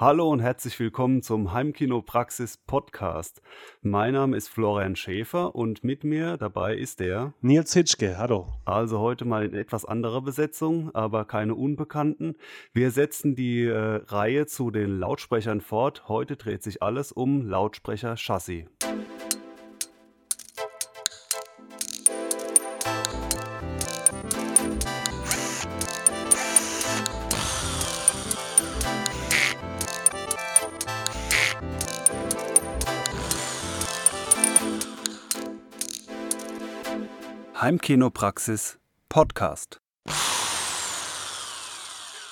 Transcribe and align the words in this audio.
Hallo 0.00 0.30
und 0.30 0.40
herzlich 0.40 0.80
willkommen 0.80 1.20
zum 1.20 1.52
Heimkinopraxis 1.52 2.56
Podcast. 2.56 3.42
Mein 3.82 4.14
Name 4.14 4.34
ist 4.34 4.48
Florian 4.48 4.96
Schäfer 4.96 5.54
und 5.54 5.84
mit 5.84 6.04
mir 6.04 6.38
dabei 6.38 6.74
ist 6.74 7.00
der 7.00 7.34
Nils 7.42 7.74
Hitschke. 7.74 8.16
Hallo. 8.16 8.46
Also 8.64 8.98
heute 8.98 9.26
mal 9.26 9.44
in 9.44 9.52
etwas 9.52 9.84
anderer 9.84 10.22
Besetzung, 10.22 10.90
aber 10.94 11.26
keine 11.26 11.54
Unbekannten. 11.54 12.36
Wir 12.72 12.92
setzen 12.92 13.34
die 13.34 13.64
äh, 13.64 14.00
Reihe 14.06 14.46
zu 14.46 14.70
den 14.70 14.98
Lautsprechern 14.98 15.60
fort. 15.60 16.08
Heute 16.08 16.36
dreht 16.36 16.62
sich 16.62 16.82
alles 16.82 17.12
um 17.12 17.42
Lautsprecher 17.42 18.16
Heimkinopraxis 37.70 38.80
Podcast. 39.08 39.80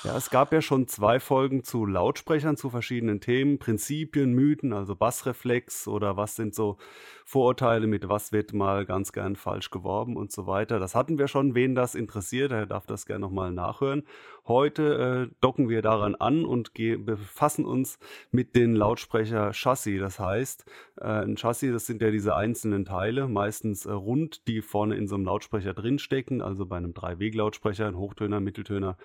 Ja, 0.03 0.17
es 0.17 0.31
gab 0.31 0.53
ja 0.53 0.61
schon 0.61 0.89
zwei 0.89 1.21
Folgen 1.21 1.63
zu 1.63 1.87
Lautsprechern, 1.87 2.57
zu 2.57 2.71
verschiedenen 2.71 3.21
Themen, 3.21 3.61
Prinzipien, 3.61 4.33
Mythen, 4.33 4.73
also 4.73 4.97
Bassreflex 4.97 5.87
oder 5.87 6.17
was 6.17 6.35
sind 6.35 6.57
so 6.57 6.77
Vorurteile, 7.25 7.87
mit 7.87 8.09
was 8.09 8.33
wird 8.33 8.53
mal 8.53 8.85
ganz 8.85 9.13
gern 9.13 9.37
falsch 9.37 9.71
geworben 9.71 10.17
und 10.17 10.33
so 10.33 10.49
weiter. 10.49 10.81
Das 10.81 10.97
hatten 10.97 11.19
wir 11.19 11.29
schon. 11.29 11.55
Wen 11.55 11.77
das 11.77 11.95
interessiert, 11.95 12.51
der 12.51 12.67
darf 12.67 12.87
das 12.87 13.07
gerne 13.07 13.21
nochmal 13.21 13.53
nachhören. 13.53 14.03
Heute 14.49 15.29
äh, 15.29 15.35
docken 15.43 15.69
wir 15.69 15.83
daran 15.83 16.15
an 16.15 16.47
und 16.47 16.73
befassen 16.73 17.67
uns 17.67 17.99
mit 18.31 18.57
den 18.57 18.75
Lautsprecher 18.75 19.53
Chassis. 19.53 20.01
Das 20.01 20.19
heißt, 20.19 20.65
äh, 20.97 21.05
ein 21.05 21.37
Chassis, 21.37 21.71
das 21.71 21.85
sind 21.85 22.01
ja 22.01 22.11
diese 22.11 22.35
einzelnen 22.35 22.87
Teile, 22.87 23.29
meistens 23.29 23.85
äh, 23.85 23.93
rund, 23.93 24.49
die 24.49 24.63
vorne 24.63 24.97
in 24.97 25.07
so 25.07 25.17
einem 25.17 25.27
Lautsprecher 25.27 25.75
drinstecken. 25.75 26.41
Also 26.41 26.65
bei 26.65 26.79
einem 26.79 26.95
Drei-Weg-Lautsprecher, 26.95 27.89
ein 27.89 27.99
Hochtöner, 27.99 28.41
Mitteltöner, 28.41 28.97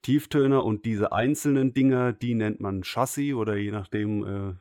Tieftöner. 0.00 0.64
Und 0.64 0.86
diese 0.86 1.12
einzelnen 1.12 1.74
Dinger, 1.74 2.14
die 2.14 2.34
nennt 2.34 2.60
man 2.60 2.82
Chassis 2.82 3.34
oder 3.34 3.54
je 3.56 3.72
nachdem, 3.72 4.24
äh, 4.24 4.54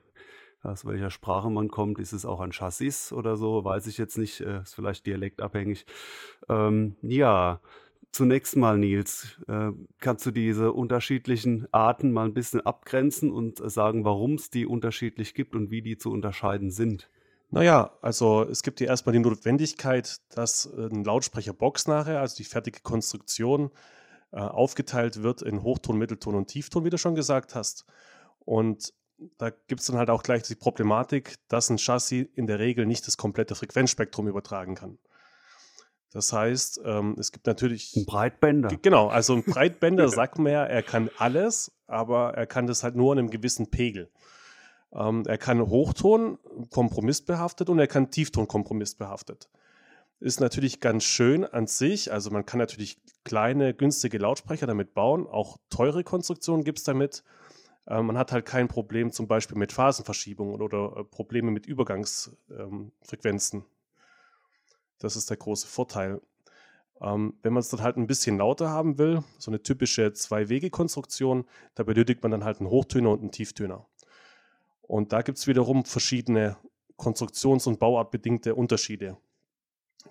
aus 0.67 0.86
welcher 0.86 1.11
Sprache 1.11 1.50
man 1.50 1.69
kommt, 1.69 1.97
ist 2.00 2.11
es 2.11 2.25
auch 2.25 2.41
ein 2.41 2.52
Chassis 2.52 3.13
oder 3.13 3.38
so, 3.38 3.63
weiß 3.63 3.88
ich 3.88 3.97
jetzt 3.97 4.17
nicht, 4.17 4.41
äh, 4.41 4.63
ist 4.63 4.75
vielleicht 4.75 5.06
dialektabhängig. 5.06 5.86
Ähm, 6.50 6.97
ja, 7.02 7.61
zunächst 8.16 8.55
mal, 8.55 8.77
Nils, 8.77 9.39
äh, 9.47 9.71
kannst 9.99 10.25
du 10.25 10.31
diese 10.31 10.71
unterschiedlichen 10.71 11.67
Arten 11.71 12.11
mal 12.11 12.25
ein 12.25 12.33
bisschen 12.33 12.61
abgrenzen 12.61 13.31
und 13.31 13.57
sagen, 13.69 14.05
warum 14.05 14.35
es 14.35 14.49
die 14.49 14.66
unterschiedlich 14.66 15.33
gibt 15.33 15.53
und 15.53 15.69
wie 15.69 15.81
die 15.81 15.97
zu 15.97 16.11
unterscheiden 16.11 16.72
sind? 16.72 17.09
Naja, 17.52 17.91
also 18.02 18.44
es 18.44 18.63
gibt 18.63 18.80
ja 18.80 18.88
erstmal 18.88 19.13
die 19.13 19.19
Notwendigkeit, 19.19 20.22
dass 20.30 20.66
ein 20.66 21.03
Lautsprecherbox 21.03 21.88
nachher, 21.88 22.22
also 22.22 22.38
die 22.38 22.45
fertige 22.45 22.80
Konstruktion, 22.81 23.69
äh, 24.31 24.39
aufgeteilt 24.39 25.22
wird 25.22 25.41
in 25.41 25.61
Hochton, 25.61 25.97
Mittelton 25.97 26.35
und 26.35 26.47
Tiefton, 26.47 26.85
wie 26.85 26.89
du 26.89 26.97
schon 26.97 27.16
gesagt 27.16 27.53
hast. 27.53 27.85
Und 28.39 28.94
da 29.38 29.50
gibt 29.50 29.81
es 29.81 29.88
dann 29.88 29.97
halt 29.97 30.09
auch 30.09 30.23
gleich 30.23 30.44
die 30.44 30.55
Problematik, 30.55 31.35
dass 31.50 31.69
ein 31.69 31.77
Chassis 31.77 32.27
in 32.33 32.47
der 32.47 32.59
Regel 32.59 32.85
nicht 32.85 33.07
das 33.07 33.17
komplette 33.17 33.55
Frequenzspektrum 33.55 34.27
übertragen 34.27 34.75
kann. 34.75 35.00
Das 36.11 36.31
heißt, 36.31 36.81
ähm, 36.86 37.16
es 37.20 37.31
gibt 37.31 37.48
natürlich. 37.48 37.95
Ein 37.95 38.06
Breitbänder. 38.06 38.70
Genau, 38.81 39.08
also 39.08 39.34
ein 39.34 39.44
Breitbänder 39.44 40.08
sagt 40.09 40.39
man 40.39 40.52
ja, 40.52 40.64
er 40.64 40.84
kann 40.84 41.09
alles, 41.17 41.72
aber 41.88 42.36
er 42.36 42.47
kann 42.47 42.67
das 42.67 42.84
halt 42.84 42.95
nur 42.95 43.14
in 43.14 43.20
einem 43.20 43.30
gewissen 43.30 43.70
Pegel. 43.70 44.09
Ähm, 44.94 45.23
er 45.28 45.38
kann 45.38 45.62
Hochton 45.62 46.38
kompromissbehaftet 46.70 47.70
und 47.70 47.80
er 47.80 47.88
kann 47.88 48.12
Tiefton 48.12 48.47
kompromissbehaftet. 48.47 49.50
Ist 50.22 50.39
natürlich 50.39 50.80
ganz 50.80 51.03
schön 51.03 51.44
an 51.44 51.68
sich. 51.68 52.13
Also 52.13 52.31
man 52.31 52.46
kann 52.46 52.59
natürlich 52.59 53.02
kleine, 53.25 53.74
günstige 53.74 54.18
Lautsprecher 54.18 54.68
damit 54.68 54.94
bauen. 54.94 55.28
Auch 55.28 55.58
teure 55.69 56.03
Konstruktionen 56.03 56.63
gibt 56.63 56.78
es 56.78 56.85
damit. 56.85 57.24
Äh, 57.88 58.02
man 58.02 58.18
hat 58.18 58.31
halt 58.31 58.46
kein 58.46 58.68
Problem 58.68 59.12
zum 59.12 59.28
Beispiel 59.28 59.58
mit 59.58 59.74
Phasenverschiebungen 59.74 60.62
oder 60.62 60.97
äh, 60.97 61.03
Probleme 61.03 61.52
mit 61.52 61.66
Übergangsfrequenzen. 61.66 63.66
Das 65.00 65.16
ist 65.16 65.29
der 65.29 65.38
große 65.38 65.67
Vorteil. 65.67 66.22
Ähm, 67.01 67.33
wenn 67.41 67.53
man 67.53 67.61
es 67.61 67.69
dann 67.69 67.81
halt 67.81 67.97
ein 67.97 68.07
bisschen 68.07 68.38
lauter 68.38 68.69
haben 68.69 68.97
will, 68.97 69.23
so 69.38 69.51
eine 69.51 69.61
typische 69.61 70.13
Zwei-Wege-Konstruktion, 70.13 71.45
da 71.75 71.83
benötigt 71.83 72.23
man 72.23 72.31
dann 72.31 72.44
halt 72.44 72.59
einen 72.59 72.69
Hochtöner 72.69 73.11
und 73.11 73.22
einen 73.22 73.31
Tieftöner. 73.31 73.85
Und 74.81 75.11
da 75.11 75.22
gibt 75.22 75.38
es 75.38 75.47
wiederum 75.47 75.84
verschiedene 75.84 76.57
konstruktions- 76.97 77.67
und 77.67 77.79
bauartbedingte 77.79 78.55
Unterschiede. 78.55 79.17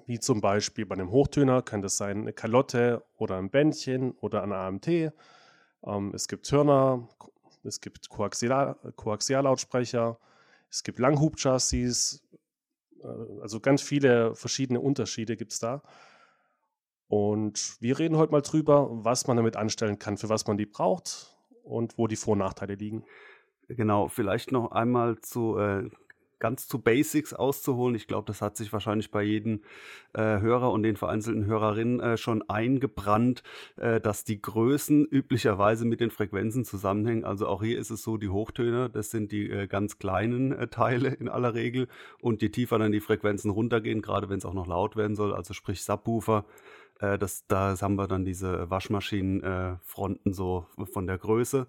Wie 0.07 0.19
zum 0.19 0.41
Beispiel 0.41 0.85
bei 0.85 0.95
einem 0.95 1.11
Hochtöner 1.11 1.63
kann 1.63 1.81
das 1.81 1.97
sein 1.97 2.23
eine 2.23 2.33
Kalotte 2.33 3.05
oder 3.17 3.37
ein 3.39 3.51
Bändchen 3.51 4.13
oder 4.13 4.43
ein 4.43 4.53
AMT. 4.53 4.89
Ähm, 4.89 5.13
es 6.13 6.29
gibt 6.29 6.51
Hörner, 6.51 7.09
es 7.63 7.81
gibt 7.81 8.09
Koaxial 8.09 8.77
Koaxiallautsprecher, 8.97 10.19
es 10.71 10.83
gibt 10.83 10.99
Langhubchassis, 10.99 12.23
also 13.41 13.61
ganz 13.61 13.83
viele 13.83 14.35
verschiedene 14.35 14.81
Unterschiede 14.81 15.37
gibt 15.37 15.53
es 15.53 15.59
da. 15.59 15.83
Und 17.09 17.77
wir 17.81 17.99
reden 17.99 18.17
heute 18.17 18.33
mal 18.33 18.41
drüber, 18.41 18.89
was 18.91 19.27
man 19.27 19.37
damit 19.37 19.57
anstellen 19.57 19.99
kann, 19.99 20.17
für 20.17 20.29
was 20.29 20.47
man 20.47 20.57
die 20.57 20.67
braucht 20.67 21.37
und 21.63 21.99
wo 21.99 22.07
die 22.07 22.17
Vor- 22.17 22.33
und 22.33 22.39
Nachteile 22.39 22.75
liegen. 22.75 23.05
Genau, 23.69 24.09
vielleicht 24.09 24.53
noch 24.53 24.73
einmal 24.73 25.19
zu 25.21 25.59
äh, 25.59 25.89
ganz 26.45 26.69
zu 26.69 26.79
Basics 26.79 27.33
auszuholen. 27.33 27.97
Ich 27.97 28.07
glaube, 28.07 28.27
das 28.27 28.43
hat 28.43 28.55
sich 28.55 28.71
wahrscheinlich 28.71 29.11
bei 29.11 29.23
jedem 29.23 29.63
äh, 30.13 30.21
Hörer 30.41 30.73
und 30.73 30.83
den 30.83 30.99
vereinzelten 30.99 31.47
Hörerinnen 31.47 32.01
äh, 32.01 32.17
schon 32.19 32.43
eingebrannt, 32.51 33.43
äh, 33.77 33.99
dass 33.99 34.25
die 34.25 34.43
Größen 34.43 35.07
üblicherweise 35.07 35.87
mit 35.87 36.01
den 36.01 36.11
Frequenzen 36.11 36.67
zusammenhängen. 36.67 37.25
Also 37.25 37.47
auch 37.47 37.63
hier 37.63 37.79
ist 37.79 37.89
es 37.89 38.03
so, 38.03 38.19
die 38.19 38.29
Hochtöne, 38.29 38.91
das 38.91 39.11
sind 39.11 39.33
die 39.33 39.49
äh, 39.49 39.67
ganz 39.67 39.99
kleinen 39.99 40.53
äh, 40.53 40.69
Teile 40.69 41.15
in 41.15 41.31
aller 41.31 41.55
Regel. 41.55 41.89
Und 42.21 42.43
je 42.43 42.51
tiefer 42.51 42.79
dann 42.79 42.93
die 42.93 43.01
Frequenzen 43.01 43.51
runtergehen, 43.51 44.03
gerade 44.03 44.29
wenn 44.29 44.37
es 44.37 44.45
auch 44.45 44.53
noch 44.53 44.67
laut 44.67 44.97
werden 44.97 45.17
soll, 45.17 45.33
also 45.33 45.55
sprich 45.55 45.83
Subwoofer, 45.83 46.45
äh, 47.01 47.17
das, 47.17 47.47
da 47.47 47.75
haben 47.81 47.95
wir 47.95 48.07
dann 48.07 48.27
diese 48.27 48.69
Waschmaschinenfronten 48.69 50.35
so 50.35 50.67
von 50.93 51.07
der 51.07 51.17
Größe. 51.17 51.69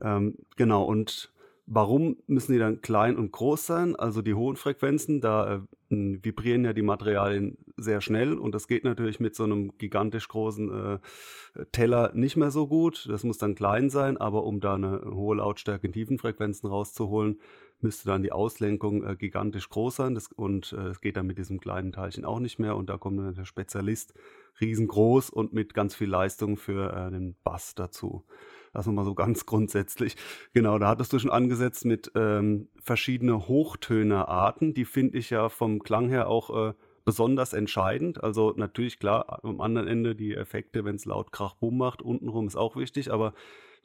Ähm, 0.00 0.38
genau, 0.56 0.84
und 0.84 1.30
Warum 1.70 2.16
müssen 2.26 2.52
die 2.52 2.58
dann 2.58 2.80
klein 2.80 3.16
und 3.16 3.30
groß 3.30 3.66
sein? 3.66 3.94
Also 3.94 4.22
die 4.22 4.32
hohen 4.32 4.56
Frequenzen, 4.56 5.20
da 5.20 5.56
äh, 5.56 5.60
vibrieren 5.90 6.64
ja 6.64 6.72
die 6.72 6.80
Materialien 6.80 7.58
sehr 7.76 8.00
schnell 8.00 8.38
und 8.38 8.54
das 8.54 8.68
geht 8.68 8.84
natürlich 8.84 9.20
mit 9.20 9.36
so 9.36 9.44
einem 9.44 9.76
gigantisch 9.76 10.28
großen 10.28 10.70
äh, 10.70 11.64
Teller 11.72 12.12
nicht 12.14 12.36
mehr 12.36 12.50
so 12.50 12.68
gut. 12.68 13.06
Das 13.10 13.22
muss 13.22 13.36
dann 13.36 13.54
klein 13.54 13.90
sein, 13.90 14.16
aber 14.16 14.44
um 14.44 14.60
da 14.60 14.76
eine 14.76 15.02
hohe 15.12 15.36
Lautstärke 15.36 15.88
in 15.88 15.92
tiefen 15.92 16.18
Frequenzen 16.18 16.68
rauszuholen, 16.68 17.38
müsste 17.80 18.08
dann 18.08 18.22
die 18.22 18.32
Auslenkung 18.32 19.04
äh, 19.04 19.16
gigantisch 19.16 19.68
groß 19.68 19.96
sein 19.96 20.14
das, 20.14 20.28
und 20.32 20.72
äh, 20.72 20.88
es 20.88 20.98
äh, 20.98 21.00
geht 21.00 21.16
dann 21.16 21.26
mit 21.26 21.38
diesem 21.38 21.60
kleinen 21.60 21.92
Teilchen 21.92 22.24
auch 22.24 22.40
nicht 22.40 22.58
mehr 22.58 22.76
und 22.76 22.88
da 22.88 22.98
kommt 22.98 23.18
dann 23.18 23.34
der 23.34 23.44
Spezialist 23.44 24.14
riesengroß 24.60 25.30
und 25.30 25.52
mit 25.52 25.74
ganz 25.74 25.94
viel 25.94 26.08
Leistung 26.08 26.56
für 26.56 26.92
äh, 26.92 27.10
den 27.10 27.36
Bass 27.44 27.74
dazu. 27.74 28.24
Das 28.72 28.86
nochmal 28.86 29.04
so 29.04 29.14
ganz 29.14 29.46
grundsätzlich. 29.46 30.16
Genau, 30.52 30.78
da 30.78 30.88
hattest 30.88 31.12
du 31.12 31.18
schon 31.18 31.30
angesetzt 31.30 31.84
mit 31.84 32.10
ähm, 32.14 32.68
verschiedene 32.82 33.48
Hochtönerarten. 33.48 34.74
Die 34.74 34.84
finde 34.84 35.18
ich 35.18 35.30
ja 35.30 35.48
vom 35.48 35.82
Klang 35.82 36.08
her 36.08 36.28
auch 36.28 36.68
äh, 36.68 36.74
besonders 37.04 37.54
entscheidend. 37.54 38.22
Also 38.22 38.52
natürlich 38.56 38.98
klar, 38.98 39.40
am 39.42 39.60
anderen 39.60 39.88
Ende 39.88 40.14
die 40.14 40.34
Effekte, 40.34 40.84
wenn 40.84 40.96
es 40.96 41.06
laut 41.06 41.32
Krach 41.32 41.54
Boom 41.54 41.78
macht, 41.78 42.02
untenrum 42.02 42.46
ist 42.46 42.56
auch 42.56 42.76
wichtig, 42.76 43.10
aber 43.10 43.32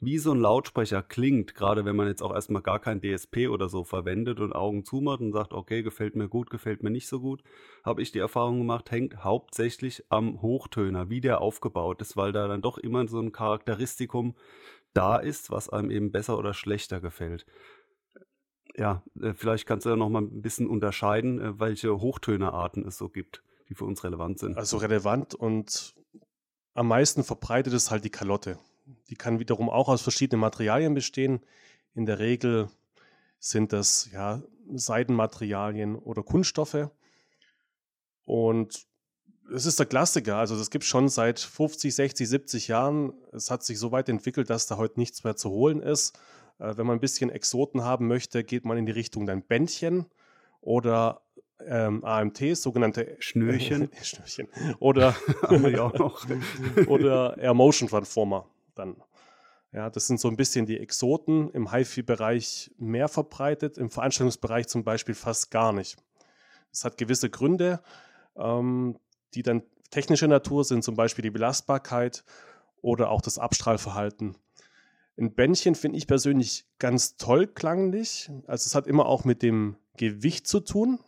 wie 0.00 0.18
so 0.18 0.32
ein 0.32 0.40
Lautsprecher 0.40 1.02
klingt, 1.02 1.54
gerade 1.54 1.84
wenn 1.84 1.96
man 1.96 2.08
jetzt 2.08 2.22
auch 2.22 2.34
erstmal 2.34 2.62
gar 2.62 2.78
kein 2.78 3.00
DSP 3.00 3.48
oder 3.48 3.68
so 3.68 3.84
verwendet 3.84 4.40
und 4.40 4.52
Augen 4.52 4.84
zumacht 4.84 5.20
und 5.20 5.32
sagt, 5.32 5.52
okay, 5.52 5.82
gefällt 5.82 6.16
mir 6.16 6.28
gut, 6.28 6.50
gefällt 6.50 6.82
mir 6.82 6.90
nicht 6.90 7.08
so 7.08 7.20
gut, 7.20 7.42
habe 7.84 8.02
ich 8.02 8.12
die 8.12 8.18
Erfahrung 8.18 8.58
gemacht, 8.58 8.90
hängt 8.90 9.24
hauptsächlich 9.24 10.04
am 10.08 10.42
Hochtöner, 10.42 11.10
wie 11.10 11.20
der 11.20 11.40
aufgebaut 11.40 12.00
ist, 12.00 12.16
weil 12.16 12.32
da 12.32 12.48
dann 12.48 12.62
doch 12.62 12.78
immer 12.78 13.06
so 13.08 13.20
ein 13.20 13.32
Charakteristikum 13.32 14.34
da 14.92 15.16
ist, 15.16 15.50
was 15.50 15.68
einem 15.68 15.90
eben 15.90 16.12
besser 16.12 16.38
oder 16.38 16.54
schlechter 16.54 17.00
gefällt. 17.00 17.46
Ja, 18.76 19.02
äh, 19.20 19.34
vielleicht 19.34 19.66
kannst 19.66 19.86
du 19.86 19.90
ja 19.90 19.96
noch 19.96 20.08
mal 20.08 20.22
ein 20.22 20.42
bisschen 20.42 20.68
unterscheiden, 20.68 21.40
äh, 21.40 21.60
welche 21.60 22.00
Hochtönerarten 22.00 22.86
es 22.86 22.98
so 22.98 23.08
gibt, 23.08 23.42
die 23.68 23.74
für 23.74 23.84
uns 23.84 24.02
relevant 24.04 24.38
sind. 24.38 24.56
Also 24.56 24.78
relevant 24.78 25.34
und 25.34 25.94
am 26.74 26.88
meisten 26.88 27.22
verbreitet 27.22 27.72
ist 27.72 27.90
halt 27.90 28.04
die 28.04 28.10
Kalotte. 28.10 28.58
Die 29.08 29.14
kann 29.14 29.38
wiederum 29.38 29.70
auch 29.70 29.88
aus 29.88 30.02
verschiedenen 30.02 30.40
Materialien 30.40 30.94
bestehen. 30.94 31.40
In 31.94 32.06
der 32.06 32.18
Regel 32.18 32.68
sind 33.38 33.72
das 33.72 34.10
ja 34.12 34.42
Seidenmaterialien 34.72 35.96
oder 35.96 36.22
Kunststoffe. 36.22 36.88
Und 38.24 38.86
es 39.52 39.66
ist 39.66 39.78
der 39.78 39.86
Klassiker. 39.86 40.36
Also 40.36 40.56
das 40.56 40.70
gibt 40.70 40.84
es 40.84 40.88
schon 40.88 41.08
seit 41.08 41.38
50, 41.38 41.94
60, 41.94 42.28
70 42.28 42.68
Jahren. 42.68 43.12
Es 43.32 43.50
hat 43.50 43.62
sich 43.62 43.78
so 43.78 43.92
weit 43.92 44.08
entwickelt, 44.08 44.50
dass 44.50 44.66
da 44.66 44.76
heute 44.76 44.98
nichts 44.98 45.24
mehr 45.24 45.36
zu 45.36 45.50
holen 45.50 45.80
ist. 45.80 46.18
Äh, 46.58 46.76
wenn 46.76 46.86
man 46.86 46.96
ein 46.96 47.00
bisschen 47.00 47.30
Exoten 47.30 47.82
haben 47.84 48.06
möchte, 48.06 48.44
geht 48.44 48.64
man 48.64 48.78
in 48.78 48.86
die 48.86 48.92
Richtung 48.92 49.26
dann 49.26 49.42
Bändchen 49.42 50.06
oder 50.60 51.20
ähm, 51.60 52.04
AMTs, 52.04 52.62
sogenannte 52.62 53.16
Schnürchen. 53.18 53.90
Schnürchen. 54.02 54.48
Oder, 54.78 55.14
oder 56.86 57.38
Air 57.38 57.54
Motion 57.54 57.88
Transformer 57.88 58.48
dann. 58.74 59.02
Ja, 59.72 59.90
das 59.90 60.06
sind 60.06 60.20
so 60.20 60.28
ein 60.28 60.36
bisschen 60.36 60.66
die 60.66 60.78
Exoten 60.78 61.50
im 61.50 61.72
HiFi-Bereich 61.72 62.70
mehr 62.78 63.08
verbreitet, 63.08 63.76
im 63.76 63.90
Veranstaltungsbereich 63.90 64.68
zum 64.68 64.84
Beispiel 64.84 65.14
fast 65.14 65.50
gar 65.50 65.72
nicht. 65.72 65.96
Das 66.70 66.84
hat 66.84 66.96
gewisse 66.96 67.28
Gründe, 67.28 67.80
ähm, 68.36 68.96
die 69.34 69.42
dann 69.42 69.62
technischer 69.90 70.28
Natur 70.28 70.64
sind, 70.64 70.84
zum 70.84 70.94
Beispiel 70.94 71.22
die 71.22 71.30
Belastbarkeit 71.30 72.24
oder 72.82 73.10
auch 73.10 73.20
das 73.20 73.38
Abstrahlverhalten. 73.38 74.36
Ein 75.16 75.34
Bändchen 75.34 75.74
finde 75.74 75.98
ich 75.98 76.06
persönlich 76.06 76.66
ganz 76.78 77.16
toll 77.16 77.46
klanglich. 77.46 78.30
Also 78.46 78.66
es 78.66 78.74
hat 78.74 78.86
immer 78.86 79.06
auch 79.06 79.24
mit 79.24 79.42
dem 79.42 79.76
Gewicht 79.96 80.46
zu 80.46 80.60
tun. 80.60 80.98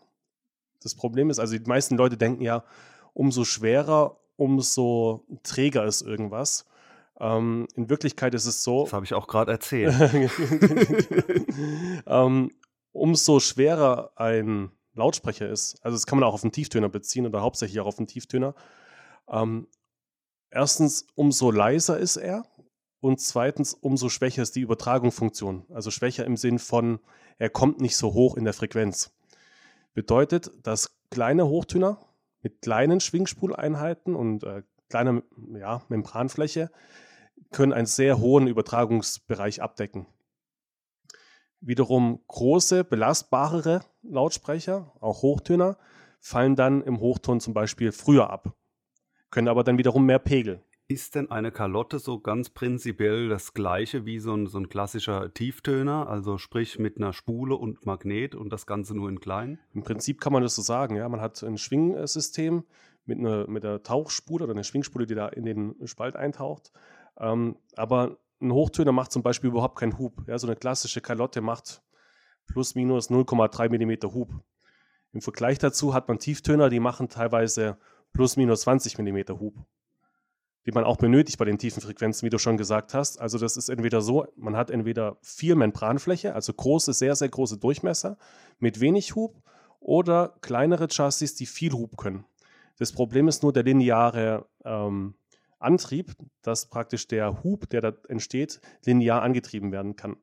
Das 0.80 0.94
Problem 0.94 1.30
ist, 1.30 1.38
also 1.38 1.58
die 1.58 1.68
meisten 1.68 1.96
Leute 1.96 2.16
denken 2.16 2.42
ja, 2.42 2.64
umso 3.12 3.44
schwerer, 3.44 4.20
umso 4.36 5.24
träger 5.42 5.84
ist 5.84 6.02
irgendwas. 6.02 6.66
Ähm, 7.18 7.66
in 7.74 7.88
Wirklichkeit 7.88 8.34
ist 8.34 8.46
es 8.46 8.62
so. 8.62 8.84
Das 8.84 8.92
habe 8.92 9.04
ich 9.04 9.14
auch 9.14 9.26
gerade 9.26 9.52
erzählt. 9.52 9.94
ähm, 12.06 12.50
umso 12.92 13.40
schwerer 13.40 14.12
ein 14.16 14.70
Lautsprecher 14.94 15.48
ist, 15.48 15.78
also 15.84 15.94
das 15.94 16.06
kann 16.06 16.18
man 16.18 16.28
auch 16.28 16.34
auf 16.34 16.42
einen 16.42 16.52
Tieftöner 16.52 16.88
beziehen 16.88 17.26
oder 17.26 17.42
hauptsächlich 17.42 17.80
auch 17.80 17.86
auf 17.86 17.98
einen 17.98 18.06
Tieftöner. 18.06 18.54
Ähm, 19.28 19.68
erstens, 20.50 21.06
umso 21.14 21.50
leiser 21.50 21.98
ist 21.98 22.16
er 22.16 22.44
und 23.00 23.20
zweitens, 23.20 23.74
umso 23.74 24.08
schwächer 24.08 24.42
ist 24.42 24.56
die 24.56 24.60
Übertragungsfunktion. 24.60 25.66
Also 25.72 25.90
schwächer 25.90 26.24
im 26.24 26.36
Sinn 26.36 26.58
von, 26.58 27.00
er 27.38 27.50
kommt 27.50 27.80
nicht 27.80 27.96
so 27.96 28.14
hoch 28.14 28.36
in 28.36 28.44
der 28.44 28.54
Frequenz. 28.54 29.12
Bedeutet, 29.94 30.50
dass 30.62 30.96
kleine 31.10 31.46
Hochtöner 31.46 32.00
mit 32.42 32.62
kleinen 32.62 33.00
Schwingspuleinheiten 33.00 34.14
und 34.14 34.44
äh, 34.44 34.62
kleiner 34.88 35.22
ja, 35.58 35.82
Membranfläche 35.88 36.70
können 37.52 37.72
einen 37.72 37.86
sehr 37.86 38.18
hohen 38.18 38.46
Übertragungsbereich 38.46 39.62
abdecken. 39.62 40.06
Wiederum 41.60 42.20
große, 42.28 42.84
belastbarere 42.84 43.80
Lautsprecher, 44.02 44.92
auch 45.00 45.22
Hochtöner, 45.22 45.78
fallen 46.20 46.56
dann 46.56 46.82
im 46.82 47.00
Hochton 47.00 47.40
zum 47.40 47.54
Beispiel 47.54 47.92
früher 47.92 48.30
ab, 48.30 48.54
können 49.30 49.48
aber 49.48 49.64
dann 49.64 49.78
wiederum 49.78 50.06
mehr 50.06 50.18
Pegel. 50.18 50.62
Ist 50.88 51.16
denn 51.16 51.32
eine 51.32 51.50
Kalotte 51.50 51.98
so 51.98 52.20
ganz 52.20 52.48
prinzipiell 52.50 53.28
das 53.28 53.54
gleiche 53.54 54.06
wie 54.06 54.20
so 54.20 54.32
ein, 54.34 54.46
so 54.46 54.58
ein 54.58 54.68
klassischer 54.68 55.34
Tieftöner, 55.34 56.08
also 56.08 56.38
sprich 56.38 56.78
mit 56.78 56.96
einer 56.96 57.12
Spule 57.12 57.56
und 57.56 57.84
Magnet 57.86 58.36
und 58.36 58.50
das 58.50 58.66
Ganze 58.66 58.94
nur 58.94 59.08
in 59.08 59.18
klein? 59.18 59.58
Im 59.74 59.82
Prinzip 59.82 60.20
kann 60.20 60.32
man 60.32 60.44
das 60.44 60.54
so 60.54 60.62
sagen, 60.62 60.94
ja. 60.94 61.08
Man 61.08 61.20
hat 61.20 61.42
ein 61.42 61.58
Schwingsystem 61.58 62.62
mit 63.04 63.18
einer, 63.18 63.48
mit 63.48 63.64
einer 63.64 63.82
Tauchspule 63.82 64.44
oder 64.44 64.52
einer 64.52 64.62
Schwingspule, 64.62 65.06
die 65.06 65.16
da 65.16 65.26
in 65.26 65.44
den 65.44 65.74
Spalt 65.88 66.14
eintaucht. 66.14 66.70
Ähm, 67.18 67.56
aber 67.76 68.18
ein 68.40 68.52
Hochtöner 68.52 68.92
macht 68.92 69.12
zum 69.12 69.22
Beispiel 69.22 69.50
überhaupt 69.50 69.78
keinen 69.78 69.98
Hub. 69.98 70.26
Ja, 70.26 70.38
so 70.38 70.46
eine 70.46 70.56
klassische 70.56 71.00
Kalotte 71.00 71.40
macht 71.40 71.82
plus 72.46 72.74
minus 72.74 73.10
0,3 73.10 73.68
mm 73.68 74.14
Hub. 74.14 74.30
Im 75.12 75.22
Vergleich 75.22 75.58
dazu 75.58 75.94
hat 75.94 76.08
man 76.08 76.18
Tieftöner, 76.18 76.68
die 76.68 76.80
machen 76.80 77.08
teilweise 77.08 77.78
plus 78.12 78.36
minus 78.36 78.62
20 78.62 78.98
mm 78.98 79.40
Hub 79.40 79.54
die 80.66 80.72
man 80.72 80.84
auch 80.84 80.96
benötigt 80.96 81.38
bei 81.38 81.44
den 81.44 81.58
tiefen 81.58 81.80
Frequenzen, 81.80 82.26
wie 82.26 82.30
du 82.30 82.38
schon 82.38 82.56
gesagt 82.56 82.92
hast. 82.92 83.20
Also 83.20 83.38
das 83.38 83.56
ist 83.56 83.68
entweder 83.68 84.00
so, 84.00 84.26
man 84.34 84.56
hat 84.56 84.70
entweder 84.70 85.16
viel 85.22 85.54
Membranfläche, 85.54 86.34
also 86.34 86.52
große, 86.52 86.92
sehr, 86.92 87.14
sehr 87.14 87.28
große 87.28 87.58
Durchmesser 87.58 88.18
mit 88.58 88.80
wenig 88.80 89.14
Hub 89.14 89.40
oder 89.78 90.34
kleinere 90.40 90.88
Chassis, 90.88 91.36
die 91.36 91.46
viel 91.46 91.72
Hub 91.72 91.96
können. 91.96 92.24
Das 92.78 92.90
Problem 92.92 93.28
ist 93.28 93.44
nur 93.44 93.52
der 93.52 93.62
lineare 93.62 94.46
ähm, 94.64 95.14
Antrieb, 95.58 96.14
dass 96.42 96.66
praktisch 96.66 97.08
der 97.08 97.42
Hub, 97.42 97.68
der 97.70 97.80
da 97.80 97.92
entsteht, 98.08 98.60
linear 98.84 99.22
angetrieben 99.22 99.72
werden 99.72 99.96
kann. 99.96 100.16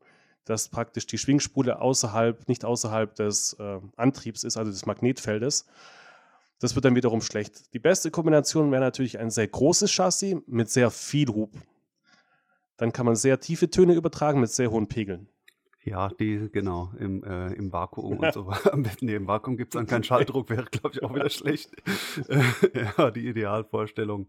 Dass 0.46 0.70
praktisch 0.70 1.08
die 1.08 1.18
Schwingspule 1.18 1.82
außerhalb, 1.82 2.48
nicht 2.48 2.66
außerhalb 2.66 3.16
des 3.16 3.54
äh, 3.60 3.80
Antriebs 3.96 4.44
ist, 4.44 4.58
also 4.58 4.72
des 4.72 4.86
Magnetfeldes. 4.86 5.66
Das 6.60 6.76
wird 6.76 6.86
dann 6.86 6.96
wiederum 6.96 7.22
schlecht. 7.22 7.74
Die 7.74 7.80
beste 7.80 8.12
Kombination 8.12 8.72
wäre 8.72 8.82
natürlich 8.82 9.20
ein 9.20 9.30
sehr 9.30 9.48
großes 9.48 9.92
Chassis 9.92 10.38
mit 10.48 10.70
sehr 10.70 10.92
viel 10.92 11.30
Hub. 11.30 11.52
Dann 12.78 12.92
kann 12.92 13.06
man 13.06 13.16
sehr 13.16 13.40
tiefe 13.40 13.70
Töne 13.70 13.94
übertragen 13.94 14.40
mit 14.40 14.52
sehr 14.52 14.72
hohen 14.72 14.88
Pegeln. 14.88 15.28
Ja, 15.86 16.08
die, 16.08 16.50
genau, 16.52 16.92
im, 16.98 17.24
äh, 17.24 17.54
im 17.54 17.74
Vakuum 17.74 18.20
und 18.20 18.34
so 18.34 18.48
weiter. 18.48 18.78
Nee, 19.02 19.16
im 19.16 19.28
Vakuum 19.28 19.58
gibt 19.58 19.74
es 19.74 19.80
dann 19.80 19.88
keinen 19.88 20.04
Schalldruck, 20.06 20.50
wäre, 20.50 20.64
glaube 20.66 20.92
ich, 20.94 21.04
auch 21.04 21.14
wieder 21.14 21.30
schlecht. 21.32 21.72
ja, 22.98 23.12
die 23.12 23.28
Idealvorstellung. 23.28 24.28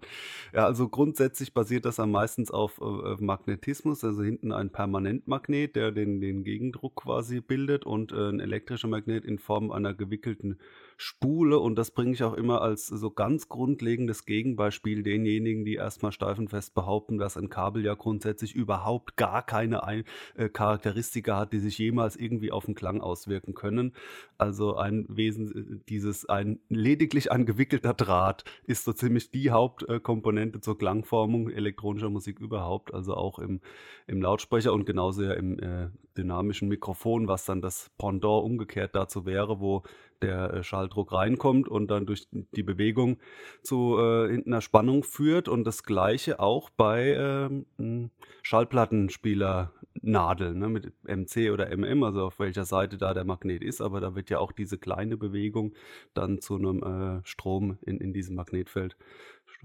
Ja, 0.53 0.67
also 0.67 0.89
grundsätzlich 0.89 1.55
basiert 1.55 1.85
das 1.85 2.01
am 2.01 2.11
meistens 2.11 2.51
auf 2.51 2.81
äh, 2.81 3.23
Magnetismus, 3.23 4.03
also 4.03 4.23
hinten 4.23 4.53
ein 4.53 4.71
Permanentmagnet, 4.71 5.77
der 5.77 5.93
den, 5.93 6.21
den 6.21 6.43
Gegendruck 6.43 6.97
quasi 6.97 7.41
bildet 7.41 7.87
und 7.87 8.13
äh, 8.13 8.31
ein 8.31 8.41
elektrischer 8.41 8.89
Magnet 8.89 9.25
in 9.25 9.39
Form 9.39 9.71
einer 9.71 9.95
gewickelten 9.95 10.59
Spule. 10.97 11.59
Und 11.59 11.77
das 11.77 11.91
bringe 11.91 12.13
ich 12.13 12.23
auch 12.23 12.35
immer 12.35 12.61
als 12.61 12.87
so 12.87 13.11
ganz 13.11 13.49
grundlegendes 13.49 14.27
Gegenbeispiel 14.27 15.03
denjenigen, 15.03 15.65
die 15.65 15.75
erstmal 15.75 16.13
steifenfest 16.13 16.75
behaupten, 16.75 17.19
dass 17.19 17.37
ein 17.37 17.49
Kabel 17.49 17.85
ja 17.85 17.95
grundsätzlich 17.95 18.55
überhaupt 18.55 19.17
gar 19.17 19.45
keine 19.45 19.85
ein 19.85 20.05
äh, 20.35 20.49
Charakteristika 20.49 21.39
hat 21.39 21.55
die 21.55 21.61
sich 21.61 21.79
jemals 21.79 22.17
irgendwie 22.17 22.51
auf 22.51 22.67
den 22.67 22.75
Klang 22.75 23.01
auswirken 23.01 23.55
können. 23.55 23.93
Also 24.39 24.77
ein 24.77 25.07
Wesen, 25.09 25.83
dieses 25.89 26.29
ein 26.29 26.59
lediglich 26.69 27.31
ein 27.31 27.47
gewickelter 27.47 27.95
Draht 27.95 28.45
ist 28.65 28.85
so 28.85 28.93
ziemlich 28.93 29.31
die 29.31 29.51
Hauptkomponente 29.51 30.61
zur 30.61 30.77
Klangformung 30.77 31.49
elektronischer 31.51 32.11
Musik 32.11 32.41
überhaupt, 32.41 32.93
also 32.93 33.15
auch 33.15 33.39
im, 33.39 33.61
im 34.07 34.21
Lautsprecher 34.21 34.73
und 34.73 34.85
genauso 34.85 35.23
ja 35.23 35.33
im 35.35 35.59
äh, 35.61 35.89
dynamischen 36.17 36.69
Mikrofon, 36.69 37.29
was 37.29 37.45
dann 37.45 37.63
das 37.63 37.91
Pendant 37.99 38.45
umgekehrt 38.45 38.95
dazu 38.95 39.27
wäre, 39.27 39.61
wo 39.61 39.83
der 40.25 40.53
äh, 40.53 40.63
Schalldruck 40.63 41.13
reinkommt 41.13 41.69
und 41.69 41.91
dann 41.91 42.07
durch 42.07 42.27
die 42.33 42.63
Bewegung 42.63 43.19
zu 43.63 43.99
äh, 43.99 44.43
einer 44.45 44.61
Spannung 44.61 45.03
führt 45.03 45.49
und 45.49 45.65
das 45.65 45.83
gleiche 45.83 46.41
auch 46.41 46.71
bei 46.71 47.49
ähm, 47.79 48.11
Schallplattenspielernadeln 48.43 50.59
ne, 50.59 50.69
mit 50.69 50.93
MC 51.05 51.51
oder 51.53 51.77
MM, 51.77 52.03
also 52.03 52.25
auf 52.25 52.39
welcher 52.39 52.65
Seite 52.65 52.99
da 52.99 53.15
der 53.15 53.25
Magnet 53.25 53.63
ist, 53.63 53.81
aber 53.81 54.01
da 54.01 54.15
wird 54.15 54.31
ja 54.31 54.39
auch 54.39 54.53
diese 54.53 54.79
kleine 54.79 55.17
Bewegung 55.17 55.75
dann 56.15 56.41
zu 56.41 56.57
einem 56.57 56.83
äh, 56.83 57.21
Strom 57.25 57.79
in, 57.83 57.99
in 57.99 58.13
diesem 58.13 58.37
Magnetfeld, 58.37 58.97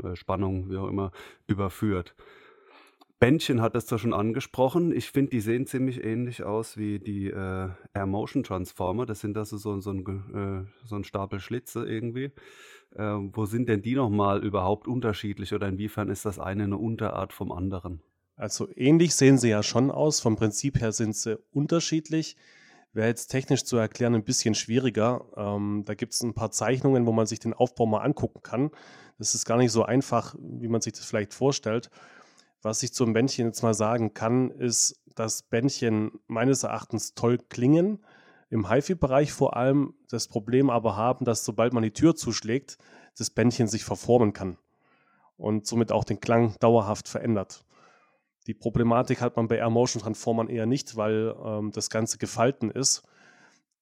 äh, 0.04 0.16
Spannung, 0.16 0.70
wie 0.70 0.78
auch 0.78 0.88
immer, 0.88 1.12
überführt. 1.48 2.16
Bändchen 3.20 3.62
hat 3.62 3.76
es 3.76 3.86
da 3.86 3.98
schon 3.98 4.14
angesprochen. 4.14 4.96
Ich 4.96 5.12
finde, 5.12 5.32
die 5.32 5.42
sehen 5.42 5.68
ziemlich 5.68 6.04
ähnlich 6.04 6.44
aus 6.44 6.78
wie 6.78 7.00
die 7.00 7.28
äh, 7.28 7.70
Air 7.94 8.06
Motion 8.06 8.44
Transformer. 8.44 9.06
Das 9.06 9.20
sind 9.20 9.38
also 9.38 9.58
so, 9.58 9.80
so, 9.82 9.92
ein, 9.92 10.06
äh, 10.34 10.86
so 10.86 10.96
ein 10.96 11.04
Stapel 11.04 11.42
Schlitze 11.42 11.86
irgendwie. 11.86 12.32
Äh, 12.96 13.18
wo 13.34 13.46
sind 13.46 13.68
denn 13.68 13.82
die 13.82 13.96
nochmal 13.96 14.42
überhaupt 14.44 14.88
unterschiedlich 14.88 15.54
oder 15.54 15.68
inwiefern 15.68 16.10
ist 16.10 16.26
das 16.26 16.40
eine 16.40 16.64
eine 16.64 16.78
Unterart 16.78 17.34
vom 17.34 17.52
anderen? 17.52 18.02
Also 18.38 18.70
ähnlich 18.74 19.14
sehen 19.14 19.38
sie 19.38 19.50
ja 19.50 19.64
schon 19.64 19.92
aus. 19.92 20.22
Vom 20.22 20.38
Prinzip 20.38 20.80
her 20.80 20.94
sind 20.94 21.14
sie 21.14 21.38
unterschiedlich. 21.52 22.38
Wäre 22.94 23.10
jetzt 23.10 23.28
technisch 23.28 23.66
zu 23.66 23.76
erklären 23.76 24.16
ein 24.16 24.24
bisschen 24.24 24.56
schwieriger. 24.56 25.26
Ähm, 25.36 25.84
da 25.86 25.94
gibt 25.94 26.14
es 26.14 26.24
ein 26.24 26.34
paar 26.34 26.52
Zeichnungen, 26.52 27.06
wo 27.06 27.12
man 27.12 27.28
sich 27.28 27.40
den 27.40 27.54
Aufbau 27.54 27.86
mal 27.86 28.00
angucken 28.00 28.42
kann. 28.42 28.72
Das 29.18 29.36
ist 29.36 29.44
gar 29.44 29.58
nicht 29.58 29.74
so 29.74 29.84
einfach, 29.84 30.36
wie 30.40 30.70
man 30.70 30.80
sich 30.80 30.94
das 30.94 31.04
vielleicht 31.04 31.34
vorstellt. 31.34 31.90
Was 32.62 32.84
ich 32.84 32.94
zum 32.94 33.14
Bändchen 33.14 33.48
jetzt 33.48 33.64
mal 33.64 33.74
sagen 33.74 34.14
kann, 34.14 34.52
ist, 34.52 35.02
dass 35.16 35.44
Bändchen 35.44 36.12
meines 36.28 36.64
Erachtens 36.64 37.14
toll 37.14 37.38
klingen, 37.50 38.04
im 38.50 38.70
HiFi-Bereich 38.70 39.32
vor 39.32 39.56
allem 39.56 39.94
das 40.10 40.28
Problem 40.28 40.70
aber 40.70 40.96
haben, 40.96 41.24
dass 41.24 41.46
sobald 41.46 41.72
man 41.74 41.84
die 41.84 41.94
Tür 41.94 42.16
zuschlägt, 42.16 42.80
das 43.18 43.30
Bändchen 43.30 43.68
sich 43.68 43.86
verformen 43.86 44.34
kann 44.34 44.58
und 45.38 45.68
somit 45.68 45.92
auch 45.92 46.04
den 46.04 46.20
Klang 46.20 46.56
dauerhaft 46.60 47.08
verändert. 47.08 47.64
Die 48.48 48.56
Problematik 48.56 49.22
hat 49.22 49.38
man 49.38 49.48
bei 49.48 49.58
Air 49.58 49.70
Motion 49.70 50.02
Transformern 50.02 50.50
eher 50.50 50.66
nicht, 50.66 50.96
weil 50.96 51.36
ähm, 51.44 51.72
das 51.72 51.92
Ganze 51.92 52.18
gefalten 52.18 52.72
ist. 52.72 53.04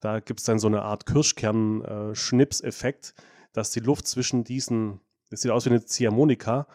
Da 0.00 0.20
gibt 0.20 0.40
es 0.40 0.46
dann 0.46 0.58
so 0.58 0.66
eine 0.66 0.82
Art 0.82 1.06
Kirschkern-Schnips-Effekt, 1.06 3.14
äh, 3.16 3.20
dass 3.52 3.70
die 3.70 3.80
Luft 3.80 4.06
zwischen 4.06 4.44
diesen, 4.44 5.00
das 5.30 5.40
sieht 5.40 5.50
aus 5.50 5.64
wie 5.64 5.70
eine 5.70 5.82
Ziehharmonika, 5.84 6.66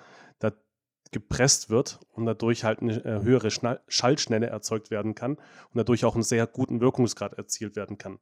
gepresst 1.14 1.70
wird 1.70 2.00
und 2.12 2.26
dadurch 2.26 2.64
halt 2.66 2.82
eine 2.82 3.04
äh, 3.06 3.22
höhere 3.22 3.50
Schaltschnelle 3.88 4.48
erzeugt 4.48 4.92
werden 4.92 5.16
kann 5.16 5.36
und 5.36 5.76
dadurch 5.76 6.04
auch 6.04 6.16
einen 6.16 6.24
sehr 6.24 6.46
guten 6.48 6.82
Wirkungsgrad 6.82 7.34
erzielt 7.34 7.76
werden 7.76 7.98
kann. 7.98 8.20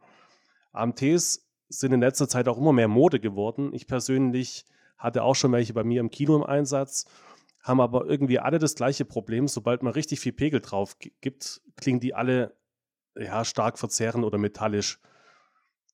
AMTs 0.73 1.49
sind 1.69 1.93
in 1.93 2.01
letzter 2.01 2.27
Zeit 2.27 2.47
auch 2.47 2.57
immer 2.57 2.73
mehr 2.73 2.87
Mode 2.87 3.19
geworden. 3.19 3.73
Ich 3.73 3.87
persönlich 3.87 4.65
hatte 4.97 5.23
auch 5.23 5.35
schon 5.35 5.51
welche 5.51 5.73
bei 5.73 5.83
mir 5.83 5.99
im 5.99 6.11
Kino 6.11 6.35
im 6.35 6.43
Einsatz, 6.43 7.05
haben 7.61 7.81
aber 7.81 8.05
irgendwie 8.05 8.39
alle 8.39 8.59
das 8.59 8.75
gleiche 8.75 9.05
Problem. 9.05 9.47
Sobald 9.47 9.83
man 9.83 9.93
richtig 9.93 10.19
viel 10.19 10.33
Pegel 10.33 10.61
drauf 10.61 10.97
gibt, 11.21 11.61
klingen 11.77 11.99
die 11.99 12.13
alle 12.13 12.55
ja, 13.15 13.43
stark 13.43 13.79
verzerrend 13.79 14.25
oder 14.25 14.37
metallisch. 14.37 14.99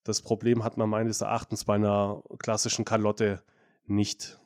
Das 0.04 0.22
Problem 0.22 0.64
hat 0.64 0.78
man 0.78 0.90
meines 0.90 1.22
Erachtens 1.22 1.66
bei 1.66 1.76
einer 1.76 2.24
klassischen 2.40 2.86
Kalotte 2.86 3.44
nicht. 3.86 4.40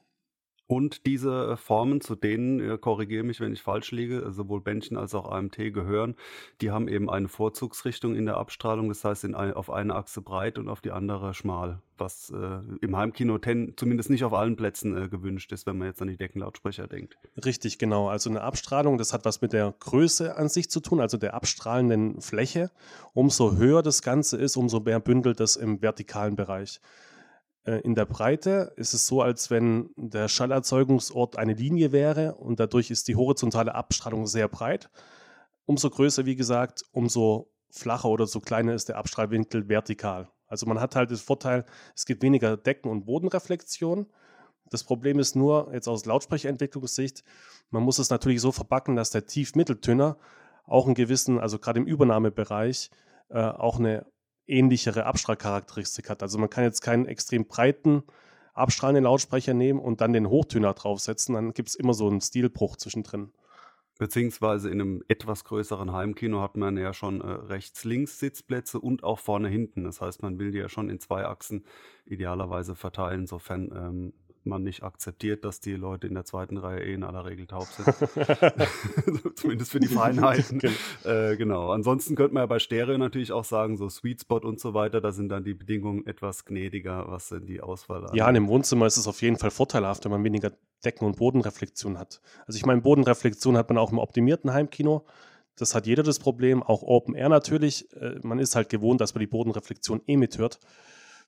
Und 0.72 1.06
diese 1.06 1.58
Formen, 1.58 2.00
zu 2.00 2.16
denen, 2.16 2.62
äh, 2.62 2.78
korrigiere 2.78 3.26
mich, 3.26 3.42
wenn 3.42 3.52
ich 3.52 3.62
falsch 3.62 3.92
liege, 3.92 4.32
sowohl 4.32 4.62
Bändchen 4.62 4.96
als 4.96 5.14
auch 5.14 5.30
AMT 5.30 5.58
gehören, 5.74 6.16
die 6.62 6.72
haben 6.72 6.88
eben 6.88 7.10
eine 7.10 7.28
Vorzugsrichtung 7.28 8.16
in 8.16 8.26
der 8.26 8.38
Abstrahlung, 8.38 8.88
das 8.88 9.04
heißt 9.04 9.26
in 9.26 9.36
ein, 9.36 9.54
auf 9.54 9.70
eine 9.70 9.94
Achse 9.94 10.22
breit 10.22 10.58
und 10.58 10.70
auf 10.70 10.80
die 10.80 10.92
andere 10.92 11.34
schmal, 11.34 11.82
was 11.98 12.30
äh, 12.30 12.60
im 12.80 12.96
Heimkino 12.96 13.38
ten, 13.38 13.74
zumindest 13.76 14.10
nicht 14.10 14.24
auf 14.24 14.32
allen 14.32 14.56
Plätzen 14.56 14.96
äh, 14.96 15.10
gewünscht 15.10 15.52
ist, 15.52 15.68
wenn 15.68 15.78
man 15.78 15.90
jetzt 15.90 16.02
an 16.02 16.08
die 16.08 16.16
Deckenlautsprecher 16.16 16.88
denkt. 16.88 17.18
Richtig, 17.44 17.78
genau. 17.78 18.08
Also 18.08 18.30
eine 18.30 18.40
Abstrahlung, 18.40 18.98
das 18.98 19.12
hat 19.12 19.26
was 19.26 19.42
mit 19.42 19.52
der 19.52 19.76
Größe 19.78 20.38
an 20.38 20.48
sich 20.48 20.70
zu 20.70 20.80
tun, 20.80 21.02
also 21.02 21.18
der 21.18 21.34
abstrahlenden 21.34 22.22
Fläche. 22.22 22.72
Umso 23.14 23.58
höher 23.58 23.82
das 23.82 24.04
Ganze 24.04 24.38
ist, 24.38 24.56
umso 24.56 24.80
mehr 24.80 25.02
bündelt 25.02 25.42
das 25.42 25.58
im 25.58 25.82
vertikalen 25.82 26.38
Bereich. 26.38 26.80
Äh, 27.66 27.82
in 27.82 27.96
der 27.96 28.06
Breite 28.06 28.74
ist 28.76 28.94
es 28.94 29.08
so, 29.08 29.22
als 29.22 29.50
wenn 29.50 29.90
der 29.96 30.28
Schallerzeugungsort 30.28 31.38
eine 31.38 31.54
Linie 31.54 31.92
wäre 31.92 32.36
und 32.36 32.60
dadurch 32.60 32.92
ist 32.92 33.08
die 33.08 33.16
horizontale 33.16 33.76
Abstrahlung 33.76 34.28
sehr 34.28 34.48
breit. 34.48 34.90
Umso 35.66 35.90
größer, 35.90 36.26
wie 36.26 36.36
gesagt, 36.36 36.84
umso 36.92 37.52
flacher 37.70 38.10
oder 38.10 38.28
so 38.28 38.40
kleiner 38.40 38.74
ist 38.74 38.90
der 38.90 38.98
Abstrahlwinkel 38.98 39.70
vertikal. 39.70 40.30
Also 40.48 40.66
man 40.66 40.82
hat 40.82 40.96
halt 40.96 41.10
den 41.10 41.18
Vorteil, 41.18 41.66
es 41.96 42.06
gibt 42.06 42.24
weniger 42.24 42.58
Decken- 42.58 42.90
und 42.92 43.06
Bodenreflexion. 43.06 44.08
Das 44.70 44.84
Problem 44.84 45.20
ist 45.20 45.36
nur, 45.36 45.74
jetzt 45.74 45.88
aus 45.88 46.06
Lautsprecherentwicklungssicht, 46.06 47.24
man 47.70 47.84
muss 47.84 48.00
es 48.00 48.10
natürlich 48.10 48.42
so 48.42 48.52
verbacken, 48.52 48.98
dass 48.98 49.12
der 49.12 49.26
Tief-Mitteltöner 49.26 50.18
auch 50.66 50.86
einen 50.86 50.96
gewissen, 50.96 51.40
also 51.40 51.58
gerade 51.58 51.80
im 51.80 51.86
Übernahmebereich, 51.86 52.90
äh, 53.30 53.40
auch 53.40 53.80
eine 53.80 54.06
ähnlichere 54.48 55.06
Abstrahlcharakteristik 55.06 56.10
hat. 56.10 56.22
Also 56.24 56.38
man 56.38 56.50
kann 56.50 56.64
jetzt 56.64 56.82
keinen 56.82 57.06
extrem 57.06 57.46
breiten, 57.46 58.04
abstrahlenden 58.54 59.06
Lautsprecher 59.06 59.54
nehmen 59.54 59.80
und 59.80 60.02
dann 60.02 60.14
den 60.14 60.30
Hochtöner 60.30 60.74
draufsetzen. 60.74 61.36
Dann 61.36 61.54
gibt 61.54 61.70
es 61.70 61.76
immer 61.76 61.94
so 61.94 62.08
einen 62.08 62.22
Stilbruch 62.22 62.78
zwischendrin. 62.78 63.32
Beziehungsweise 64.02 64.72
in 64.72 64.82
einem 64.82 65.04
etwas 65.10 65.44
größeren 65.44 65.92
Heimkino 65.92 66.42
hat 66.42 66.58
man 66.58 66.76
ja 66.76 66.92
schon 66.92 67.22
äh, 67.22 67.28
rechts-links 67.28 68.18
Sitzplätze 68.18 68.80
und 68.80 69.04
auch 69.04 69.20
vorne-hinten. 69.20 69.84
Das 69.84 70.02
heißt, 70.02 70.24
man 70.24 70.40
will 70.40 70.52
die 70.52 70.58
ja 70.58 70.70
schon 70.70 70.90
in 70.90 71.00
zwei 71.00 71.26
Achsen 71.26 71.66
idealerweise 72.06 72.74
verteilen, 72.76 73.28
sofern 73.28 73.72
ähm, 73.72 74.14
man 74.46 74.64
nicht 74.64 74.84
akzeptiert, 74.84 75.46
dass 75.46 75.60
die 75.60 75.74
Leute 75.74 76.08
in 76.08 76.14
der 76.14 76.26
zweiten 76.26 76.58
Reihe 76.58 76.84
eh 76.84 76.94
in 76.94 77.04
aller 77.04 77.26
Regel 77.26 77.48
taub 77.48 77.68
sind. 77.68 77.88
Zumindest 79.38 79.72
für 79.72 79.80
die 79.80 79.88
Feinheiten. 79.88 80.60
genau. 80.60 80.74
Äh, 81.04 81.38
genau. 81.38 81.72
Ansonsten 81.72 82.16
könnte 82.16 82.34
man 82.34 82.44
ja 82.44 82.48
bei 82.48 82.60
Stereo 82.60 82.98
natürlich 82.98 83.32
auch 83.32 83.44
sagen, 83.44 83.78
so 83.78 83.90
Sweet 83.90 84.22
Spot 84.22 84.40
und 84.40 84.60
so 84.60 84.74
weiter, 84.74 85.02
da 85.02 85.12
sind 85.12 85.30
dann 85.30 85.44
die 85.44 85.54
Bedingungen 85.54 86.06
etwas 86.06 86.46
gnädiger, 86.46 87.06
was 87.08 87.30
denn 87.30 87.46
die 87.46 87.62
Auswahl 87.62 88.02
angeht. 88.02 88.16
Ja, 88.16 88.28
in 88.28 88.36
dem 88.36 88.48
Wohnzimmer 88.48 88.86
ist 88.86 88.98
es 88.98 89.08
auf 89.08 89.22
jeden 89.22 89.38
Fall 89.38 89.52
vorteilhaft, 89.52 90.06
wenn 90.06 90.12
man 90.12 90.24
weniger 90.24 90.52
Decken- 90.84 91.06
und 91.06 91.18
Bodenreflexion 91.18 91.98
hat. 91.98 92.22
Also 92.48 92.58
ich 92.58 92.66
meine, 92.66 92.82
Bodenreflexion 92.82 93.58
hat 93.58 93.70
man 93.70 93.78
auch 93.78 93.92
im 93.92 94.00
optimierten 94.00 94.54
Heimkino. 94.54 95.06
Das 95.56 95.76
hat 95.76 95.86
jeder 95.86 96.04
das 96.04 96.20
Problem, 96.20 96.64
auch 96.64 96.82
Open 96.82 97.14
Air 97.14 97.30
natürlich. 97.30 97.92
Äh, 97.96 98.20
man 98.24 98.40
ist 98.40 98.56
halt 98.56 98.70
gewohnt, 98.70 99.02
dass 99.02 99.14
man 99.14 99.20
die 99.20 99.28
Bodenreflexion 99.28 100.02
eh 100.08 100.18
mithört. 100.18 100.60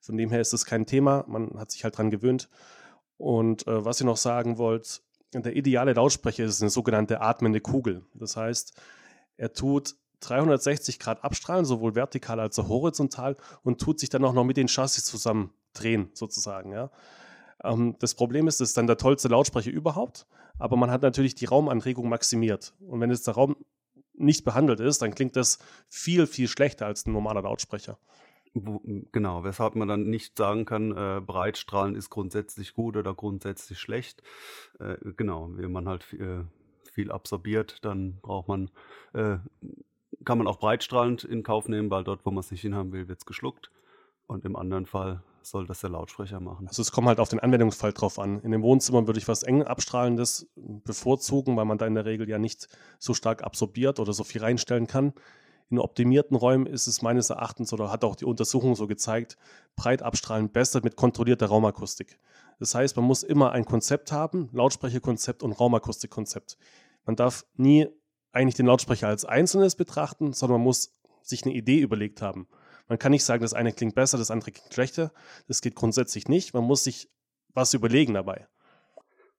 Von 0.01 0.17
dem 0.17 0.32
her 0.32 0.41
ist 0.41 0.53
das 0.53 0.65
kein 0.65 0.86
Thema. 0.86 1.24
Man 1.27 1.51
hat 1.58 1.72
sich 1.72 1.84
halt 1.84 1.98
dran 1.98 2.10
gewöhnt. 2.10 2.50
Und 3.24 3.65
äh, 3.68 3.86
was 3.86 4.01
ich 4.01 4.06
noch 4.06 4.18
sagen 4.18 4.58
wollte, 4.58 5.00
der 5.34 5.56
ideale 5.56 5.94
Lautsprecher 5.94 6.44
ist 6.44 6.62
eine 6.62 6.70
sogenannte 6.70 7.22
atmende 7.22 7.62
Kugel. 7.62 8.03
Das 8.13 8.36
heißt, 8.36 8.74
er 9.38 9.53
tut 9.53 9.96
360 10.20 11.00
Grad 11.00 11.24
abstrahlen, 11.24 11.63
sowohl 11.63 11.96
vertikal 11.96 12.42
als 12.42 12.60
auch 12.60 12.68
horizontal, 12.68 13.38
und 13.63 13.80
tut 13.80 14.01
sich 14.01 14.10
dann 14.10 14.25
auch 14.25 14.34
noch 14.34 14.44
mit 14.44 14.58
den 14.58 14.68
Chassis 14.68 15.06
zusammen 15.06 15.53
drehen, 15.74 16.10
sozusagen. 16.13 16.74
Ja. 16.74 16.92
Ähm, 17.63 17.96
das 18.00 18.13
Problem 18.13 18.50
ist, 18.50 18.56
es 18.60 18.72
ist 18.72 18.77
dann 18.77 18.88
der 18.88 18.98
tollste 18.98 19.30
Lautsprecher 19.30 19.72
überhaupt, 19.72 20.27
aber 20.60 20.75
man 20.75 20.92
hat 20.92 21.01
natürlich 21.01 21.34
die 21.34 21.46
Raumanregung 21.46 22.10
maximiert. 22.10 22.74
Und 22.82 23.00
wenn 23.00 23.10
jetzt 23.10 23.27
der 23.27 23.36
Raum 23.36 23.56
nicht 24.15 24.44
behandelt 24.44 24.82
ist, 24.82 25.01
dann 25.01 25.15
klingt 25.15 25.38
das 25.38 25.60
viel, 25.88 26.27
viel 26.27 26.50
schlechter 26.50 26.88
als 26.88 27.06
ein 27.06 27.13
normaler 27.13 27.44
Lautsprecher. 27.44 27.98
Wo, 28.56 28.82
genau, 29.12 29.44
weshalb 29.44 29.76
man 29.76 29.88
dann 29.88 30.10
nicht 30.10 30.38
sagen 30.38 30.66
kann, 30.66 30.92
äh, 30.92 31.22
Breitstrahlen 31.22 31.96
ist 31.96 32.12
grundsätzlich 32.12 32.76
gut 32.76 32.96
oder 32.96 33.14
grundsätzlich 33.16 33.80
schlecht. 33.80 34.22
Äh, 34.80 34.98
genau, 35.18 35.50
wenn 35.54 35.72
man 35.72 35.90
halt 35.90 36.04
viel, 36.04 36.22
äh, 36.22 36.44
viel 36.92 37.12
absorbiert, 37.12 37.84
dann 37.84 38.20
braucht 38.22 38.48
man, 38.48 38.70
äh, 39.14 39.38
kann 40.24 40.38
man 40.38 40.48
auch 40.48 40.60
breitstrahlend 40.60 41.24
in 41.24 41.42
Kauf 41.42 41.68
nehmen, 41.68 41.90
weil 41.90 42.04
dort, 42.04 42.26
wo 42.26 42.32
man 42.32 42.42
es 42.42 42.52
nicht 42.52 42.62
hinhaben 42.62 42.92
will, 42.92 43.08
wird 43.08 43.20
es 43.20 43.26
geschluckt. 43.26 43.72
Und 44.28 44.46
im 44.46 44.56
anderen 44.56 44.86
Fall 44.86 45.24
soll 45.42 45.66
das 45.66 45.82
der 45.82 45.90
Lautsprecher 45.90 46.40
machen. 46.40 46.68
Also 46.68 46.82
es 46.82 46.92
kommt 46.92 47.08
halt 47.08 47.20
auf 47.20 47.30
den 47.30 47.40
Anwendungsfall 47.40 47.94
drauf 47.94 48.20
an. 48.20 48.40
In 48.42 48.52
dem 48.52 48.62
Wohnzimmer 48.62 49.06
würde 49.08 49.20
ich 49.20 49.28
was 49.28 49.44
eng 49.44 49.64
abstrahlendes 49.64 50.48
bevorzugen, 50.56 51.58
weil 51.58 51.66
man 51.66 51.78
da 51.78 51.86
in 51.86 51.96
der 51.96 52.06
Regel 52.06 52.30
ja 52.30 52.40
nicht 52.40 52.68
so 53.00 53.14
stark 53.14 53.44
absorbiert 53.44 54.00
oder 54.00 54.14
so 54.14 54.24
viel 54.24 54.42
reinstellen 54.42 54.88
kann. 54.88 55.14
In 55.74 55.80
optimierten 55.80 56.38
Räumen 56.38 56.68
ist 56.68 56.86
es 56.86 57.01
meines 57.01 57.32
Erachtens 57.32 57.74
oder 57.74 57.92
hat 57.92 58.03
auch 58.03 58.15
die 58.15 58.25
Untersuchung 58.25 58.75
so 58.75 58.86
gezeigt, 58.86 59.39
breit 59.75 60.03
abstrahlen 60.03 60.51
besser 60.51 60.82
mit 60.84 60.96
kontrollierter 60.96 61.48
Raumakustik. 61.48 62.20
Das 62.60 62.75
heißt, 62.75 62.96
man 62.96 63.06
muss 63.06 63.24
immer 63.24 63.53
ein 63.53 63.65
Konzept 63.65 64.12
haben, 64.12 64.50
Lautsprecherkonzept 64.51 65.42
und 65.42 65.53
Raumakustikkonzept. 65.53 66.60
Man 67.06 67.15
darf 67.15 67.48
nie 67.56 67.88
eigentlich 68.32 68.53
den 68.53 68.68
Lautsprecher 68.68 69.08
als 69.08 69.25
Einzelnes 69.25 69.74
betrachten, 69.75 70.32
sondern 70.34 70.60
man 70.60 70.65
muss 70.65 70.94
sich 71.24 71.44
eine 71.44 71.56
Idee 71.56 71.80
überlegt 71.80 72.22
haben. 72.22 72.48
Man 72.88 73.00
kann 73.00 73.12
nicht 73.12 73.25
sagen, 73.25 73.42
das 73.42 73.56
eine 73.56 73.74
klingt 73.74 73.96
besser, 73.96 74.20
das 74.20 74.30
andere 74.30 74.51
klingt 74.51 74.75
schlechter. 74.75 75.12
Das 75.48 75.62
geht 75.62 75.74
grundsätzlich 75.74 76.27
nicht. 76.27 76.53
Man 76.53 76.65
muss 76.65 76.84
sich 76.84 77.10
was 77.56 77.74
überlegen 77.74 78.13
dabei. 78.13 78.48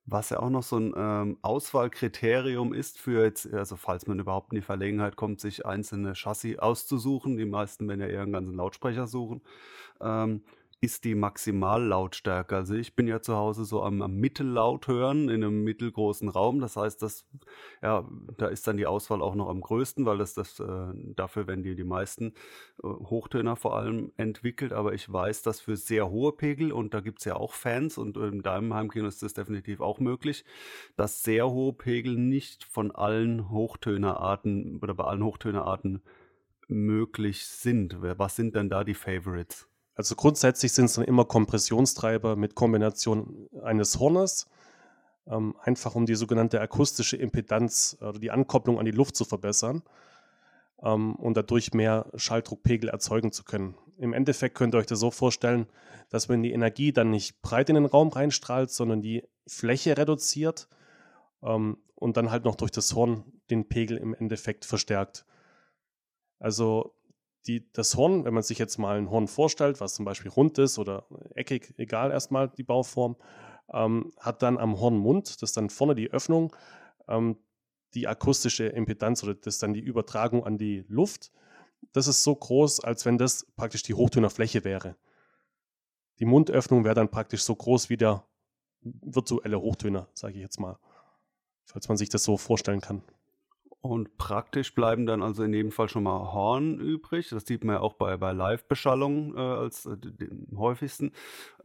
Was 0.06 0.28
ja 0.30 0.40
auch 0.40 0.50
noch 0.50 0.62
so 0.62 0.76
ein 0.76 0.92
ähm, 0.96 1.38
Auswahlkriterium 1.40 2.75
ist 2.75 2.99
für 2.99 3.25
jetzt, 3.25 3.52
also 3.52 3.76
falls 3.76 4.06
man 4.06 4.18
überhaupt 4.18 4.52
in 4.52 4.56
die 4.56 4.62
Verlegenheit 4.62 5.16
kommt, 5.16 5.40
sich 5.40 5.64
einzelne 5.64 6.14
Chassis 6.14 6.58
auszusuchen. 6.58 7.38
Die 7.38 7.46
meisten 7.46 7.88
werden 7.88 8.00
ja 8.00 8.08
eher 8.08 8.23
einen 8.23 8.32
ganzen 8.32 8.54
Lautsprecher 8.54 9.06
suchen. 9.06 9.40
Ähm, 10.02 10.42
ist 10.84 11.04
die 11.04 11.14
Maximallautstärke. 11.14 12.54
Also 12.56 12.74
ich 12.74 12.94
bin 12.94 13.08
ja 13.08 13.22
zu 13.22 13.36
Hause 13.36 13.64
so 13.64 13.82
am, 13.82 14.02
am, 14.02 14.16
Mittellaut 14.16 14.86
hören 14.86 15.28
in 15.28 15.42
einem 15.42 15.64
mittelgroßen 15.64 16.28
Raum. 16.28 16.60
Das 16.60 16.76
heißt, 16.76 17.00
das, 17.02 17.26
ja, 17.82 18.08
da 18.36 18.46
ist 18.48 18.66
dann 18.66 18.76
die 18.76 18.86
Auswahl 18.86 19.22
auch 19.22 19.34
noch 19.34 19.48
am 19.48 19.60
größten, 19.60 20.04
weil 20.06 20.18
das, 20.18 20.34
das 20.34 20.60
äh, 20.60 20.92
dafür 21.16 21.46
werden 21.46 21.62
die, 21.62 21.74
die 21.74 21.84
meisten 21.84 22.34
äh, 22.82 22.86
Hochtöner 22.86 23.56
vor 23.56 23.76
allem 23.76 24.12
entwickelt. 24.16 24.72
Aber 24.72 24.92
ich 24.92 25.10
weiß, 25.10 25.42
dass 25.42 25.60
für 25.60 25.76
sehr 25.76 26.10
hohe 26.10 26.32
Pegel, 26.32 26.72
und 26.72 26.94
da 26.94 27.00
gibt 27.00 27.20
es 27.20 27.24
ja 27.24 27.36
auch 27.36 27.54
Fans, 27.54 27.98
und 27.98 28.16
in 28.16 28.42
deinem 28.42 28.74
Heimkino 28.74 29.06
ist 29.06 29.22
das 29.22 29.34
definitiv 29.34 29.80
auch 29.80 30.00
möglich, 30.00 30.44
dass 30.96 31.22
sehr 31.22 31.50
hohe 31.50 31.72
Pegel 31.72 32.16
nicht 32.16 32.64
von 32.64 32.90
allen 32.90 33.50
Hochtönerarten 33.50 34.80
oder 34.82 34.94
bei 34.94 35.04
allen 35.04 35.24
Hochtönerarten 35.24 36.02
möglich 36.68 37.46
sind. 37.46 37.96
Was 38.00 38.36
sind 38.36 38.54
denn 38.54 38.68
da 38.68 38.84
die 38.84 38.94
Favorites? 38.94 39.68
Also 39.94 40.16
grundsätzlich 40.16 40.72
sind 40.72 40.86
es 40.86 40.94
dann 40.94 41.04
immer 41.04 41.24
Kompressionstreiber 41.24 42.36
mit 42.36 42.54
Kombination 42.54 43.48
eines 43.62 43.98
Hornes, 44.00 44.48
ähm, 45.26 45.54
einfach 45.62 45.94
um 45.94 46.06
die 46.06 46.16
sogenannte 46.16 46.60
akustische 46.60 47.16
Impedanz 47.16 47.96
oder 48.00 48.18
die 48.18 48.30
Ankopplung 48.30 48.78
an 48.78 48.84
die 48.84 48.90
Luft 48.90 49.16
zu 49.16 49.24
verbessern 49.24 49.82
ähm, 50.82 51.14
und 51.14 51.36
dadurch 51.36 51.72
mehr 51.74 52.10
Schalldruckpegel 52.16 52.88
erzeugen 52.88 53.32
zu 53.32 53.44
können. 53.44 53.76
Im 53.96 54.12
Endeffekt 54.12 54.56
könnt 54.56 54.74
ihr 54.74 54.78
euch 54.78 54.86
das 54.86 54.98
so 54.98 55.10
vorstellen, 55.10 55.66
dass 56.10 56.28
man 56.28 56.42
die 56.42 56.52
Energie 56.52 56.92
dann 56.92 57.10
nicht 57.10 57.40
breit 57.42 57.68
in 57.68 57.76
den 57.76 57.86
Raum 57.86 58.08
reinstrahlt, 58.08 58.70
sondern 58.70 59.00
die 59.00 59.22
Fläche 59.46 59.96
reduziert 59.96 60.68
ähm, 61.42 61.78
und 61.94 62.16
dann 62.16 62.30
halt 62.30 62.44
noch 62.44 62.56
durch 62.56 62.72
das 62.72 62.94
Horn 62.94 63.24
den 63.50 63.68
Pegel 63.68 63.96
im 63.96 64.14
Endeffekt 64.14 64.64
verstärkt. 64.64 65.24
Also 66.40 66.93
die, 67.46 67.70
das 67.72 67.96
Horn, 67.96 68.24
wenn 68.24 68.34
man 68.34 68.42
sich 68.42 68.58
jetzt 68.58 68.78
mal 68.78 68.96
ein 68.96 69.10
Horn 69.10 69.28
vorstellt, 69.28 69.80
was 69.80 69.94
zum 69.94 70.04
Beispiel 70.04 70.30
rund 70.30 70.58
ist 70.58 70.78
oder 70.78 71.06
eckig, 71.34 71.74
egal 71.76 72.10
erstmal 72.10 72.48
die 72.48 72.62
Bauform, 72.62 73.16
ähm, 73.72 74.12
hat 74.18 74.42
dann 74.42 74.58
am 74.58 74.80
Hornmund, 74.80 75.28
das 75.42 75.50
ist 75.50 75.56
dann 75.56 75.70
vorne 75.70 75.94
die 75.94 76.10
Öffnung, 76.10 76.54
ähm, 77.08 77.36
die 77.94 78.08
akustische 78.08 78.66
Impedanz 78.66 79.22
oder 79.22 79.34
das 79.34 79.54
ist 79.54 79.62
dann 79.62 79.74
die 79.74 79.80
Übertragung 79.80 80.44
an 80.44 80.58
die 80.58 80.84
Luft. 80.88 81.30
Das 81.92 82.06
ist 82.06 82.22
so 82.22 82.34
groß, 82.34 82.80
als 82.80 83.04
wenn 83.04 83.18
das 83.18 83.46
praktisch 83.56 83.82
die 83.82 83.94
Hochtönerfläche 83.94 84.64
wäre. 84.64 84.96
Die 86.18 86.24
Mundöffnung 86.24 86.84
wäre 86.84 86.94
dann 86.94 87.10
praktisch 87.10 87.44
so 87.44 87.54
groß 87.54 87.90
wie 87.90 87.96
der 87.96 88.26
virtuelle 88.80 89.60
Hochtöner, 89.60 90.08
sage 90.14 90.34
ich 90.34 90.40
jetzt 90.40 90.60
mal, 90.60 90.78
falls 91.64 91.88
man 91.88 91.96
sich 91.96 92.08
das 92.08 92.24
so 92.24 92.36
vorstellen 92.36 92.80
kann. 92.80 93.02
Und 93.84 94.16
praktisch 94.16 94.74
bleiben 94.74 95.04
dann 95.04 95.22
also 95.22 95.42
in 95.42 95.52
jedem 95.52 95.70
Fall 95.70 95.90
schon 95.90 96.04
mal 96.04 96.32
Horn 96.32 96.80
übrig. 96.80 97.28
Das 97.28 97.44
sieht 97.44 97.64
man 97.64 97.76
ja 97.76 97.80
auch 97.82 97.92
bei, 97.92 98.16
bei 98.16 98.32
Live-Beschallung 98.32 99.36
äh, 99.36 99.40
als 99.40 99.84
äh, 99.84 99.98
den 99.98 100.48
häufigsten. 100.56 101.12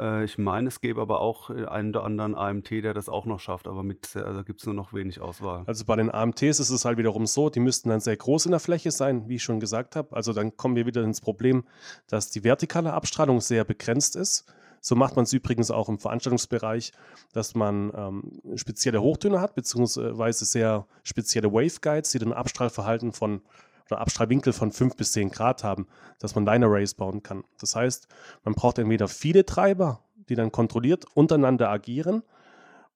Äh, 0.01 0.25
ich 0.25 0.37
meine, 0.37 0.67
es 0.67 0.81
gäbe 0.81 0.99
aber 0.99 1.21
auch 1.21 1.49
einen 1.49 1.91
oder 1.91 2.03
anderen 2.03 2.35
AMT, 2.35 2.71
der 2.71 2.93
das 2.93 3.07
auch 3.07 3.25
noch 3.25 3.39
schafft, 3.39 3.69
aber 3.69 3.83
mit 3.83 4.17
also 4.17 4.43
gibt 4.43 4.59
es 4.59 4.65
nur 4.65 4.75
noch 4.75 4.91
wenig 4.91 5.21
Auswahl. 5.21 5.63
Also 5.65 5.85
bei 5.85 5.95
den 5.95 6.13
AMTs 6.13 6.41
ist 6.59 6.69
es 6.69 6.83
halt 6.83 6.97
wiederum 6.97 7.25
so, 7.25 7.49
die 7.49 7.61
müssten 7.61 7.87
dann 7.87 8.01
sehr 8.01 8.17
groß 8.17 8.47
in 8.47 8.51
der 8.51 8.59
Fläche 8.59 8.91
sein, 8.91 9.29
wie 9.29 9.35
ich 9.35 9.43
schon 9.43 9.61
gesagt 9.61 9.95
habe. 9.95 10.13
Also 10.13 10.33
dann 10.33 10.57
kommen 10.57 10.75
wir 10.75 10.85
wieder 10.85 11.01
ins 11.03 11.21
Problem, 11.21 11.63
dass 12.07 12.29
die 12.29 12.43
vertikale 12.43 12.91
Abstrahlung 12.91 13.39
sehr 13.39 13.63
begrenzt 13.63 14.17
ist. 14.17 14.45
So 14.81 14.95
macht 14.95 15.15
man 15.15 15.23
es 15.23 15.33
übrigens 15.33 15.71
auch 15.71 15.89
im 15.89 15.99
Veranstaltungsbereich, 15.99 16.91
dass 17.33 17.55
man 17.55 17.91
ähm, 17.95 18.57
spezielle 18.57 19.01
Hochtöne 19.01 19.41
hat, 19.41 19.55
beziehungsweise 19.55 20.45
sehr 20.45 20.85
spezielle 21.03 21.51
Waveguides, 21.51 22.11
die 22.11 22.19
dann 22.19 22.33
Abstrahlverhalten 22.33 23.13
von 23.13 23.41
oder 23.89 24.01
Abstrahlwinkel 24.01 24.53
von 24.53 24.71
5 24.71 24.95
bis 24.95 25.13
10 25.13 25.31
Grad 25.31 25.63
haben, 25.63 25.87
dass 26.19 26.35
man 26.35 26.45
Line 26.45 26.65
Arrays 26.65 26.93
bauen 26.93 27.23
kann. 27.23 27.43
Das 27.59 27.75
heißt, 27.75 28.07
man 28.43 28.53
braucht 28.53 28.77
entweder 28.77 29.07
viele 29.07 29.45
Treiber, 29.45 30.03
die 30.29 30.35
dann 30.35 30.51
kontrolliert 30.51 31.05
untereinander 31.15 31.69
agieren, 31.69 32.23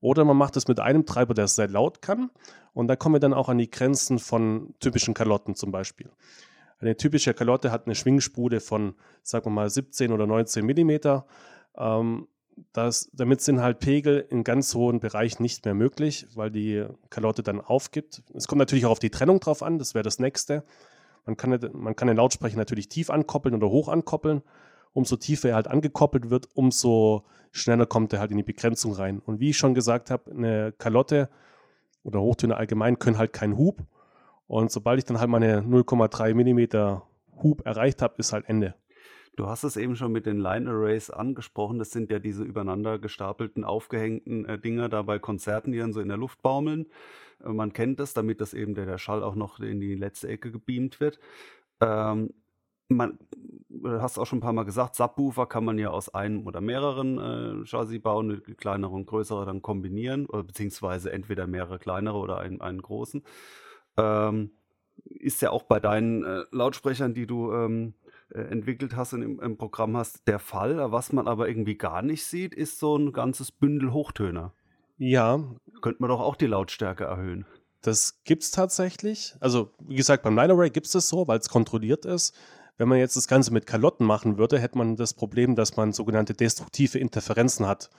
oder 0.02 0.26
man 0.26 0.36
macht 0.36 0.58
es 0.58 0.68
mit 0.68 0.82
einem 0.82 1.06
Treiber, 1.06 1.34
der 1.34 1.48
sehr 1.48 1.70
laut 1.70 2.02
kann. 2.02 2.30
Und 2.74 2.90
da 2.90 2.98
kommen 2.98 3.16
wir 3.16 3.20
dann 3.22 3.34
auch 3.34 3.48
an 3.48 3.58
die 3.58 3.72
Grenzen 3.72 4.20
von 4.20 4.76
typischen 4.82 5.14
Kalotten 5.14 5.56
zum 5.56 5.72
Beispiel. 5.72 6.10
Eine 6.80 6.98
typische 6.98 7.34
Kalotte 7.34 7.72
hat 7.72 7.86
eine 7.86 7.96
Schwingspule 7.96 8.60
von, 8.60 8.96
sagen 9.22 9.46
wir 9.46 9.52
mal, 9.52 9.70
17 9.70 10.12
oder 10.12 10.28
19 10.28 10.66
Millimeter. 10.66 11.26
Ähm, 11.78 12.28
das, 12.72 13.10
damit 13.14 13.42
sind 13.42 13.62
halt 13.62 13.80
Pegel 13.80 14.26
in 14.30 14.44
ganz 14.44 14.76
hohen 14.76 15.00
Bereichen 15.00 15.42
nicht 15.42 15.66
mehr 15.66 15.74
möglich, 15.74 16.28
weil 16.36 16.52
die 16.52 16.86
Kalotte 17.10 17.44
dann 17.44 17.62
aufgibt. 17.62 18.24
Es 18.34 18.48
kommt 18.48 18.60
natürlich 18.60 18.86
auch 18.86 18.92
auf 18.92 19.00
die 19.00 19.10
Trennung 19.10 19.40
drauf 19.40 19.64
an, 19.64 19.80
das 19.80 19.94
wäre 19.94 20.04
das 20.04 20.20
nächste. 20.20 20.64
Man 21.26 21.38
kann, 21.38 21.58
man 21.74 21.96
kann 21.96 22.08
den 22.08 22.18
Lautsprecher 22.18 22.58
natürlich 22.58 22.90
tief 22.90 23.10
ankoppeln 23.10 23.56
oder 23.56 23.70
hoch 23.70 23.88
ankoppeln. 23.88 24.42
Umso 24.94 25.16
tiefer 25.16 25.50
er 25.50 25.56
halt 25.56 25.68
angekoppelt 25.68 26.30
wird, 26.30 26.50
umso 26.54 27.24
schneller 27.52 27.86
kommt 27.86 28.14
er 28.14 28.20
halt 28.20 28.32
in 28.32 28.38
die 28.38 28.44
Begrenzung 28.44 28.94
rein. 28.94 29.20
Und 29.20 29.40
wie 29.40 29.50
ich 29.50 29.58
schon 29.58 29.74
gesagt 29.74 30.12
habe, 30.12 30.32
eine 30.32 30.72
Kalotte 30.74 31.30
oder 32.04 32.22
Hochtöne 32.22 32.58
allgemein 32.58 33.00
können 33.00 33.18
halt 33.18 33.34
keinen 33.34 33.58
Hub. 33.58 33.84
Und 34.48 34.72
sobald 34.72 35.00
ich 35.00 35.06
dann 35.06 35.20
halt 35.20 35.30
meine 35.30 35.62
0,3 35.62 36.34
mm 36.36 37.02
Hub 37.42 37.66
erreicht 37.66 38.02
habe, 38.02 38.16
ist 38.18 38.34
halt 38.34 38.48
Ende. 38.48 38.76
Du 39.36 39.48
hast 39.48 39.64
es 39.64 39.78
eben 39.78 39.96
schon 39.96 40.12
mit 40.12 40.28
den 40.28 40.40
Line 40.40 40.70
Arrays 40.70 41.10
angesprochen. 41.10 41.80
Das 41.80 41.92
sind 41.92 42.12
ja 42.12 42.20
diese 42.20 42.44
übereinander 42.44 43.00
gestapelten, 43.00 43.64
aufgehängten 43.64 44.46
äh, 44.46 44.60
Dinger 44.60 44.90
da 44.90 45.02
bei 45.02 45.18
Konzerten, 45.18 45.72
die 45.72 45.80
dann 45.80 45.94
so 45.94 46.02
in 46.02 46.08
der 46.08 46.18
Luft 46.18 46.42
baumeln. 46.44 46.86
Äh, 47.44 47.50
man 47.50 47.74
kennt 47.74 48.00
das, 48.00 48.14
damit 48.14 48.42
das 48.42 48.54
eben 48.54 48.76
der, 48.76 48.86
der 48.86 49.00
Schall 49.00 49.24
auch 49.24 49.36
noch 49.36 49.60
in 49.60 49.80
die 49.80 49.96
letzte 49.96 50.28
Ecke 50.28 50.52
gebeamt 50.52 51.00
wird. 51.00 51.20
Ähm, 51.82 52.34
man, 52.90 53.18
du 53.70 54.02
hast 54.02 54.20
auch 54.20 54.26
schon 54.26 54.38
ein 54.38 54.42
paar 54.42 54.54
Mal 54.54 54.66
gesagt, 54.66 54.96
Subwoofer 54.96 55.48
kann 55.48 55.66
man 55.66 55.80
ja 55.80 55.90
aus 55.90 56.14
einem 56.14 56.46
oder 56.46 56.62
mehreren 56.62 57.64
äh, 57.64 57.66
Chassis 57.66 58.02
bauen, 58.02 58.44
kleinere 58.58 58.92
und 58.92 59.08
größere 59.08 59.46
dann 59.46 59.64
kombinieren, 59.64 60.28
oder 60.28 60.44
beziehungsweise 60.44 61.12
entweder 61.12 61.48
mehrere 61.48 61.80
kleinere 61.80 62.18
oder 62.18 62.38
einen, 62.38 62.62
einen 62.62 62.82
großen. 62.82 63.24
Ähm, 63.98 64.52
ist 65.06 65.42
ja 65.42 65.50
auch 65.50 65.64
bei 65.64 65.80
deinen 65.80 66.24
äh, 66.24 66.44
Lautsprechern, 66.52 67.16
die 67.16 67.26
du 67.26 67.52
ähm, 67.52 67.96
äh, 68.03 68.03
entwickelt 68.42 68.96
hast 68.96 69.14
und 69.14 69.22
im, 69.22 69.40
im, 69.40 69.58
Programm 69.58 69.96
hast, 69.96 70.28
der 70.28 70.40
Fall. 70.40 70.92
Was 70.92 71.14
man 71.14 71.28
aber 71.28 71.48
irgendwie 71.48 71.76
gar 71.76 72.02
nicht 72.02 72.26
sieht, 72.26 72.54
ist 72.54 72.80
so 72.80 72.98
ein 72.98 73.14
ganzes 73.14 73.52
Bündel 73.52 73.94
Hochtöner. 73.94 74.54
Ja. 74.98 75.40
Könnte 75.82 76.02
man 76.02 76.10
doch 76.10 76.20
auch 76.20 76.36
die 76.36 76.48
Lautstärke 76.48 77.04
erhöhen. 77.06 77.46
Das 77.82 78.24
gibt 78.24 78.44
es 78.44 78.52
tatsächlich. 78.52 79.36
Also, 79.40 79.72
wie 79.80 79.96
gesagt, 79.96 80.24
beim 80.24 80.36
Line 80.36 80.54
Array 80.54 80.70
gibt 80.70 80.86
es 80.86 80.94
das 80.94 81.10
so, 81.10 81.28
weil 81.28 81.40
es 81.40 81.50
kontrolliert 81.50 82.06
ist. 82.06 82.36
Wenn 82.78 82.88
man 82.88 82.98
jetzt 82.98 83.16
das 83.16 83.28
Ganze 83.28 83.54
mit 83.54 83.68
Kalotten 83.68 84.06
machen 84.06 84.38
würde, 84.38 84.60
hätte 84.60 84.78
man 84.78 84.96
das 84.96 85.14
Problem, 85.14 85.56
dass 85.56 85.76
man 85.76 85.92
sogenannte 85.92 86.34
destruktive 86.34 86.98
Interferenzen 86.98 87.68
hat. 87.68 87.90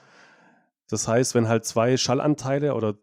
Das 0.89 1.07
heißt, 1.07 1.35
wenn 1.35 1.49
halt 1.49 1.65
zwei 1.65 1.97
Schallanteile 1.97 2.75
oder 2.75 2.95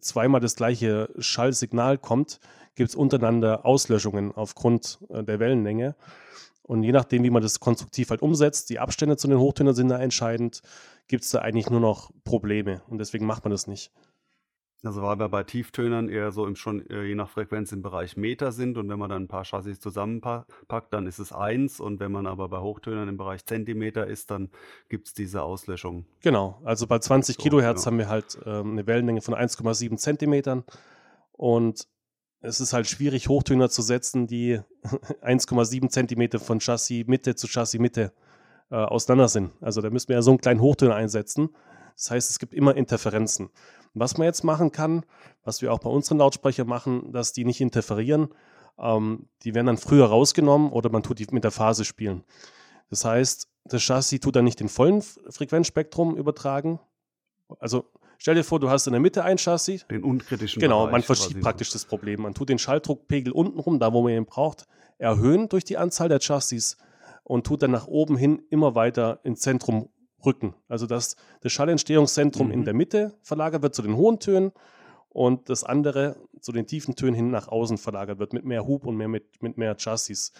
zweimal 0.00 0.40
das 0.40 0.56
gleiche 0.56 1.10
Schallsignal 1.18 1.98
kommt, 1.98 2.40
gibt 2.74 2.90
es 2.90 2.96
untereinander 2.96 3.66
Auslöschungen 3.66 4.32
aufgrund 4.32 5.00
äh, 5.10 5.22
der 5.22 5.38
Wellenlänge. 5.40 5.96
Und 6.62 6.82
je 6.84 6.92
nachdem, 6.92 7.24
wie 7.24 7.30
man 7.30 7.42
das 7.42 7.60
konstruktiv 7.60 8.10
halt 8.10 8.22
umsetzt, 8.22 8.70
die 8.70 8.78
Abstände 8.78 9.16
zu 9.16 9.28
den 9.28 9.38
Hochtönern 9.38 9.74
sind 9.74 9.88
da 9.88 9.98
entscheidend, 9.98 10.62
gibt 11.08 11.24
es 11.24 11.30
da 11.30 11.40
eigentlich 11.40 11.70
nur 11.70 11.80
noch 11.80 12.10
Probleme. 12.24 12.82
Und 12.88 12.98
deswegen 12.98 13.26
macht 13.26 13.44
man 13.44 13.50
das 13.50 13.66
nicht. 13.66 13.92
Also 14.84 15.00
weil 15.02 15.18
wir 15.18 15.28
bei 15.28 15.44
Tieftönern 15.44 16.08
eher 16.08 16.32
so 16.32 16.44
im 16.44 16.56
schon 16.56 16.84
äh, 16.90 17.04
je 17.04 17.14
nach 17.14 17.28
Frequenz 17.28 17.70
im 17.70 17.82
Bereich 17.82 18.16
Meter 18.16 18.50
sind 18.50 18.76
und 18.78 18.88
wenn 18.88 18.98
man 18.98 19.10
dann 19.10 19.24
ein 19.24 19.28
paar 19.28 19.44
Chassis 19.44 19.78
zusammenpackt, 19.78 20.92
dann 20.92 21.06
ist 21.06 21.20
es 21.20 21.32
eins 21.32 21.78
und 21.78 22.00
wenn 22.00 22.10
man 22.10 22.26
aber 22.26 22.48
bei 22.48 22.58
Hochtönern 22.58 23.08
im 23.08 23.16
Bereich 23.16 23.44
Zentimeter 23.44 24.08
ist, 24.08 24.32
dann 24.32 24.50
gibt 24.88 25.06
es 25.06 25.14
diese 25.14 25.42
Auslöschung. 25.42 26.04
Genau, 26.20 26.60
also 26.64 26.88
bei 26.88 26.98
20 26.98 27.36
so, 27.36 27.42
Kilohertz 27.42 27.84
genau. 27.84 27.86
haben 27.86 27.98
wir 27.98 28.08
halt 28.08 28.38
ähm, 28.44 28.72
eine 28.72 28.86
Wellenlänge 28.88 29.20
von 29.20 29.34
1,7 29.34 29.98
Zentimetern 29.98 30.64
und 31.30 31.86
es 32.42 32.60
ist 32.60 32.72
halt 32.72 32.88
schwierig, 32.88 33.28
Hochtöner 33.28 33.70
zu 33.70 33.82
setzen, 33.82 34.26
die 34.26 34.60
1,7 35.22 35.88
Zentimeter 35.88 36.40
von 36.40 36.58
Chassis 36.60 37.06
Mitte 37.06 37.34
zu 37.34 37.46
Chassis 37.46 37.80
Mitte 37.80 38.12
äh, 38.70 38.74
auseinander 38.76 39.28
sind. 39.28 39.52
Also 39.60 39.80
da 39.80 39.90
müssen 39.90 40.08
wir 40.08 40.16
ja 40.16 40.22
so 40.22 40.32
einen 40.32 40.40
kleinen 40.40 40.60
Hochtöner 40.60 40.96
einsetzen. 40.96 41.50
Das 41.96 42.10
heißt, 42.10 42.30
es 42.30 42.38
gibt 42.38 42.54
immer 42.54 42.74
Interferenzen. 42.76 43.50
Was 43.94 44.16
man 44.18 44.24
jetzt 44.24 44.42
machen 44.42 44.72
kann, 44.72 45.04
was 45.44 45.62
wir 45.62 45.72
auch 45.72 45.78
bei 45.78 45.90
unseren 45.90 46.18
Lautsprechern 46.18 46.66
machen, 46.66 47.12
dass 47.12 47.32
die 47.32 47.44
nicht 47.44 47.60
interferieren, 47.60 48.28
ähm, 48.78 49.28
die 49.42 49.54
werden 49.54 49.66
dann 49.66 49.76
früher 49.76 50.06
rausgenommen 50.06 50.72
oder 50.72 50.90
man 50.90 51.02
tut 51.02 51.18
die 51.18 51.26
mit 51.30 51.44
der 51.44 51.50
Phase 51.50 51.84
spielen. 51.84 52.24
Das 52.90 53.04
heißt, 53.04 53.48
das 53.64 53.82
Chassis 53.82 54.20
tut 54.20 54.34
dann 54.34 54.44
nicht 54.44 54.58
den 54.58 54.68
vollen 54.68 55.02
Frequenzspektrum 55.02 56.16
übertragen. 56.16 56.80
Also 57.60 57.84
Stell 58.22 58.36
dir 58.36 58.44
vor, 58.44 58.60
du 58.60 58.70
hast 58.70 58.86
in 58.86 58.92
der 58.92 59.00
Mitte 59.00 59.24
ein 59.24 59.36
Chassis. 59.36 59.84
Den 59.88 60.04
unkritischen 60.04 60.60
Genau, 60.60 60.82
Bereich 60.82 60.92
man 60.92 61.02
verschiebt 61.02 61.40
praktisch 61.40 61.70
so. 61.70 61.72
das 61.72 61.86
Problem. 61.86 62.22
Man 62.22 62.34
tut 62.34 62.50
den 62.50 62.58
Schalldruckpegel 62.60 63.32
untenrum, 63.32 63.80
da 63.80 63.92
wo 63.92 64.00
man 64.00 64.12
ihn 64.12 64.26
braucht, 64.26 64.68
erhöhen 64.98 65.48
durch 65.48 65.64
die 65.64 65.76
Anzahl 65.76 66.08
der 66.08 66.20
Chassis 66.20 66.76
und 67.24 67.44
tut 67.44 67.64
dann 67.64 67.72
nach 67.72 67.88
oben 67.88 68.16
hin 68.16 68.40
immer 68.48 68.76
weiter 68.76 69.18
ins 69.24 69.40
Zentrum 69.40 69.88
rücken. 70.24 70.54
Also 70.68 70.86
dass 70.86 71.16
das 71.40 71.50
Schallentstehungszentrum 71.50 72.46
mhm. 72.46 72.52
in 72.52 72.64
der 72.64 72.74
Mitte 72.74 73.18
verlagert 73.22 73.62
wird 73.62 73.74
zu 73.74 73.82
den 73.82 73.96
hohen 73.96 74.20
Tönen 74.20 74.52
und 75.08 75.50
das 75.50 75.64
andere 75.64 76.14
zu 76.38 76.52
den 76.52 76.68
tiefen 76.68 76.94
Tönen 76.94 77.14
hin 77.14 77.32
nach 77.32 77.48
außen 77.48 77.76
verlagert 77.76 78.20
wird 78.20 78.34
mit 78.34 78.44
mehr 78.44 78.64
Hub 78.68 78.86
und 78.86 78.96
mehr 78.96 79.08
mit, 79.08 79.42
mit 79.42 79.58
mehr 79.58 79.74
Chassis. 79.74 80.30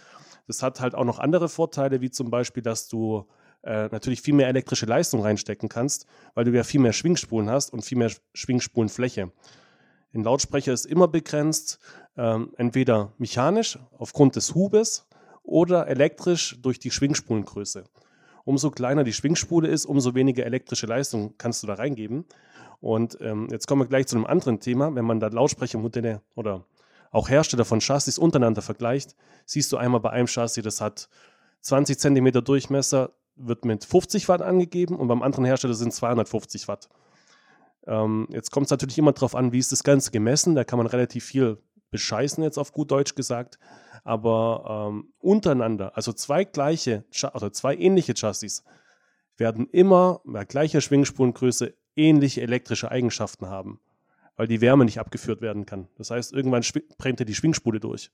Das 0.46 0.62
hat 0.62 0.80
halt 0.80 0.94
auch 0.94 1.04
noch 1.04 1.18
andere 1.18 1.48
Vorteile, 1.48 2.00
wie 2.00 2.12
zum 2.12 2.30
Beispiel, 2.30 2.62
dass 2.62 2.86
du 2.86 3.26
äh, 3.62 3.88
natürlich 3.88 4.22
viel 4.22 4.34
mehr 4.34 4.48
elektrische 4.48 4.86
Leistung 4.86 5.22
reinstecken 5.22 5.68
kannst, 5.68 6.06
weil 6.34 6.44
du 6.44 6.50
ja 6.50 6.64
viel 6.64 6.80
mehr 6.80 6.92
Schwingspulen 6.92 7.48
hast 7.48 7.72
und 7.72 7.84
viel 7.84 7.98
mehr 7.98 8.10
Schwingspulenfläche. 8.34 9.30
Ein 10.14 10.24
Lautsprecher 10.24 10.72
ist 10.72 10.84
immer 10.84 11.08
begrenzt, 11.08 11.78
ähm, 12.16 12.52
entweder 12.56 13.12
mechanisch 13.18 13.78
aufgrund 13.96 14.36
des 14.36 14.54
Hubes 14.54 15.08
oder 15.42 15.86
elektrisch 15.88 16.58
durch 16.60 16.78
die 16.78 16.90
Schwingspulengröße. 16.90 17.84
Umso 18.44 18.70
kleiner 18.70 19.04
die 19.04 19.12
Schwingspule 19.12 19.68
ist, 19.68 19.86
umso 19.86 20.14
weniger 20.14 20.44
elektrische 20.44 20.86
Leistung 20.86 21.34
kannst 21.38 21.62
du 21.62 21.66
da 21.66 21.74
reingeben. 21.74 22.24
Und 22.80 23.16
ähm, 23.20 23.48
jetzt 23.50 23.68
kommen 23.68 23.82
wir 23.82 23.86
gleich 23.86 24.08
zu 24.08 24.16
einem 24.16 24.26
anderen 24.26 24.58
Thema. 24.58 24.94
Wenn 24.94 25.04
man 25.04 25.20
da 25.20 25.28
Lautsprechermodelle 25.28 26.20
oder 26.34 26.64
auch 27.12 27.28
Hersteller 27.28 27.64
von 27.64 27.80
Chassis 27.80 28.18
untereinander 28.18 28.62
vergleicht, 28.62 29.14
siehst 29.46 29.70
du 29.72 29.76
einmal 29.76 30.00
bei 30.00 30.10
einem 30.10 30.26
Chassis, 30.26 30.64
das 30.64 30.80
hat 30.80 31.08
20 31.60 31.98
cm 31.98 32.44
Durchmesser, 32.44 33.12
wird 33.36 33.64
mit 33.64 33.84
50 33.84 34.28
Watt 34.28 34.42
angegeben 34.42 34.96
und 34.96 35.08
beim 35.08 35.22
anderen 35.22 35.44
Hersteller 35.44 35.74
sind 35.74 35.92
250 35.92 36.68
Watt. 36.68 36.88
Ähm, 37.86 38.28
jetzt 38.30 38.50
kommt 38.50 38.66
es 38.66 38.70
natürlich 38.70 38.98
immer 38.98 39.12
darauf 39.12 39.34
an, 39.34 39.52
wie 39.52 39.58
ist 39.58 39.72
das 39.72 39.84
Ganze 39.84 40.10
gemessen. 40.10 40.54
Da 40.54 40.64
kann 40.64 40.78
man 40.78 40.86
relativ 40.86 41.24
viel 41.24 41.58
bescheißen, 41.90 42.42
jetzt 42.42 42.58
auf 42.58 42.72
gut 42.72 42.90
Deutsch 42.90 43.14
gesagt. 43.14 43.58
Aber 44.04 44.90
ähm, 44.90 45.12
untereinander, 45.18 45.96
also 45.96 46.12
zwei 46.12 46.44
gleiche 46.44 47.04
oder 47.34 47.52
zwei 47.52 47.76
ähnliche 47.76 48.14
Chassis, 48.14 48.64
werden 49.36 49.66
immer 49.68 50.20
bei 50.24 50.44
gleicher 50.44 50.80
Schwingspulengröße 50.80 51.74
ähnliche 51.96 52.42
elektrische 52.42 52.90
Eigenschaften 52.90 53.46
haben, 53.46 53.80
weil 54.36 54.46
die 54.46 54.60
Wärme 54.60 54.84
nicht 54.84 54.98
abgeführt 54.98 55.40
werden 55.40 55.66
kann. 55.66 55.88
Das 55.96 56.10
heißt, 56.10 56.32
irgendwann 56.32 56.64
brennt 56.98 57.20
ja 57.20 57.26
die 57.26 57.34
Schwingspule 57.34 57.80
durch. 57.80 58.10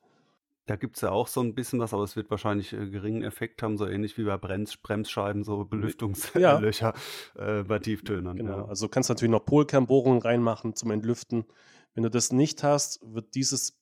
Da 0.68 0.76
gibt 0.76 0.96
es 0.96 1.00
ja 1.00 1.11
auch 1.11 1.28
so 1.28 1.40
ein 1.40 1.54
bisschen 1.54 1.81
was, 1.81 1.94
aber 1.94 2.02
es 2.02 2.14
wird 2.14 2.31
wahrscheinlich 2.31 2.74
äh, 2.74 2.90
geringen 2.90 3.22
Effekt 3.22 3.62
haben, 3.62 3.78
so 3.78 3.87
ähnlich 3.87 4.18
wie 4.18 4.24
bei 4.24 4.37
Brems 4.37 4.76
Bremsscheiben, 4.76 5.42
so 5.42 5.64
Belüftungslöcher 5.64 6.94
ja. 7.38 7.61
äh, 7.61 7.62
bei 7.64 7.78
Tieftönern. 7.78 8.37
Genau, 8.37 8.59
ja. 8.59 8.64
also 8.66 8.87
du 8.87 8.90
kannst 8.90 9.09
natürlich 9.09 9.33
noch 9.33 9.46
Polkernbohrungen 9.46 10.20
reinmachen 10.20 10.76
zum 10.76 10.90
Entlüften. 10.90 11.46
Wenn 11.94 12.02
du 12.02 12.11
das 12.11 12.33
nicht 12.33 12.62
hast, 12.62 13.00
wird 13.02 13.35
dieses 13.35 13.78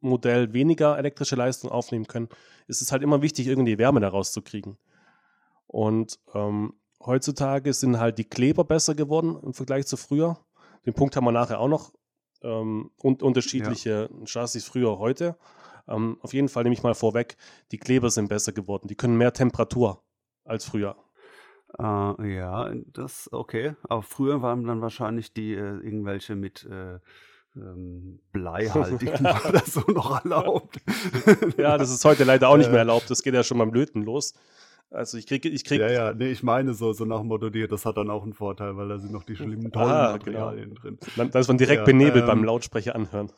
Modell 0.00 0.52
weniger 0.52 0.98
elektrische 0.98 1.36
Leistung 1.36 1.70
aufnehmen 1.70 2.08
können. 2.08 2.28
Es 2.66 2.82
ist 2.82 2.90
halt 2.90 3.04
immer 3.04 3.22
wichtig, 3.22 3.46
irgendwie 3.46 3.78
Wärme 3.78 4.00
daraus 4.00 4.32
zu 4.32 4.42
kriegen. 4.42 4.76
Und 5.68 6.18
ähm, 6.34 6.74
heutzutage 7.00 7.72
sind 7.72 8.00
halt 8.00 8.18
die 8.18 8.24
Kleber 8.24 8.64
besser 8.64 8.96
geworden 8.96 9.38
im 9.40 9.54
Vergleich 9.54 9.86
zu 9.86 9.96
früher. 9.96 10.40
Den 10.84 10.94
Punkt 10.94 11.14
haben 11.14 11.24
wir 11.24 11.32
nachher 11.32 11.60
auch 11.60 11.68
noch 11.68 11.92
ähm, 12.42 12.90
und 13.00 13.22
unterschiedliche 13.22 14.10
ja. 14.10 14.26
Chassis 14.26 14.64
früher, 14.64 14.98
heute. 14.98 15.36
Ähm, 15.88 16.18
auf 16.20 16.32
jeden 16.32 16.48
Fall 16.48 16.62
nehme 16.62 16.74
ich 16.74 16.82
mal 16.82 16.94
vorweg, 16.94 17.36
die 17.72 17.78
Kleber 17.78 18.10
sind 18.10 18.28
besser 18.28 18.52
geworden. 18.52 18.88
Die 18.88 18.96
können 18.96 19.16
mehr 19.16 19.32
Temperatur 19.32 20.02
als 20.44 20.64
früher. 20.64 20.96
Äh, 21.78 22.34
ja, 22.34 22.72
das 22.92 23.28
okay. 23.32 23.74
Aber 23.84 24.02
früher 24.02 24.42
waren 24.42 24.64
dann 24.64 24.80
wahrscheinlich 24.80 25.32
die 25.32 25.54
äh, 25.54 25.78
irgendwelche 25.78 26.36
mit 26.36 26.64
äh, 26.64 26.98
ähm, 27.56 28.20
bleihaltigen 28.32 29.26
oder 29.48 29.62
so 29.64 29.80
noch 29.88 30.24
erlaubt. 30.24 30.78
ja, 31.56 31.78
das 31.78 31.90
ist 31.90 32.04
heute 32.04 32.24
leider 32.24 32.48
auch 32.48 32.56
nicht 32.56 32.68
mehr 32.68 32.76
äh. 32.76 32.80
erlaubt. 32.80 33.10
Das 33.10 33.22
geht 33.22 33.34
ja 33.34 33.42
schon 33.42 33.58
beim 33.58 33.72
Löten 33.72 34.02
los. 34.02 34.34
Also 34.90 35.18
ich 35.18 35.26
kriege, 35.26 35.48
ich 35.48 35.64
krieg. 35.64 35.80
Ja, 35.80 35.90
ja, 35.90 36.14
nee, 36.14 36.30
ich 36.30 36.42
meine 36.42 36.74
so, 36.74 36.92
so 36.92 37.04
nach 37.04 37.18
dem 37.18 37.28
Motto, 37.28 37.50
das 37.50 37.84
hat 37.84 37.96
dann 37.96 38.10
auch 38.10 38.22
einen 38.22 38.32
Vorteil, 38.32 38.76
weil 38.76 38.88
da 38.88 38.98
sind 38.98 39.12
noch 39.12 39.24
die 39.24 39.34
schlimmen 39.34 39.72
tollen 39.72 39.90
ah, 39.90 40.12
Materialien 40.12 40.74
genau. 40.74 40.96
drin. 41.16 41.30
Da 41.32 41.38
ist 41.38 41.48
man 41.48 41.58
direkt 41.58 41.80
ja, 41.80 41.84
benebelt 41.84 42.24
ähm, 42.24 42.26
beim 42.26 42.44
Lautsprecher 42.44 42.94
anhören. 42.94 43.32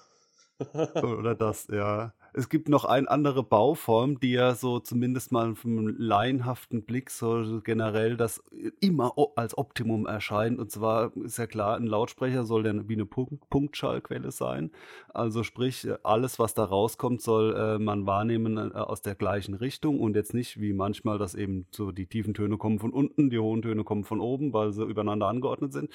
Oder 1.02 1.34
das, 1.34 1.68
ja. 1.70 2.12
Es 2.32 2.50
gibt 2.50 2.68
noch 2.68 2.84
eine 2.84 3.10
andere 3.10 3.42
Bauform, 3.42 4.20
die 4.20 4.32
ja 4.32 4.54
so 4.54 4.78
zumindest 4.78 5.32
mal 5.32 5.54
vom 5.54 5.88
laienhaften 5.88 6.84
Blick 6.84 7.10
so 7.10 7.60
generell 7.64 8.18
das 8.18 8.42
immer 8.80 9.14
als 9.36 9.56
Optimum 9.56 10.06
erscheint. 10.06 10.58
Und 10.58 10.70
zwar 10.70 11.16
ist 11.16 11.38
ja 11.38 11.46
klar, 11.46 11.76
ein 11.76 11.86
Lautsprecher 11.86 12.44
soll 12.44 12.62
dann 12.62 12.88
wie 12.90 12.94
eine 12.94 13.06
Punktschallquelle 13.06 14.30
sein. 14.32 14.70
Also 15.14 15.44
sprich, 15.44 15.88
alles, 16.02 16.38
was 16.38 16.52
da 16.52 16.64
rauskommt, 16.64 17.22
soll 17.22 17.54
äh, 17.56 17.78
man 17.78 18.06
wahrnehmen 18.06 18.58
äh, 18.58 18.74
aus 18.74 19.00
der 19.00 19.14
gleichen 19.14 19.54
Richtung 19.54 19.98
und 20.00 20.14
jetzt 20.14 20.34
nicht 20.34 20.60
wie 20.60 20.74
manchmal, 20.74 21.16
dass 21.16 21.34
eben 21.34 21.66
so 21.70 21.90
die 21.90 22.06
tiefen 22.06 22.34
Töne 22.34 22.58
kommen 22.58 22.78
von 22.78 22.92
unten, 22.92 23.30
die 23.30 23.38
hohen 23.38 23.62
Töne 23.62 23.82
kommen 23.82 24.04
von 24.04 24.20
oben, 24.20 24.52
weil 24.52 24.72
sie 24.72 24.84
übereinander 24.84 25.26
angeordnet 25.26 25.72
sind. 25.72 25.90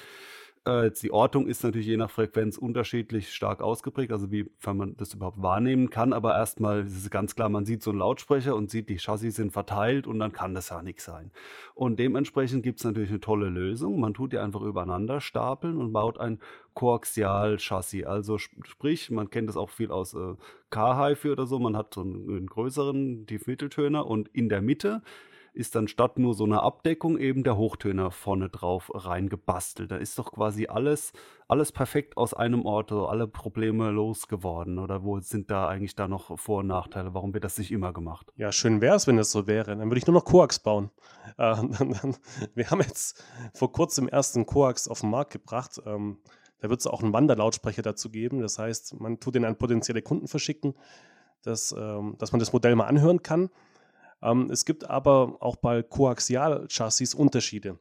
Äh, 0.64 0.84
jetzt 0.84 1.02
die 1.02 1.10
Ortung 1.10 1.48
ist 1.48 1.64
natürlich 1.64 1.88
je 1.88 1.96
nach 1.96 2.10
Frequenz 2.10 2.56
unterschiedlich 2.56 3.32
stark 3.34 3.60
ausgeprägt, 3.60 4.12
also 4.12 4.30
wie 4.30 4.48
man 4.64 4.96
das 4.96 5.12
überhaupt 5.12 5.42
wahrnehmen 5.42 5.90
kann. 5.90 6.12
Aber 6.12 6.36
erstmal 6.36 6.86
ist 6.86 6.96
es 6.96 7.10
ganz 7.10 7.34
klar, 7.34 7.48
man 7.48 7.64
sieht 7.64 7.82
so 7.82 7.90
einen 7.90 7.98
Lautsprecher 7.98 8.54
und 8.54 8.70
sieht, 8.70 8.88
die 8.88 8.98
Chassis 8.98 9.34
sind 9.36 9.52
verteilt 9.52 10.06
und 10.06 10.20
dann 10.20 10.32
kann 10.32 10.54
das 10.54 10.68
ja 10.68 10.82
nichts 10.82 11.04
sein. 11.04 11.32
Und 11.74 11.98
dementsprechend 11.98 12.62
gibt 12.62 12.78
es 12.78 12.84
natürlich 12.84 13.10
eine 13.10 13.20
tolle 13.20 13.48
Lösung. 13.48 13.98
Man 13.98 14.14
tut 14.14 14.32
die 14.32 14.38
einfach 14.38 14.62
übereinander 14.62 15.20
stapeln 15.20 15.78
und 15.78 15.92
baut 15.92 16.18
ein 16.18 16.38
Koaxial-Chassis. 16.74 18.04
Also 18.04 18.38
sprich, 18.38 19.10
man 19.10 19.30
kennt 19.30 19.48
das 19.48 19.56
auch 19.56 19.70
viel 19.70 19.90
aus 19.90 20.14
äh, 20.14 20.34
K-Hi-Fi 20.70 21.30
oder 21.30 21.46
so. 21.46 21.58
Man 21.58 21.76
hat 21.76 21.94
so 21.94 22.02
einen, 22.02 22.28
einen 22.28 22.46
größeren 22.46 23.26
Tiefmitteltöner 23.26 24.06
und 24.06 24.28
in 24.28 24.48
der 24.48 24.62
Mitte 24.62 25.02
ist 25.52 25.74
dann 25.74 25.86
statt 25.86 26.18
nur 26.18 26.34
so 26.34 26.44
einer 26.44 26.62
Abdeckung 26.62 27.18
eben 27.18 27.44
der 27.44 27.56
Hochtöner 27.56 28.10
vorne 28.10 28.48
drauf 28.48 28.90
reingebastelt. 28.94 29.90
Da 29.90 29.96
ist 29.96 30.18
doch 30.18 30.32
quasi 30.32 30.66
alles, 30.66 31.12
alles 31.46 31.72
perfekt 31.72 32.16
aus 32.16 32.32
einem 32.32 32.64
Ort, 32.64 32.90
so 32.90 33.06
alle 33.06 33.28
Probleme 33.28 33.90
losgeworden. 33.90 34.78
Oder 34.78 35.04
wo 35.04 35.20
sind 35.20 35.50
da 35.50 35.68
eigentlich 35.68 35.94
da 35.94 36.08
noch 36.08 36.38
Vor- 36.38 36.60
und 36.60 36.68
Nachteile? 36.68 37.12
Warum 37.12 37.34
wird 37.34 37.44
das 37.44 37.58
nicht 37.58 37.70
immer 37.70 37.92
gemacht? 37.92 38.32
Ja, 38.36 38.50
schön 38.50 38.80
wäre 38.80 38.96
es, 38.96 39.06
wenn 39.06 39.18
das 39.18 39.30
so 39.30 39.46
wäre. 39.46 39.76
Dann 39.76 39.90
würde 39.90 39.98
ich 39.98 40.06
nur 40.06 40.14
noch 40.14 40.24
Koax 40.24 40.58
bauen. 40.58 40.90
Äh, 41.38 41.56
wir 42.54 42.70
haben 42.70 42.82
jetzt 42.82 43.24
vor 43.54 43.72
kurzem 43.72 44.06
ersten 44.06 44.44
Koax 44.44 44.86
auf 44.86 45.00
den 45.00 45.10
Markt 45.10 45.32
gebracht. 45.32 45.80
Ähm, 45.86 46.18
da 46.58 46.68
wird 46.68 46.80
es 46.80 46.86
auch 46.86 47.02
einen 47.02 47.14
Wanderlautsprecher 47.14 47.80
dazu 47.80 48.10
geben. 48.10 48.40
Das 48.40 48.58
heißt, 48.58 49.00
man 49.00 49.18
tut 49.18 49.34
den 49.34 49.44
an 49.46 49.56
potenzielle 49.56 50.02
Kunden 50.02 50.28
verschicken, 50.28 50.74
dass, 51.42 51.72
ähm, 51.72 52.16
dass 52.18 52.32
man 52.32 52.38
das 52.38 52.52
Modell 52.52 52.76
mal 52.76 52.86
anhören 52.86 53.22
kann. 53.22 53.50
Ähm, 54.22 54.48
es 54.50 54.64
gibt 54.64 54.88
aber 54.88 55.36
auch 55.40 55.56
bei 55.56 55.82
Koaxial-Chassis 55.82 57.14
Unterschiede. 57.14 57.78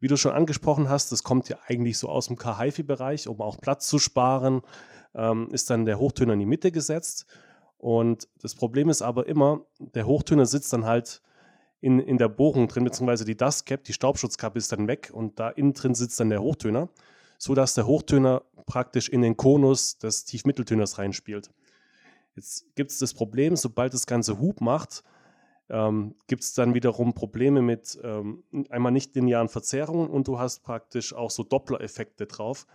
Wie 0.00 0.08
du 0.08 0.16
schon 0.16 0.32
angesprochen 0.32 0.88
hast, 0.88 1.12
das 1.12 1.22
kommt 1.22 1.48
ja 1.48 1.58
eigentlich 1.66 1.98
so 1.98 2.08
aus 2.08 2.28
dem 2.28 2.36
K-HiFi-Bereich, 2.36 3.28
um 3.28 3.40
auch 3.40 3.60
Platz 3.60 3.86
zu 3.86 3.98
sparen, 3.98 4.62
ähm, 5.14 5.48
ist 5.52 5.70
dann 5.70 5.84
der 5.84 5.98
Hochtöner 5.98 6.32
in 6.32 6.38
die 6.38 6.46
Mitte 6.46 6.72
gesetzt. 6.72 7.26
Und 7.76 8.28
das 8.40 8.54
Problem 8.54 8.88
ist 8.88 9.02
aber 9.02 9.26
immer, 9.26 9.66
der 9.78 10.06
Hochtöner 10.06 10.46
sitzt 10.46 10.72
dann 10.72 10.86
halt 10.86 11.22
in, 11.80 11.98
in 11.98 12.18
der 12.18 12.28
Bohrung 12.28 12.68
drin, 12.68 12.84
beziehungsweise 12.84 13.24
die 13.24 13.36
Dust 13.36 13.66
Cap, 13.66 13.84
die 13.84 13.92
Staubschutzkappe 13.92 14.58
ist 14.58 14.72
dann 14.72 14.86
weg 14.86 15.10
und 15.12 15.38
da 15.38 15.48
innen 15.50 15.72
drin 15.72 15.94
sitzt 15.94 16.20
dann 16.20 16.30
der 16.30 16.42
Hochtöner, 16.42 16.88
sodass 17.38 17.74
der 17.74 17.86
Hochtöner 17.86 18.42
praktisch 18.66 19.08
in 19.08 19.22
den 19.22 19.36
Konus 19.36 19.98
des 19.98 20.24
Tiefmitteltöners 20.24 20.98
reinspielt. 20.98 21.50
Jetzt 22.36 22.74
gibt 22.74 22.90
es 22.90 22.98
das 22.98 23.14
Problem, 23.14 23.56
sobald 23.56 23.94
das 23.94 24.06
Ganze 24.06 24.38
Hub 24.38 24.60
macht, 24.60 25.02
ähm, 25.70 26.14
gibt 26.26 26.42
es 26.42 26.52
dann 26.52 26.74
wiederum 26.74 27.14
Probleme 27.14 27.62
mit 27.62 27.98
ähm, 28.02 28.42
einmal 28.68 28.92
nicht 28.92 29.14
linearen 29.14 29.48
Verzerrungen 29.48 30.10
und 30.10 30.28
du 30.28 30.38
hast 30.38 30.62
praktisch 30.62 31.14
auch 31.14 31.30
so 31.30 31.44
Doppler-Effekte 31.44 32.26
drauf. 32.26 32.66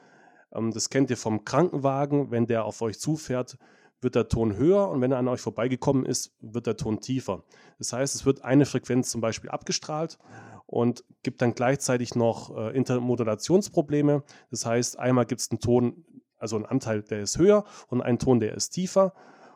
Ähm, 0.53 0.71
das 0.71 0.89
kennt 0.89 1.09
ihr 1.09 1.17
vom 1.17 1.43
Krankenwagen, 1.43 2.31
wenn 2.31 2.47
der 2.47 2.65
auf 2.65 2.81
euch 2.81 2.99
zufährt, 2.99 3.57
wird 4.01 4.15
der 4.15 4.27
Ton 4.27 4.55
höher 4.55 4.89
und 4.89 5.01
wenn 5.01 5.11
er 5.11 5.17
an 5.17 5.27
euch 5.27 5.41
vorbeigekommen 5.41 6.05
ist, 6.05 6.33
wird 6.39 6.67
der 6.67 6.77
Ton 6.77 7.01
tiefer. 7.01 7.43
Das 7.79 7.91
heißt, 7.91 8.15
es 8.15 8.25
wird 8.25 8.43
eine 8.43 8.65
Frequenz 8.65 9.09
zum 9.09 9.21
Beispiel 9.21 9.49
abgestrahlt 9.49 10.17
und 10.65 11.03
gibt 11.23 11.41
dann 11.41 11.53
gleichzeitig 11.53 12.15
noch 12.15 12.55
äh, 12.55 12.75
Intermodulationsprobleme. 12.75 14.23
Das 14.51 14.65
heißt, 14.65 14.99
einmal 14.99 15.25
gibt 15.25 15.41
es 15.41 15.51
einen 15.51 15.59
Ton, 15.59 16.05
also 16.37 16.55
einen 16.55 16.65
Anteil, 16.65 17.01
der 17.03 17.21
ist 17.21 17.37
höher 17.37 17.65
und 17.87 18.01
einen 18.01 18.19
Ton, 18.19 18.39
der 18.39 18.53
ist 18.53 18.69
tiefer. 18.69 19.13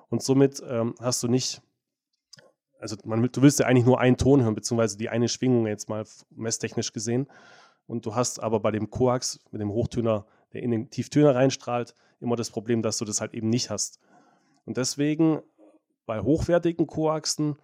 Und 0.09 0.23
somit 0.23 0.61
ähm, 0.67 0.95
hast 0.99 1.21
du 1.23 1.27
nicht 1.27 1.61
also 2.79 2.95
man, 3.03 3.21
du 3.21 3.41
willst 3.41 3.59
ja 3.59 3.65
eigentlich 3.65 3.85
nur 3.85 3.99
einen 3.99 4.17
Ton 4.17 4.41
hören, 4.41 4.55
beziehungsweise 4.55 4.97
die 4.97 5.09
eine 5.09 5.27
Schwingung 5.27 5.67
jetzt 5.67 5.89
mal 5.89 6.05
messtechnisch 6.31 6.93
gesehen. 6.93 7.27
Und 7.85 8.05
du 8.05 8.15
hast 8.15 8.41
aber 8.41 8.59
bei 8.59 8.71
dem 8.71 8.89
Koax, 8.89 9.39
mit 9.51 9.61
dem 9.61 9.71
Hochtöner, 9.71 10.25
der 10.53 10.63
in 10.63 10.71
den 10.71 10.89
Tieftöner 10.89 11.35
reinstrahlt, 11.35 11.95
immer 12.19 12.35
das 12.35 12.49
Problem, 12.49 12.81
dass 12.81 12.97
du 12.97 13.05
das 13.05 13.21
halt 13.21 13.33
eben 13.33 13.49
nicht 13.49 13.69
hast. 13.69 13.99
Und 14.65 14.77
deswegen 14.77 15.41
bei 16.05 16.21
hochwertigen 16.21 16.87
Koaxen 16.87 17.57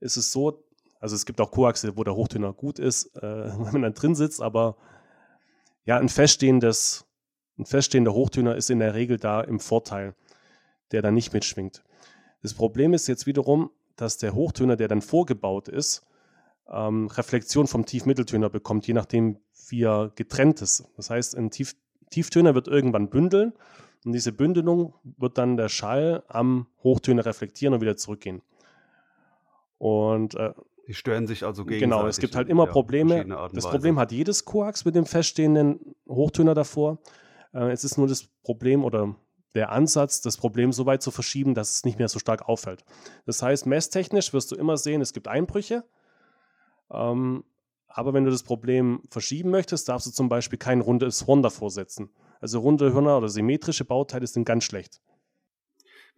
ist 0.00 0.16
es 0.16 0.32
so, 0.32 0.64
also 1.00 1.14
es 1.14 1.26
gibt 1.26 1.40
auch 1.40 1.50
Koaxe, 1.50 1.96
wo 1.96 2.04
der 2.04 2.14
Hochtöner 2.14 2.52
gut 2.52 2.78
ist, 2.78 3.14
äh, 3.16 3.22
wenn 3.22 3.72
man 3.72 3.82
dann 3.82 3.94
drin 3.94 4.14
sitzt, 4.14 4.42
aber 4.42 4.76
ja, 5.84 5.98
ein 5.98 6.08
feststehendes, 6.08 7.06
ein 7.58 7.64
feststehender 7.64 8.12
Hochtöner 8.12 8.56
ist 8.56 8.70
in 8.70 8.78
der 8.78 8.94
Regel 8.94 9.18
da 9.18 9.40
im 9.40 9.60
Vorteil, 9.60 10.14
der 10.92 11.02
dann 11.02 11.14
nicht 11.14 11.32
mitschwingt. 11.32 11.82
Das 12.42 12.54
Problem 12.54 12.94
ist 12.94 13.06
jetzt 13.06 13.26
wiederum, 13.26 13.70
dass 14.00 14.18
der 14.18 14.34
Hochtöner, 14.34 14.76
der 14.76 14.88
dann 14.88 15.02
vorgebaut 15.02 15.68
ist, 15.68 16.06
ähm, 16.70 17.08
Reflexion 17.08 17.66
vom 17.66 17.84
Tiefmitteltöner 17.84 18.50
bekommt, 18.50 18.86
je 18.86 18.94
nachdem, 18.94 19.38
wie 19.68 19.82
er 19.82 20.12
getrennt 20.14 20.62
ist. 20.62 20.88
Das 20.96 21.10
heißt, 21.10 21.36
ein 21.36 21.50
Tief 21.50 21.74
Tieftöner 22.10 22.54
wird 22.54 22.68
irgendwann 22.68 23.10
bündeln 23.10 23.52
und 24.04 24.12
diese 24.12 24.32
Bündelung 24.32 24.94
wird 25.18 25.36
dann 25.36 25.58
der 25.58 25.68
Schall 25.68 26.22
am 26.28 26.66
Hochtöner 26.82 27.26
reflektieren 27.26 27.74
und 27.74 27.82
wieder 27.82 27.96
zurückgehen. 27.96 28.40
Und 29.76 30.34
äh, 30.36 30.54
die 30.86 30.94
stören 30.94 31.26
sich 31.26 31.44
also 31.44 31.66
gegenseitig. 31.66 31.82
Genau, 31.82 32.06
es 32.06 32.18
gibt 32.18 32.34
halt 32.34 32.48
immer 32.48 32.64
ja, 32.64 32.72
Probleme. 32.72 33.50
Das 33.52 33.68
Problem 33.68 33.98
hat 33.98 34.10
jedes 34.10 34.46
Koax 34.46 34.86
mit 34.86 34.94
dem 34.94 35.04
feststehenden 35.04 35.94
Hochtöner 36.08 36.54
davor. 36.54 36.98
Äh, 37.52 37.72
es 37.72 37.84
ist 37.84 37.98
nur 37.98 38.08
das 38.08 38.24
Problem 38.42 38.84
oder 38.84 39.14
der 39.54 39.72
Ansatz, 39.72 40.20
das 40.20 40.36
Problem 40.36 40.72
so 40.72 40.86
weit 40.86 41.02
zu 41.02 41.10
verschieben, 41.10 41.54
dass 41.54 41.70
es 41.70 41.84
nicht 41.84 41.98
mehr 41.98 42.08
so 42.08 42.18
stark 42.18 42.48
auffällt. 42.48 42.84
Das 43.26 43.42
heißt, 43.42 43.66
messtechnisch 43.66 44.32
wirst 44.32 44.50
du 44.52 44.56
immer 44.56 44.76
sehen, 44.76 45.00
es 45.00 45.12
gibt 45.12 45.28
Einbrüche. 45.28 45.84
Ähm, 46.90 47.44
aber 47.88 48.12
wenn 48.12 48.24
du 48.24 48.30
das 48.30 48.42
Problem 48.42 49.02
verschieben 49.10 49.50
möchtest, 49.50 49.88
darfst 49.88 50.06
du 50.06 50.10
zum 50.10 50.28
Beispiel 50.28 50.58
kein 50.58 50.80
rundes 50.80 51.26
Horn 51.26 51.42
davor 51.42 51.70
setzen. 51.70 52.10
Also 52.40 52.60
runde 52.60 52.92
Hörner 52.92 53.18
oder 53.18 53.28
symmetrische 53.28 53.84
Bauteile 53.84 54.26
sind 54.26 54.44
ganz 54.44 54.64
schlecht. 54.64 55.00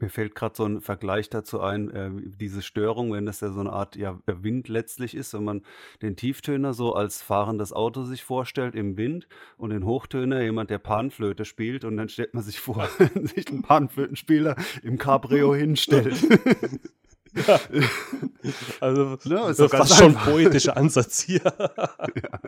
Mir 0.01 0.09
fällt 0.09 0.35
gerade 0.35 0.55
so 0.57 0.65
ein 0.65 0.81
Vergleich 0.81 1.29
dazu 1.29 1.61
ein, 1.61 1.91
äh, 1.91 2.11
diese 2.13 2.63
Störung, 2.63 3.13
wenn 3.13 3.27
das 3.27 3.41
ja 3.41 3.51
so 3.53 3.61
eine 3.61 3.73
Art 3.73 3.97
ja, 3.97 4.19
Wind 4.27 4.69
letztlich 4.69 5.15
ist, 5.15 5.35
wenn 5.35 5.45
man 5.45 5.63
den 6.03 6.17
Tieftöner 6.17 6.73
so 6.73 6.95
als 6.95 7.23
fahrendes 7.23 7.73
Auto 7.73 8.05
sich 8.05 8.25
vorstellt 8.25 8.75
im 8.75 8.97
Wind 8.97 9.29
und 9.57 9.71
den 9.71 9.85
Hochtöner 9.85 10.43
jemand, 10.43 10.71
der 10.71 10.79
Panflöte 10.79 11.45
spielt 11.45 11.85
und 11.85 11.97
dann 11.97 12.09
stellt 12.09 12.35
man 12.35 12.43
sich 12.43 12.61
vor, 12.61 12.89
sich 13.23 13.49
einen 13.49 13.63
Panflötenspieler 13.63 14.57
im 14.83 14.99
Cabrio 14.99 15.55
hinstellt. 15.61 16.17
Ja. 17.47 17.61
Also, 18.81 19.19
ne, 19.25 19.51
ist 19.51 19.61
das 19.61 19.91
ist 19.91 19.97
schon 19.97 20.17
ein 20.17 20.25
poetischer 20.25 20.77
Ansatz 20.77 21.21
hier. 21.21 21.43
ja 21.61 22.41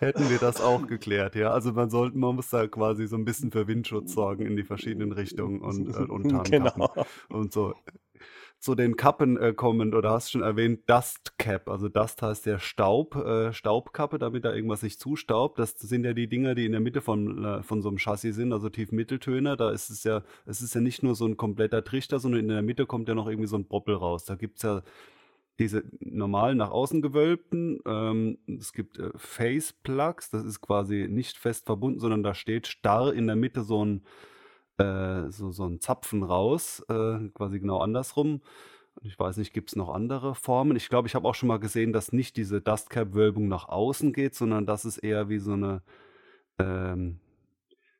hätten 0.00 0.30
wir 0.30 0.38
das 0.38 0.60
auch 0.60 0.86
geklärt, 0.86 1.34
ja. 1.34 1.50
Also 1.52 1.72
man 1.72 1.90
sollte, 1.90 2.18
man 2.18 2.34
muss 2.34 2.50
da 2.50 2.66
quasi 2.66 3.06
so 3.06 3.16
ein 3.16 3.24
bisschen 3.24 3.52
für 3.52 3.68
Windschutz 3.68 4.14
sorgen 4.14 4.46
in 4.46 4.56
die 4.56 4.64
verschiedenen 4.64 5.12
Richtungen 5.12 5.60
und, 5.60 5.88
äh, 5.88 5.98
und 5.98 6.44
genau. 6.50 6.92
und 7.28 7.52
so. 7.52 7.74
Zu 8.58 8.74
den 8.74 8.96
Kappen 8.96 9.38
äh, 9.38 9.54
kommend, 9.54 9.94
oder 9.94 10.10
hast 10.10 10.30
schon 10.30 10.42
erwähnt, 10.42 10.80
Dust 10.86 11.38
Cap. 11.38 11.70
Also 11.70 11.88
Dust 11.88 12.20
heißt 12.20 12.44
ja 12.44 12.58
Staub, 12.58 13.16
äh, 13.16 13.54
Staubkappe, 13.54 14.18
damit 14.18 14.44
da 14.44 14.52
irgendwas 14.52 14.82
nicht 14.82 15.00
zustaubt. 15.00 15.58
Das 15.58 15.70
sind 15.78 16.04
ja 16.04 16.12
die 16.12 16.28
Dinger, 16.28 16.54
die 16.54 16.66
in 16.66 16.72
der 16.72 16.82
Mitte 16.82 17.00
von, 17.00 17.42
äh, 17.42 17.62
von 17.62 17.80
so 17.80 17.88
einem 17.88 17.96
Chassis 17.96 18.36
sind, 18.36 18.52
also 18.52 18.68
Tiefmitteltöner. 18.68 19.56
Da 19.56 19.70
ist 19.70 19.88
es 19.88 20.04
ja, 20.04 20.24
es 20.44 20.60
ist 20.60 20.74
ja 20.74 20.82
nicht 20.82 21.02
nur 21.02 21.14
so 21.14 21.24
ein 21.24 21.38
kompletter 21.38 21.82
Trichter, 21.82 22.18
sondern 22.18 22.42
in 22.42 22.48
der 22.48 22.60
Mitte 22.60 22.84
kommt 22.84 23.08
ja 23.08 23.14
noch 23.14 23.28
irgendwie 23.28 23.48
so 23.48 23.56
ein 23.56 23.64
Boppel 23.64 23.94
raus. 23.94 24.26
Da 24.26 24.34
gibt 24.34 24.58
es 24.58 24.62
ja 24.62 24.82
diese 25.60 25.84
normalen 26.00 26.56
nach 26.56 26.70
außen 26.70 27.02
gewölbten. 27.02 27.80
Ähm, 27.86 28.38
es 28.46 28.72
gibt 28.72 28.98
äh, 28.98 29.10
Face 29.14 29.72
Plugs, 29.74 30.30
das 30.30 30.44
ist 30.44 30.62
quasi 30.62 31.06
nicht 31.08 31.36
fest 31.36 31.66
verbunden, 31.66 32.00
sondern 32.00 32.22
da 32.22 32.34
steht 32.34 32.66
starr 32.66 33.12
in 33.12 33.26
der 33.26 33.36
Mitte 33.36 33.62
so 33.62 33.84
ein, 33.84 34.02
äh, 34.78 35.30
so, 35.30 35.52
so 35.52 35.66
ein 35.66 35.78
Zapfen 35.78 36.22
raus, 36.22 36.82
äh, 36.88 37.28
quasi 37.34 37.60
genau 37.60 37.78
andersrum. 37.78 38.40
Ich 39.02 39.18
weiß 39.18 39.36
nicht, 39.36 39.52
gibt 39.52 39.68
es 39.68 39.76
noch 39.76 39.90
andere 39.90 40.34
Formen? 40.34 40.76
Ich 40.76 40.88
glaube, 40.88 41.08
ich 41.08 41.14
habe 41.14 41.28
auch 41.28 41.34
schon 41.34 41.48
mal 41.48 41.60
gesehen, 41.60 41.92
dass 41.92 42.12
nicht 42.12 42.36
diese 42.36 42.60
Dustcap-Wölbung 42.62 43.46
nach 43.46 43.68
außen 43.68 44.12
geht, 44.14 44.34
sondern 44.34 44.66
dass 44.66 44.84
es 44.84 44.96
eher 44.96 45.28
wie 45.28 45.38
so 45.38 45.52
eine, 45.52 45.82
ähm, 46.58 47.20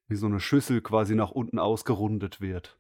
wie 0.09 0.17
so 0.17 0.27
eine 0.27 0.41
Schüssel 0.41 0.81
quasi 0.81 1.15
nach 1.15 1.31
unten 1.31 1.59
ausgerundet 1.59 2.41
wird. 2.41 2.79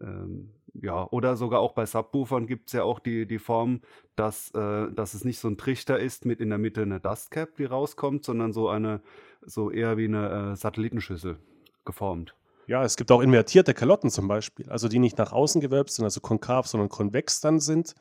Ähm, 0.00 0.50
ja, 0.74 1.06
oder 1.10 1.36
sogar 1.36 1.60
auch 1.60 1.72
bei 1.72 1.86
Subwoofern 1.86 2.46
gibt 2.46 2.68
es 2.68 2.72
ja 2.72 2.82
auch 2.82 2.98
die, 2.98 3.26
die 3.26 3.38
Form, 3.38 3.80
dass, 4.16 4.50
äh, 4.54 4.90
dass 4.92 5.14
es 5.14 5.24
nicht 5.24 5.38
so 5.38 5.48
ein 5.48 5.58
Trichter 5.58 5.98
ist 5.98 6.24
mit 6.24 6.40
in 6.40 6.48
der 6.48 6.58
Mitte 6.58 6.82
eine 6.82 7.00
Dustcap, 7.00 7.56
die 7.56 7.64
rauskommt, 7.64 8.24
sondern 8.24 8.52
so 8.52 8.68
eine, 8.68 9.00
so 9.42 9.70
eher 9.70 9.96
wie 9.96 10.06
eine 10.06 10.52
äh, 10.52 10.56
Satellitenschüssel 10.56 11.38
geformt. 11.84 12.34
Ja, 12.66 12.84
es 12.84 12.96
gibt 12.96 13.10
auch 13.10 13.20
invertierte 13.20 13.74
Kalotten 13.74 14.08
zum 14.08 14.28
Beispiel, 14.28 14.70
also 14.70 14.88
die 14.88 14.98
nicht 14.98 15.18
nach 15.18 15.32
außen 15.32 15.60
gewölbt 15.60 15.90
sind, 15.90 16.04
also 16.04 16.20
konkav, 16.20 16.66
sondern 16.66 16.88
konvex 16.88 17.40
dann 17.40 17.60
sind. 17.60 17.94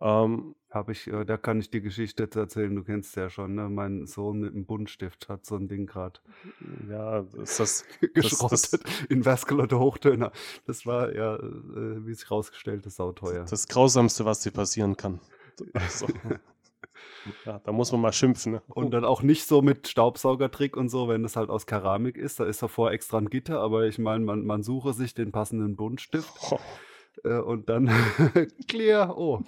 Ähm, 0.00 0.54
Habe 0.70 0.92
ich, 0.92 1.06
äh, 1.06 1.24
da 1.24 1.36
kann 1.36 1.60
ich 1.60 1.70
die 1.70 1.80
Geschichte 1.80 2.24
jetzt 2.24 2.36
erzählen, 2.36 2.74
du 2.74 2.82
kennst 2.82 3.14
ja 3.16 3.28
schon, 3.28 3.54
ne? 3.54 3.68
Mein 3.68 4.06
Sohn 4.06 4.40
mit 4.40 4.54
einem 4.54 4.64
Buntstift 4.64 5.28
hat 5.28 5.44
so 5.44 5.56
ein 5.56 5.68
Ding 5.68 5.86
gerade. 5.86 6.18
Ja, 6.88 7.20
ist 7.40 7.60
das. 7.60 7.84
geschrottet 8.14 8.52
das, 8.52 8.70
das, 8.70 8.80
in 9.08 9.24
Vasculotte 9.24 9.78
Hochtöner. 9.78 10.32
Das 10.66 10.86
war 10.86 11.14
ja, 11.14 11.36
äh, 11.36 12.06
wie 12.06 12.14
sich 12.14 12.30
rausgestellt 12.30 12.86
ist, 12.86 12.96
sauteuer. 12.96 13.44
Das 13.44 13.68
Grausamste, 13.68 14.24
was 14.24 14.40
dir 14.40 14.50
passieren 14.50 14.96
kann. 14.96 15.20
Also, 15.74 16.06
ja, 17.44 17.58
da 17.58 17.72
muss 17.72 17.92
man 17.92 18.00
mal 18.00 18.12
schimpfen. 18.12 18.52
Ne? 18.52 18.62
Und 18.68 18.92
dann 18.92 19.04
auch 19.04 19.22
nicht 19.22 19.46
so 19.46 19.62
mit 19.62 19.88
Staubsaugertrick 19.88 20.76
und 20.76 20.88
so, 20.88 21.06
wenn 21.08 21.24
es 21.24 21.36
halt 21.36 21.50
aus 21.50 21.66
Keramik 21.66 22.16
ist. 22.16 22.40
Da 22.40 22.44
ist 22.44 22.62
davor 22.62 22.92
extra 22.92 23.18
ein 23.18 23.28
Gitter, 23.28 23.60
aber 23.60 23.86
ich 23.86 23.98
meine, 23.98 24.24
man, 24.24 24.44
man 24.44 24.62
suche 24.62 24.94
sich 24.94 25.14
den 25.14 25.32
passenden 25.32 25.76
Buntstift. 25.76 26.32
Oh. 26.50 26.58
Äh, 27.24 27.38
und 27.38 27.68
dann 27.68 27.90
clear. 28.68 29.16
Oh. 29.16 29.42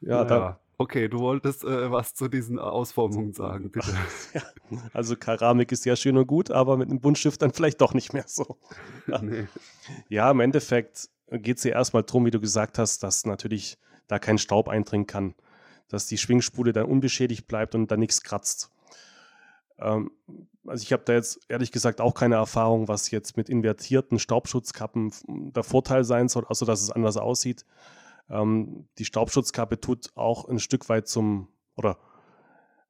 Ja, 0.00 0.26
ja. 0.26 0.60
Okay, 0.80 1.08
du 1.08 1.18
wolltest 1.18 1.62
äh, 1.62 1.90
was 1.90 2.14
zu 2.14 2.28
diesen 2.28 2.58
Ausformungen 2.58 3.34
sagen, 3.34 3.70
bitte. 3.70 3.92
Ja, 4.32 4.42
also 4.94 5.14
Keramik 5.14 5.72
ist 5.72 5.84
ja 5.84 5.94
schön 5.94 6.16
und 6.16 6.26
gut, 6.26 6.50
aber 6.50 6.78
mit 6.78 6.88
einem 6.88 7.00
Buntstift 7.00 7.42
dann 7.42 7.52
vielleicht 7.52 7.82
doch 7.82 7.92
nicht 7.92 8.14
mehr 8.14 8.24
so. 8.26 8.56
Ja, 9.06 9.20
nee. 9.20 9.46
ja 10.08 10.30
im 10.30 10.40
Endeffekt 10.40 11.10
geht 11.30 11.58
es 11.58 11.64
ja 11.64 11.72
erstmal 11.72 12.02
darum, 12.02 12.24
wie 12.24 12.30
du 12.30 12.40
gesagt 12.40 12.78
hast, 12.78 13.02
dass 13.02 13.26
natürlich 13.26 13.76
da 14.06 14.18
kein 14.18 14.38
Staub 14.38 14.68
eindringen 14.68 15.06
kann, 15.06 15.34
dass 15.88 16.06
die 16.06 16.16
Schwingspule 16.16 16.72
dann 16.72 16.86
unbeschädigt 16.86 17.46
bleibt 17.46 17.74
und 17.74 17.90
da 17.90 17.98
nichts 17.98 18.22
kratzt. 18.22 18.70
Ähm, 19.80 20.10
also 20.66 20.82
ich 20.82 20.92
habe 20.92 21.02
da 21.04 21.14
jetzt 21.14 21.40
ehrlich 21.48 21.72
gesagt 21.72 22.00
auch 22.00 22.14
keine 22.14 22.36
Erfahrung, 22.36 22.88
was 22.88 23.10
jetzt 23.10 23.36
mit 23.36 23.48
invertierten 23.48 24.18
Staubschutzkappen 24.18 25.12
der 25.26 25.62
Vorteil 25.62 26.04
sein 26.04 26.28
soll, 26.28 26.44
also 26.46 26.66
dass 26.66 26.82
es 26.82 26.90
anders 26.90 27.16
aussieht. 27.16 27.64
Ähm, 28.28 28.88
die 28.98 29.04
Staubschutzkappe 29.04 29.80
tut 29.80 30.10
auch 30.14 30.48
ein 30.48 30.58
Stück 30.58 30.88
weit 30.88 31.08
zum 31.08 31.48
oder 31.76 31.98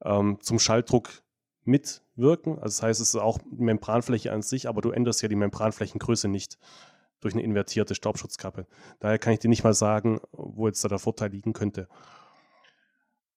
ähm, 0.03 0.39
zum 0.41 0.59
Schalldruck 0.59 1.23
mitwirken. 1.65 2.55
Also 2.55 2.65
das 2.65 2.83
heißt, 2.83 3.01
es 3.01 3.09
ist 3.15 3.21
auch 3.21 3.39
Membranfläche 3.51 4.33
an 4.33 4.43
sich, 4.43 4.69
aber 4.69 4.81
du 4.81 4.91
änderst 4.91 5.23
ja 5.23 5.29
die 5.29 5.37
Membranflächengröße 5.37 6.29
nicht 6.29 6.59
durch 7.21 7.35
eine 7.35 7.43
invertierte 7.43 7.95
Staubschutzkappe. 7.95 8.67
Daher 8.99 9.19
kann 9.19 9.33
ich 9.33 9.39
dir 9.39 9.49
nicht 9.49 9.63
mal 9.63 9.75
sagen, 9.75 10.21
wo 10.33 10.67
jetzt 10.67 10.83
da 10.85 10.89
der 10.89 10.99
Vorteil 10.99 11.31
liegen 11.31 11.53
könnte. 11.53 11.89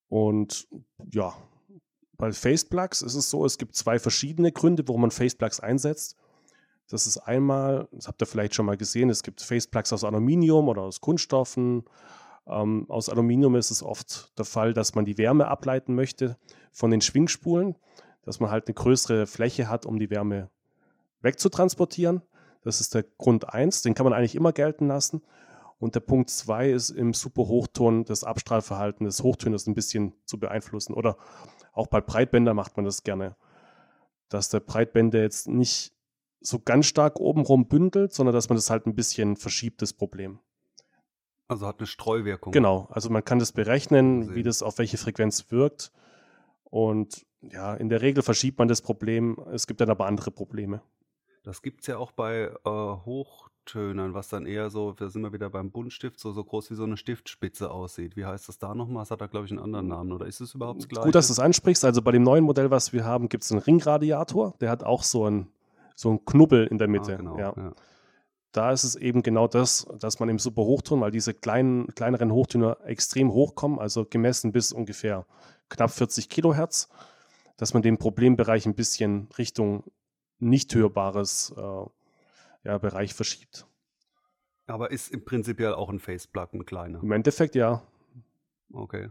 Und 0.07 0.67
ja, 1.11 1.33
bei 2.23 2.31
Faceplugs 2.31 3.01
ist 3.01 3.15
es 3.15 3.29
so, 3.29 3.45
es 3.45 3.57
gibt 3.57 3.75
zwei 3.75 3.99
verschiedene 3.99 4.53
Gründe, 4.53 4.87
warum 4.87 5.01
man 5.01 5.11
Faceplugs 5.11 5.59
einsetzt. 5.59 6.15
Das 6.87 7.05
ist 7.05 7.17
einmal, 7.17 7.89
das 7.91 8.07
habt 8.07 8.21
ihr 8.21 8.25
vielleicht 8.25 8.55
schon 8.55 8.65
mal 8.65 8.77
gesehen, 8.77 9.09
es 9.09 9.23
gibt 9.23 9.41
Faceplugs 9.41 9.91
aus 9.91 10.05
Aluminium 10.05 10.69
oder 10.69 10.83
aus 10.83 11.01
Kunststoffen. 11.01 11.83
Ähm, 12.47 12.85
aus 12.87 13.09
Aluminium 13.09 13.57
ist 13.57 13.71
es 13.71 13.83
oft 13.83 14.31
der 14.37 14.45
Fall, 14.45 14.73
dass 14.73 14.95
man 14.95 15.03
die 15.03 15.17
Wärme 15.17 15.49
ableiten 15.49 15.95
möchte 15.95 16.37
von 16.71 16.91
den 16.91 17.01
Schwingspulen, 17.01 17.75
dass 18.23 18.39
man 18.39 18.51
halt 18.51 18.67
eine 18.67 18.73
größere 18.73 19.27
Fläche 19.27 19.67
hat, 19.67 19.85
um 19.85 19.99
die 19.99 20.09
Wärme 20.09 20.49
wegzutransportieren. 21.23 22.21
Das 22.63 22.79
ist 22.79 22.95
der 22.95 23.03
Grund 23.03 23.53
1, 23.53 23.81
den 23.81 23.95
kann 23.95 24.05
man 24.05 24.13
eigentlich 24.13 24.35
immer 24.35 24.53
gelten 24.53 24.87
lassen. 24.87 25.23
Und 25.77 25.95
der 25.95 25.99
Punkt 25.99 26.29
2 26.29 26.69
ist 26.69 26.89
im 26.89 27.13
Superhochton 27.13 28.05
das 28.05 28.23
Abstrahlverhalten 28.23 29.05
des 29.05 29.21
Hochtöners 29.23 29.67
ein 29.67 29.73
bisschen 29.73 30.13
zu 30.23 30.39
beeinflussen. 30.39 30.93
Oder 30.93 31.17
auch 31.73 31.87
bei 31.87 32.01
Breitbänder 32.01 32.53
macht 32.53 32.77
man 32.77 32.85
das 32.85 33.03
gerne. 33.03 33.35
Dass 34.29 34.49
der 34.49 34.61
Breitbänder 34.61 35.21
jetzt 35.21 35.47
nicht 35.47 35.93
so 36.39 36.59
ganz 36.59 36.85
stark 36.85 37.19
obenrum 37.19 37.67
bündelt, 37.67 38.13
sondern 38.13 38.33
dass 38.33 38.49
man 38.49 38.55
das 38.55 38.69
halt 38.69 38.85
ein 38.85 38.95
bisschen 38.95 39.35
verschiebt, 39.35 39.81
das 39.81 39.93
Problem. 39.93 40.39
Also 41.47 41.67
hat 41.67 41.79
eine 41.79 41.87
Streuwirkung. 41.87 42.53
Genau, 42.53 42.87
also 42.89 43.09
man 43.09 43.23
kann 43.23 43.39
das 43.39 43.51
berechnen, 43.51 44.33
wie 44.33 44.43
das 44.43 44.63
auf 44.63 44.77
welche 44.77 44.97
Frequenz 44.97 45.51
wirkt. 45.51 45.91
Und 46.63 47.25
ja, 47.41 47.73
in 47.75 47.89
der 47.89 48.01
Regel 48.01 48.23
verschiebt 48.23 48.57
man 48.59 48.67
das 48.67 48.81
Problem. 48.81 49.37
Es 49.51 49.67
gibt 49.67 49.81
dann 49.81 49.89
aber 49.89 50.05
andere 50.05 50.31
Probleme. 50.31 50.81
Das 51.43 51.61
gibt 51.61 51.81
es 51.81 51.87
ja 51.87 51.97
auch 51.97 52.11
bei 52.11 52.51
äh, 52.65 52.69
Hochtönern, 52.69 54.13
was 54.13 54.29
dann 54.29 54.45
eher 54.45 54.69
so, 54.69 54.93
da 54.93 55.09
sind 55.09 55.21
wir 55.21 55.33
wieder 55.33 55.49
beim 55.49 55.71
Buntstift, 55.71 56.19
so, 56.19 56.31
so 56.31 56.43
groß 56.43 56.71
wie 56.71 56.75
so 56.75 56.83
eine 56.83 56.97
Stiftspitze 56.97 57.69
aussieht. 57.69 58.15
Wie 58.15 58.25
heißt 58.25 58.47
das 58.47 58.57
da 58.57 58.73
nochmal? 58.73 59.03
Es 59.03 59.11
hat 59.11 59.21
da, 59.21 59.27
glaube 59.27 59.45
ich, 59.45 59.51
einen 59.51 59.59
anderen 59.59 59.87
Namen. 59.87 60.11
Oder 60.13 60.25
ist 60.25 60.39
es 60.39 60.55
überhaupt 60.55 60.79
das 60.79 60.87
gleiche? 60.87 61.05
Gut, 61.05 61.15
dass 61.15 61.27
du 61.27 61.33
es 61.33 61.39
ansprichst. 61.39 61.83
Also 61.85 62.01
bei 62.01 62.11
dem 62.11 62.23
neuen 62.23 62.43
Modell, 62.43 62.71
was 62.71 62.93
wir 62.93 63.03
haben, 63.05 63.29
gibt 63.29 63.43
es 63.43 63.51
einen 63.51 63.61
Ringradiator. 63.61 64.55
Der 64.61 64.69
hat 64.69 64.83
auch 64.83 65.03
so 65.03 65.29
ein 65.29 65.47
so 65.95 66.11
ein 66.11 66.25
Knubbel 66.25 66.67
in 66.67 66.77
der 66.77 66.87
Mitte. 66.87 67.13
Ah, 67.13 67.17
genau, 67.17 67.37
ja. 67.37 67.53
ja. 67.55 67.73
Da 68.51 68.71
ist 68.71 68.83
es 68.83 68.95
eben 68.95 69.23
genau 69.23 69.47
das, 69.47 69.87
dass 69.99 70.19
man 70.19 70.29
im 70.29 70.37
Superhochton, 70.37 71.01
weil 71.01 71.11
diese 71.11 71.33
kleinen, 71.33 71.87
kleineren 71.95 72.31
Hochtöner 72.31 72.77
extrem 72.85 73.31
hochkommen, 73.31 73.79
also 73.79 74.05
gemessen 74.05 74.51
bis 74.51 74.71
ungefähr 74.71 75.25
knapp 75.69 75.89
40 75.89 76.29
Kilohertz, 76.29 76.89
dass 77.57 77.73
man 77.73 77.81
den 77.81 77.97
Problembereich 77.97 78.65
ein 78.67 78.75
bisschen 78.75 79.27
Richtung 79.37 79.83
nicht 80.43 80.73
hörbares 80.75 81.53
äh, 81.57 81.85
ja, 82.63 82.77
Bereich 82.77 83.13
verschiebt. 83.13 83.65
Aber 84.67 84.91
ist 84.91 85.11
im 85.11 85.25
Prinzip 85.25 85.59
ja 85.59 85.75
auch 85.75 85.89
ein 85.89 85.99
Faceplug, 85.99 86.53
ein 86.53 86.65
kleiner. 86.65 87.01
Im 87.03 87.11
Endeffekt 87.11 87.55
ja. 87.55 87.83
Okay. 88.71 89.09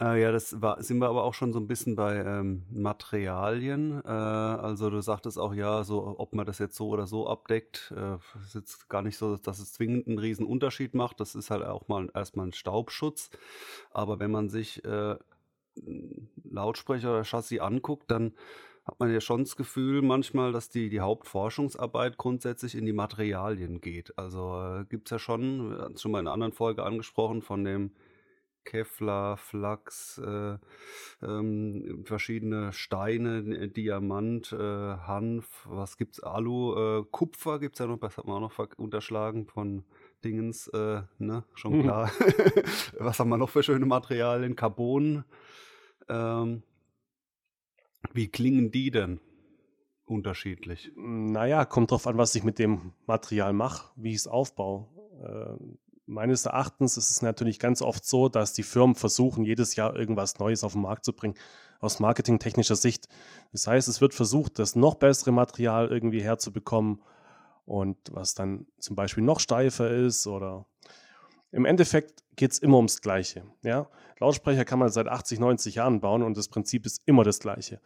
Äh, 0.00 0.20
ja, 0.22 0.32
das 0.32 0.60
war, 0.60 0.82
sind 0.82 0.98
wir 0.98 1.08
aber 1.08 1.22
auch 1.24 1.34
schon 1.34 1.52
so 1.52 1.58
ein 1.58 1.68
bisschen 1.68 1.96
bei 1.96 2.16
ähm, 2.16 2.64
Materialien. 2.70 4.02
Äh, 4.04 4.08
also 4.08 4.90
du 4.90 5.00
sagtest 5.00 5.38
auch, 5.38 5.54
ja, 5.54 5.84
so 5.84 6.16
ob 6.18 6.34
man 6.34 6.46
das 6.46 6.58
jetzt 6.58 6.76
so 6.76 6.88
oder 6.88 7.06
so 7.06 7.28
abdeckt, 7.28 7.92
äh, 7.96 8.16
ist 8.44 8.54
jetzt 8.54 8.88
gar 8.88 9.02
nicht 9.02 9.16
so, 9.16 9.36
dass 9.36 9.58
es 9.58 9.72
zwingend 9.72 10.08
einen 10.08 10.18
riesen 10.18 10.46
Unterschied 10.46 10.94
macht. 10.94 11.20
Das 11.20 11.34
ist 11.34 11.50
halt 11.50 11.62
auch 11.62 11.88
mal 11.88 12.10
erstmal 12.14 12.46
ein 12.48 12.52
Staubschutz. 12.52 13.30
Aber 13.90 14.18
wenn 14.18 14.30
man 14.30 14.48
sich 14.48 14.84
äh, 14.84 15.16
Lautsprecher 16.50 17.10
oder 17.10 17.24
Chassis 17.24 17.60
anguckt, 17.60 18.10
dann 18.10 18.32
hat 18.84 18.98
man 18.98 19.12
ja 19.12 19.20
schon 19.20 19.44
das 19.44 19.56
Gefühl 19.56 20.02
manchmal, 20.02 20.52
dass 20.52 20.68
die, 20.68 20.88
die 20.88 21.00
Hauptforschungsarbeit 21.00 22.16
grundsätzlich 22.16 22.74
in 22.74 22.84
die 22.84 22.92
Materialien 22.92 23.80
geht. 23.80 24.16
Also 24.18 24.60
äh, 24.60 24.84
gibt 24.84 25.06
es 25.06 25.10
ja 25.12 25.18
schon, 25.18 25.70
wir 25.70 25.78
hatten 25.82 25.94
es 25.94 26.02
schon 26.02 26.10
mal 26.10 26.20
in 26.20 26.26
einer 26.26 26.34
anderen 26.34 26.52
Folge 26.52 26.82
angesprochen, 26.82 27.42
von 27.42 27.64
dem 27.64 27.92
Kevlar, 28.64 29.36
Flachs, 29.36 30.18
äh, 30.18 30.56
ähm, 31.22 32.04
verschiedene 32.04 32.72
Steine, 32.72 33.68
Diamant, 33.68 34.52
äh, 34.52 34.56
Hanf, 34.58 35.66
was 35.68 35.96
gibt's, 35.96 36.20
Alu, 36.20 36.74
äh, 37.00 37.04
Kupfer 37.10 37.58
gibt's 37.58 37.80
ja 37.80 37.86
noch, 37.86 37.98
das 37.98 38.18
hat 38.18 38.26
man 38.26 38.42
auch 38.42 38.56
noch 38.56 38.78
unterschlagen 38.78 39.46
von 39.46 39.84
Dingens, 40.24 40.68
äh, 40.68 41.02
ne, 41.18 41.44
schon 41.54 41.78
mhm. 41.78 41.82
klar. 41.82 42.12
was 42.98 43.18
haben 43.18 43.30
wir 43.30 43.38
noch 43.38 43.50
für 43.50 43.62
schöne 43.62 43.86
Materialien? 43.86 44.54
Carbon. 44.54 45.24
Ähm, 46.08 46.62
wie 48.12 48.28
klingen 48.28 48.70
die 48.70 48.90
denn? 48.90 49.20
Unterschiedlich. 50.04 50.92
Naja, 50.96 51.64
kommt 51.64 51.90
drauf 51.90 52.06
an, 52.06 52.18
was 52.18 52.34
ich 52.34 52.44
mit 52.44 52.58
dem 52.58 52.92
Material 53.06 53.52
mache, 53.52 53.90
wie 53.96 54.10
ich 54.10 54.16
es 54.16 54.26
aufbaue. 54.26 54.86
Äh, 55.22 55.64
meines 56.06 56.46
Erachtens 56.46 56.96
ist 56.96 57.10
es 57.10 57.22
natürlich 57.22 57.58
ganz 57.58 57.82
oft 57.82 58.04
so, 58.04 58.28
dass 58.28 58.52
die 58.52 58.62
Firmen 58.62 58.94
versuchen, 58.94 59.44
jedes 59.44 59.76
Jahr 59.76 59.96
irgendwas 59.96 60.38
Neues 60.38 60.64
auf 60.64 60.72
den 60.72 60.82
Markt 60.82 61.04
zu 61.04 61.12
bringen, 61.12 61.34
aus 61.80 62.00
marketingtechnischer 62.00 62.76
Sicht. 62.76 63.08
Das 63.52 63.66
heißt, 63.66 63.88
es 63.88 64.00
wird 64.00 64.14
versucht, 64.14 64.58
das 64.58 64.76
noch 64.76 64.96
bessere 64.96 65.32
Material 65.32 65.88
irgendwie 65.88 66.22
herzubekommen 66.22 67.00
und 67.64 67.96
was 68.10 68.34
dann 68.34 68.66
zum 68.78 68.96
Beispiel 68.96 69.24
noch 69.24 69.40
steifer 69.40 69.90
ist 69.90 70.26
oder 70.26 70.66
im 71.52 71.66
Endeffekt 71.66 72.24
geht 72.34 72.52
es 72.52 72.58
immer 72.58 72.76
ums 72.76 73.00
Gleiche. 73.02 73.44
Ja? 73.62 73.88
Lautsprecher 74.18 74.64
kann 74.64 74.78
man 74.78 74.88
seit 74.88 75.06
80, 75.06 75.38
90 75.38 75.76
Jahren 75.76 76.00
bauen 76.00 76.22
und 76.22 76.36
das 76.36 76.48
Prinzip 76.48 76.86
ist 76.86 77.02
immer 77.06 77.24
das 77.24 77.38
Gleiche. 77.38 77.80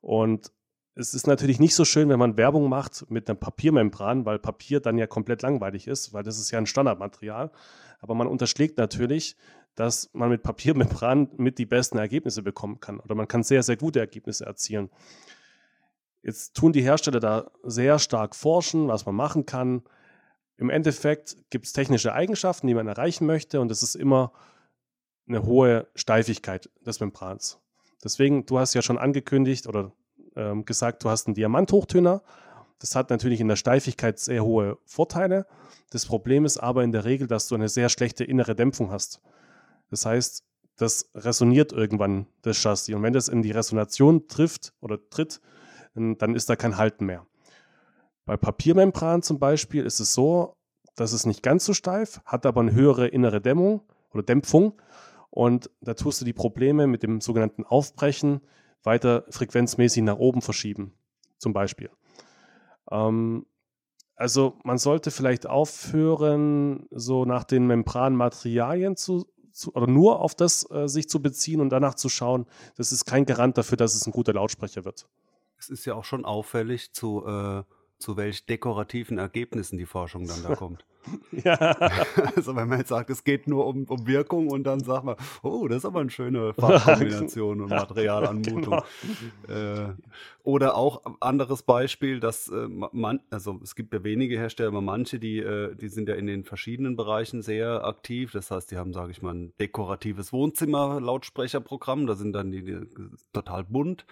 Und 0.00 0.52
es 0.94 1.14
ist 1.14 1.26
natürlich 1.26 1.60
nicht 1.60 1.74
so 1.74 1.84
schön, 1.84 2.08
wenn 2.08 2.18
man 2.18 2.36
Werbung 2.36 2.68
macht 2.68 3.08
mit 3.10 3.28
einem 3.28 3.38
Papiermembran, 3.38 4.24
weil 4.24 4.38
Papier 4.38 4.80
dann 4.80 4.98
ja 4.98 5.06
komplett 5.06 5.42
langweilig 5.42 5.86
ist, 5.86 6.12
weil 6.12 6.22
das 6.22 6.38
ist 6.38 6.50
ja 6.50 6.58
ein 6.58 6.66
Standardmaterial. 6.66 7.50
Aber 8.00 8.14
man 8.14 8.26
unterschlägt 8.26 8.78
natürlich, 8.78 9.36
dass 9.74 10.10
man 10.12 10.28
mit 10.28 10.42
Papiermembran 10.42 11.30
mit 11.36 11.58
die 11.58 11.66
besten 11.66 11.98
Ergebnisse 11.98 12.42
bekommen 12.42 12.80
kann. 12.80 12.98
Oder 12.98 13.14
man 13.14 13.28
kann 13.28 13.42
sehr, 13.44 13.62
sehr 13.62 13.76
gute 13.76 14.00
Ergebnisse 14.00 14.44
erzielen. 14.44 14.90
Jetzt 16.22 16.54
tun 16.54 16.72
die 16.72 16.82
Hersteller 16.82 17.20
da 17.20 17.50
sehr 17.62 17.98
stark 18.00 18.34
forschen, 18.34 18.88
was 18.88 19.06
man 19.06 19.14
machen 19.14 19.46
kann. 19.46 19.82
Im 20.58 20.70
Endeffekt 20.70 21.36
gibt 21.50 21.66
es 21.66 21.72
technische 21.72 22.12
Eigenschaften, 22.12 22.66
die 22.66 22.74
man 22.74 22.88
erreichen 22.88 23.26
möchte, 23.26 23.60
und 23.60 23.68
das 23.68 23.82
ist 23.82 23.94
immer 23.94 24.32
eine 25.28 25.44
hohe 25.44 25.86
Steifigkeit 25.94 26.68
des 26.84 27.00
Membrans. 27.00 27.60
Deswegen, 28.02 28.44
du 28.44 28.58
hast 28.58 28.74
ja 28.74 28.82
schon 28.82 28.98
angekündigt 28.98 29.66
oder 29.68 29.92
ähm, 30.34 30.64
gesagt, 30.64 31.04
du 31.04 31.10
hast 31.10 31.26
einen 31.26 31.34
Diamanthochtöner. 31.34 32.22
Das 32.80 32.96
hat 32.96 33.10
natürlich 33.10 33.40
in 33.40 33.48
der 33.48 33.56
Steifigkeit 33.56 34.18
sehr 34.18 34.44
hohe 34.44 34.78
Vorteile. 34.84 35.46
Das 35.90 36.06
Problem 36.06 36.44
ist 36.44 36.58
aber 36.58 36.82
in 36.82 36.92
der 36.92 37.04
Regel, 37.04 37.28
dass 37.28 37.48
du 37.48 37.54
eine 37.54 37.68
sehr 37.68 37.88
schlechte 37.88 38.24
innere 38.24 38.54
Dämpfung 38.54 38.90
hast. 38.90 39.20
Das 39.90 40.06
heißt, 40.06 40.44
das 40.76 41.10
resoniert 41.14 41.72
irgendwann 41.72 42.26
das 42.42 42.56
Chassis. 42.56 42.94
Und 42.94 43.02
wenn 43.02 43.12
das 43.12 43.28
in 43.28 43.42
die 43.42 43.50
Resonation 43.50 44.26
trifft 44.28 44.72
oder 44.80 44.98
tritt, 45.10 45.40
dann 45.94 46.34
ist 46.34 46.48
da 46.48 46.56
kein 46.56 46.76
Halten 46.76 47.06
mehr. 47.06 47.26
Bei 48.28 48.36
Papiermembran 48.36 49.22
zum 49.22 49.38
Beispiel 49.38 49.86
ist 49.86 50.00
es 50.00 50.12
so, 50.12 50.52
dass 50.96 51.14
es 51.14 51.24
nicht 51.24 51.42
ganz 51.42 51.64
so 51.64 51.72
steif, 51.72 52.20
hat 52.26 52.44
aber 52.44 52.60
eine 52.60 52.72
höhere 52.72 53.08
innere 53.08 53.40
Dämmung 53.40 53.80
oder 54.12 54.22
Dämpfung. 54.22 54.74
Und 55.30 55.70
da 55.80 55.94
tust 55.94 56.20
du 56.20 56.26
die 56.26 56.34
Probleme 56.34 56.86
mit 56.86 57.02
dem 57.02 57.22
sogenannten 57.22 57.64
Aufbrechen 57.64 58.42
weiter 58.82 59.24
frequenzmäßig 59.30 60.02
nach 60.02 60.18
oben 60.18 60.42
verschieben, 60.42 60.92
zum 61.38 61.54
Beispiel. 61.54 61.88
Ähm, 62.90 63.46
also 64.14 64.58
man 64.62 64.76
sollte 64.76 65.10
vielleicht 65.10 65.46
aufhören, 65.46 66.86
so 66.90 67.24
nach 67.24 67.44
den 67.44 67.66
Membranmaterialien 67.66 68.96
zu, 68.96 69.24
zu 69.52 69.72
oder 69.74 69.86
nur 69.86 70.20
auf 70.20 70.34
das 70.34 70.70
äh, 70.70 70.86
sich 70.86 71.08
zu 71.08 71.22
beziehen 71.22 71.62
und 71.62 71.70
danach 71.70 71.94
zu 71.94 72.10
schauen. 72.10 72.44
Das 72.76 72.92
ist 72.92 73.06
kein 73.06 73.24
Garant 73.24 73.56
dafür, 73.56 73.78
dass 73.78 73.94
es 73.94 74.06
ein 74.06 74.12
guter 74.12 74.34
Lautsprecher 74.34 74.84
wird. 74.84 75.08
Es 75.58 75.70
ist 75.70 75.86
ja 75.86 75.94
auch 75.94 76.04
schon 76.04 76.26
auffällig, 76.26 76.92
zu, 76.92 77.24
äh, 77.26 77.62
zu 77.98 78.16
welch 78.16 78.46
dekorativen 78.46 79.18
Ergebnissen 79.18 79.78
die 79.78 79.86
Forschung 79.86 80.26
dann 80.26 80.42
da 80.42 80.54
kommt. 80.54 80.84
Ja. 81.32 81.76
Also 82.36 82.54
wenn 82.54 82.68
man 82.68 82.80
jetzt 82.80 82.88
sagt, 82.88 83.08
es 83.10 83.24
geht 83.24 83.48
nur 83.48 83.66
um, 83.66 83.84
um 83.84 84.06
Wirkung 84.06 84.48
und 84.48 84.64
dann 84.64 84.80
sagt 84.80 85.04
man, 85.04 85.16
oh, 85.42 85.66
das 85.68 85.78
ist 85.78 85.84
aber 85.84 86.00
eine 86.00 86.10
schöne 86.10 86.52
Farbkombination 86.54 87.62
und 87.62 87.70
Materialanmutung. 87.70 88.82
Genau. 89.46 89.88
Äh, 89.88 89.94
oder 90.42 90.76
auch 90.76 91.02
anderes 91.20 91.62
Beispiel, 91.62 92.20
dass 92.20 92.48
äh, 92.48 92.68
man, 92.68 93.20
also 93.30 93.58
es 93.62 93.74
gibt 93.74 93.94
ja 93.94 94.04
wenige 94.04 94.36
Hersteller, 94.36 94.68
aber 94.68 94.80
manche, 94.80 95.18
die, 95.18 95.38
äh, 95.38 95.74
die 95.74 95.88
sind 95.88 96.08
ja 96.08 96.14
in 96.14 96.26
den 96.26 96.44
verschiedenen 96.44 96.96
Bereichen 96.96 97.42
sehr 97.42 97.84
aktiv. 97.84 98.32
Das 98.32 98.50
heißt, 98.50 98.70
die 98.70 98.76
haben, 98.76 98.92
sage 98.92 99.10
ich 99.10 99.22
mal, 99.22 99.34
ein 99.34 99.52
dekoratives 99.58 100.32
Wohnzimmer-Lautsprecherprogramm. 100.32 102.06
Da 102.06 102.16
sind 102.16 102.32
dann 102.32 102.50
die, 102.50 102.62
die 102.62 102.80
total 103.32 103.64
bunt. 103.64 104.04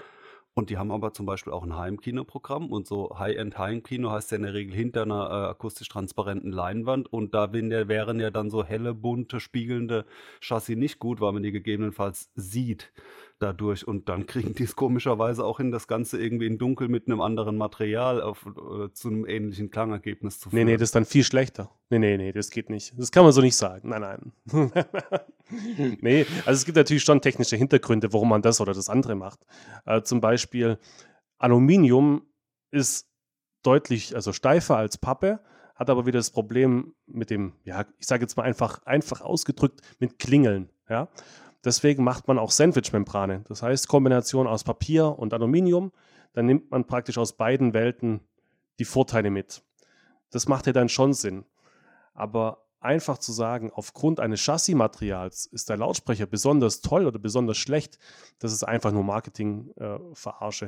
Und 0.58 0.70
die 0.70 0.78
haben 0.78 0.90
aber 0.90 1.12
zum 1.12 1.26
Beispiel 1.26 1.52
auch 1.52 1.64
ein 1.64 1.76
Heimkinoprogramm 1.76 2.72
und 2.72 2.86
so 2.86 3.18
High-End 3.18 3.58
Heimkino 3.58 4.10
heißt 4.10 4.30
ja 4.30 4.38
in 4.38 4.44
der 4.44 4.54
Regel 4.54 4.74
hinter 4.74 5.02
einer 5.02 5.28
äh, 5.28 5.50
akustisch 5.50 5.90
transparenten 5.90 6.50
Leinwand 6.50 7.12
und 7.12 7.34
da 7.34 7.52
ja, 7.52 7.88
wären 7.88 8.18
ja 8.20 8.30
dann 8.30 8.48
so 8.48 8.64
helle, 8.64 8.94
bunte, 8.94 9.38
spiegelnde 9.38 10.06
Chassis 10.40 10.78
nicht 10.78 10.98
gut, 10.98 11.20
weil 11.20 11.32
man 11.32 11.42
die 11.42 11.52
gegebenenfalls 11.52 12.30
sieht 12.36 12.90
dadurch 13.38 13.86
und 13.86 14.08
dann 14.08 14.26
kriegen 14.26 14.54
die 14.54 14.64
es 14.64 14.76
komischerweise 14.76 15.44
auch 15.44 15.58
hin, 15.58 15.70
das 15.70 15.86
Ganze 15.86 16.20
irgendwie 16.20 16.46
in 16.46 16.58
dunkel 16.58 16.88
mit 16.88 17.06
einem 17.06 17.20
anderen 17.20 17.56
Material 17.56 18.22
auf, 18.22 18.46
zu 18.92 19.08
einem 19.08 19.26
ähnlichen 19.26 19.70
Klangergebnis 19.70 20.40
zu 20.40 20.50
führen. 20.50 20.64
Nee, 20.64 20.72
nee, 20.72 20.76
das 20.76 20.88
ist 20.88 20.94
dann 20.94 21.04
viel 21.04 21.24
schlechter. 21.24 21.70
Nee, 21.90 21.98
nee, 21.98 22.16
nee, 22.16 22.32
das 22.32 22.50
geht 22.50 22.70
nicht. 22.70 22.94
Das 22.96 23.12
kann 23.12 23.24
man 23.24 23.32
so 23.32 23.40
nicht 23.40 23.56
sagen. 23.56 23.90
Nein, 23.90 24.00
nein. 24.00 24.32
nee, 26.00 26.26
also 26.46 26.52
es 26.52 26.64
gibt 26.64 26.76
natürlich 26.76 27.04
schon 27.04 27.20
technische 27.20 27.56
Hintergründe, 27.56 28.12
warum 28.12 28.28
man 28.28 28.42
das 28.42 28.60
oder 28.60 28.72
das 28.72 28.88
andere 28.88 29.14
macht. 29.14 29.40
Äh, 29.84 30.02
zum 30.02 30.20
Beispiel 30.20 30.78
Aluminium 31.38 32.22
ist 32.70 33.08
deutlich, 33.62 34.14
also 34.14 34.32
steifer 34.32 34.76
als 34.76 34.98
Pappe, 34.98 35.40
hat 35.74 35.90
aber 35.90 36.06
wieder 36.06 36.18
das 36.18 36.30
Problem 36.30 36.94
mit 37.06 37.30
dem, 37.30 37.52
ja, 37.64 37.84
ich 37.98 38.06
sage 38.06 38.22
jetzt 38.22 38.36
mal 38.36 38.44
einfach, 38.44 38.82
einfach 38.84 39.20
ausgedrückt, 39.20 39.82
mit 39.98 40.18
Klingeln. 40.18 40.70
Ja? 40.88 41.08
Deswegen 41.64 42.04
macht 42.04 42.28
man 42.28 42.38
auch 42.38 42.50
Sandwich-Membrane. 42.50 43.44
Das 43.48 43.62
heißt, 43.62 43.88
Kombination 43.88 44.46
aus 44.46 44.64
Papier 44.64 45.18
und 45.18 45.34
Aluminium. 45.34 45.92
Dann 46.32 46.46
nimmt 46.46 46.70
man 46.70 46.86
praktisch 46.86 47.18
aus 47.18 47.36
beiden 47.36 47.74
Welten 47.74 48.20
die 48.78 48.84
Vorteile 48.84 49.30
mit. 49.30 49.62
Das 50.30 50.48
macht 50.48 50.66
ja 50.66 50.72
dann 50.72 50.88
schon 50.88 51.14
Sinn. 51.14 51.44
Aber 52.14 52.65
einfach 52.86 53.18
zu 53.18 53.32
sagen, 53.32 53.70
aufgrund 53.74 54.20
eines 54.20 54.40
Chassismaterials 54.40 55.46
ist 55.46 55.68
der 55.68 55.76
Lautsprecher 55.76 56.26
besonders 56.26 56.80
toll 56.80 57.04
oder 57.04 57.18
besonders 57.18 57.58
schlecht, 57.58 57.98
das 58.38 58.52
ist 58.52 58.62
einfach 58.62 58.92
nur 58.92 59.02
Marketing-Verarsche. 59.02 60.66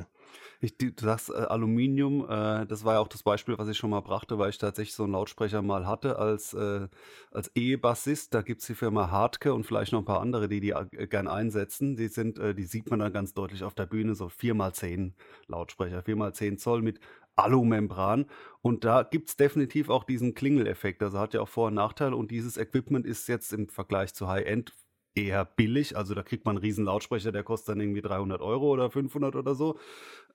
Äh, 0.61 0.67
du 0.77 0.91
sagst 1.05 1.29
äh, 1.29 1.33
Aluminium, 1.33 2.25
äh, 2.29 2.65
das 2.65 2.83
war 2.83 2.95
ja 2.95 2.99
auch 2.99 3.07
das 3.07 3.23
Beispiel, 3.23 3.57
was 3.57 3.69
ich 3.69 3.77
schon 3.77 3.89
mal 3.89 4.01
brachte, 4.01 4.37
weil 4.37 4.49
ich 4.49 4.57
tatsächlich 4.57 4.93
so 4.93 5.03
einen 5.03 5.13
Lautsprecher 5.13 5.61
mal 5.61 5.87
hatte 5.87 6.19
als, 6.19 6.53
äh, 6.53 6.87
als 7.31 7.49
E-Bassist. 7.55 8.33
Da 8.33 8.41
gibt 8.41 8.61
es 8.61 8.67
die 8.67 8.75
Firma 8.75 9.09
Hartke 9.09 9.53
und 9.53 9.65
vielleicht 9.65 9.93
noch 9.93 9.99
ein 9.99 10.05
paar 10.05 10.21
andere, 10.21 10.49
die 10.49 10.59
die 10.59 10.71
äh, 10.71 11.07
gern 11.07 11.27
einsetzen. 11.27 11.95
Die 11.95 12.09
sind, 12.09 12.37
äh, 12.37 12.53
die 12.53 12.65
sieht 12.65 12.89
man 12.89 12.99
dann 12.99 13.13
ganz 13.13 13.33
deutlich 13.33 13.63
auf 13.63 13.73
der 13.73 13.85
Bühne, 13.85 14.15
so 14.15 14.27
4x10 14.27 15.13
Lautsprecher, 15.47 16.01
4x10 16.01 16.57
Zoll 16.57 16.81
mit 16.81 16.99
Alumembran. 17.43 18.25
Und 18.61 18.83
da 18.83 19.03
gibt 19.03 19.29
es 19.29 19.37
definitiv 19.37 19.89
auch 19.89 20.03
diesen 20.03 20.33
Klingeleffekt. 20.33 21.01
Also 21.01 21.19
hat 21.19 21.33
ja 21.33 21.41
auch 21.41 21.47
Vor- 21.47 21.67
und 21.67 21.75
Nachteile. 21.75 22.15
Und 22.15 22.31
dieses 22.31 22.57
Equipment 22.57 23.05
ist 23.05 23.27
jetzt 23.27 23.53
im 23.53 23.69
Vergleich 23.69 24.13
zu 24.13 24.27
High-End 24.27 24.73
eher 25.15 25.45
billig. 25.45 25.97
Also 25.97 26.13
da 26.13 26.23
kriegt 26.23 26.45
man 26.45 26.55
einen 26.55 26.63
riesen 26.63 26.85
Lautsprecher, 26.85 27.31
der 27.31 27.43
kostet 27.43 27.69
dann 27.69 27.81
irgendwie 27.81 28.01
300 28.01 28.41
Euro 28.41 28.69
oder 28.69 28.89
500 28.89 29.35
oder 29.35 29.55
so. 29.55 29.77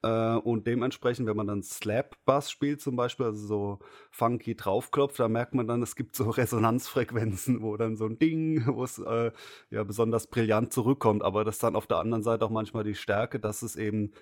Äh, 0.02 0.36
und 0.36 0.66
dementsprechend, 0.66 1.26
wenn 1.26 1.36
man 1.36 1.46
dann 1.46 1.62
Slap-Bass 1.62 2.50
spielt 2.50 2.80
zum 2.80 2.96
Beispiel, 2.96 3.26
also 3.26 3.46
so 3.46 3.78
funky 4.10 4.54
draufklopft, 4.54 5.18
da 5.18 5.28
merkt 5.28 5.54
man 5.54 5.66
dann, 5.66 5.82
es 5.82 5.96
gibt 5.96 6.16
so 6.16 6.30
Resonanzfrequenzen, 6.30 7.62
wo 7.62 7.76
dann 7.76 7.96
so 7.96 8.06
ein 8.06 8.18
Ding, 8.18 8.66
wo 8.66 8.84
es 8.84 8.98
äh, 8.98 9.32
ja 9.70 9.84
besonders 9.84 10.26
brillant 10.26 10.72
zurückkommt. 10.72 11.22
Aber 11.22 11.44
das 11.44 11.56
ist 11.56 11.62
dann 11.62 11.76
auf 11.76 11.86
der 11.86 11.98
anderen 11.98 12.22
Seite 12.22 12.44
auch 12.44 12.50
manchmal 12.50 12.84
die 12.84 12.94
Stärke, 12.94 13.40
dass 13.40 13.62
es 13.62 13.76
eben 13.76 14.12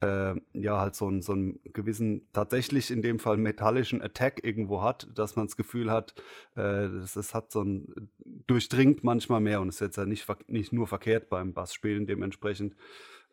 äh, 0.00 0.34
ja 0.52 0.80
halt 0.80 0.94
so, 0.94 1.06
einen, 1.06 1.22
so 1.22 1.32
einen 1.32 1.60
gewissen, 1.64 2.28
tatsächlich 2.32 2.90
in 2.90 3.02
dem 3.02 3.18
Fall 3.18 3.36
metallischen 3.36 4.00
Attack 4.00 4.44
irgendwo 4.44 4.82
hat, 4.82 5.08
dass 5.14 5.36
man 5.36 5.46
das 5.46 5.56
Gefühl 5.56 5.90
hat, 5.90 6.14
äh, 6.54 6.88
das, 6.88 7.14
das 7.14 7.34
hat 7.34 7.50
so 7.50 7.62
ein, 7.62 8.10
durchdringt 8.46 9.02
manchmal 9.02 9.40
mehr 9.40 9.60
und 9.60 9.68
ist 9.68 9.80
jetzt 9.80 9.96
ja 9.96 10.06
nicht, 10.06 10.26
nicht 10.48 10.72
nur 10.72 10.86
verkehrt 10.86 11.28
beim 11.28 11.52
Bassspielen 11.52 12.06
dementsprechend. 12.06 12.76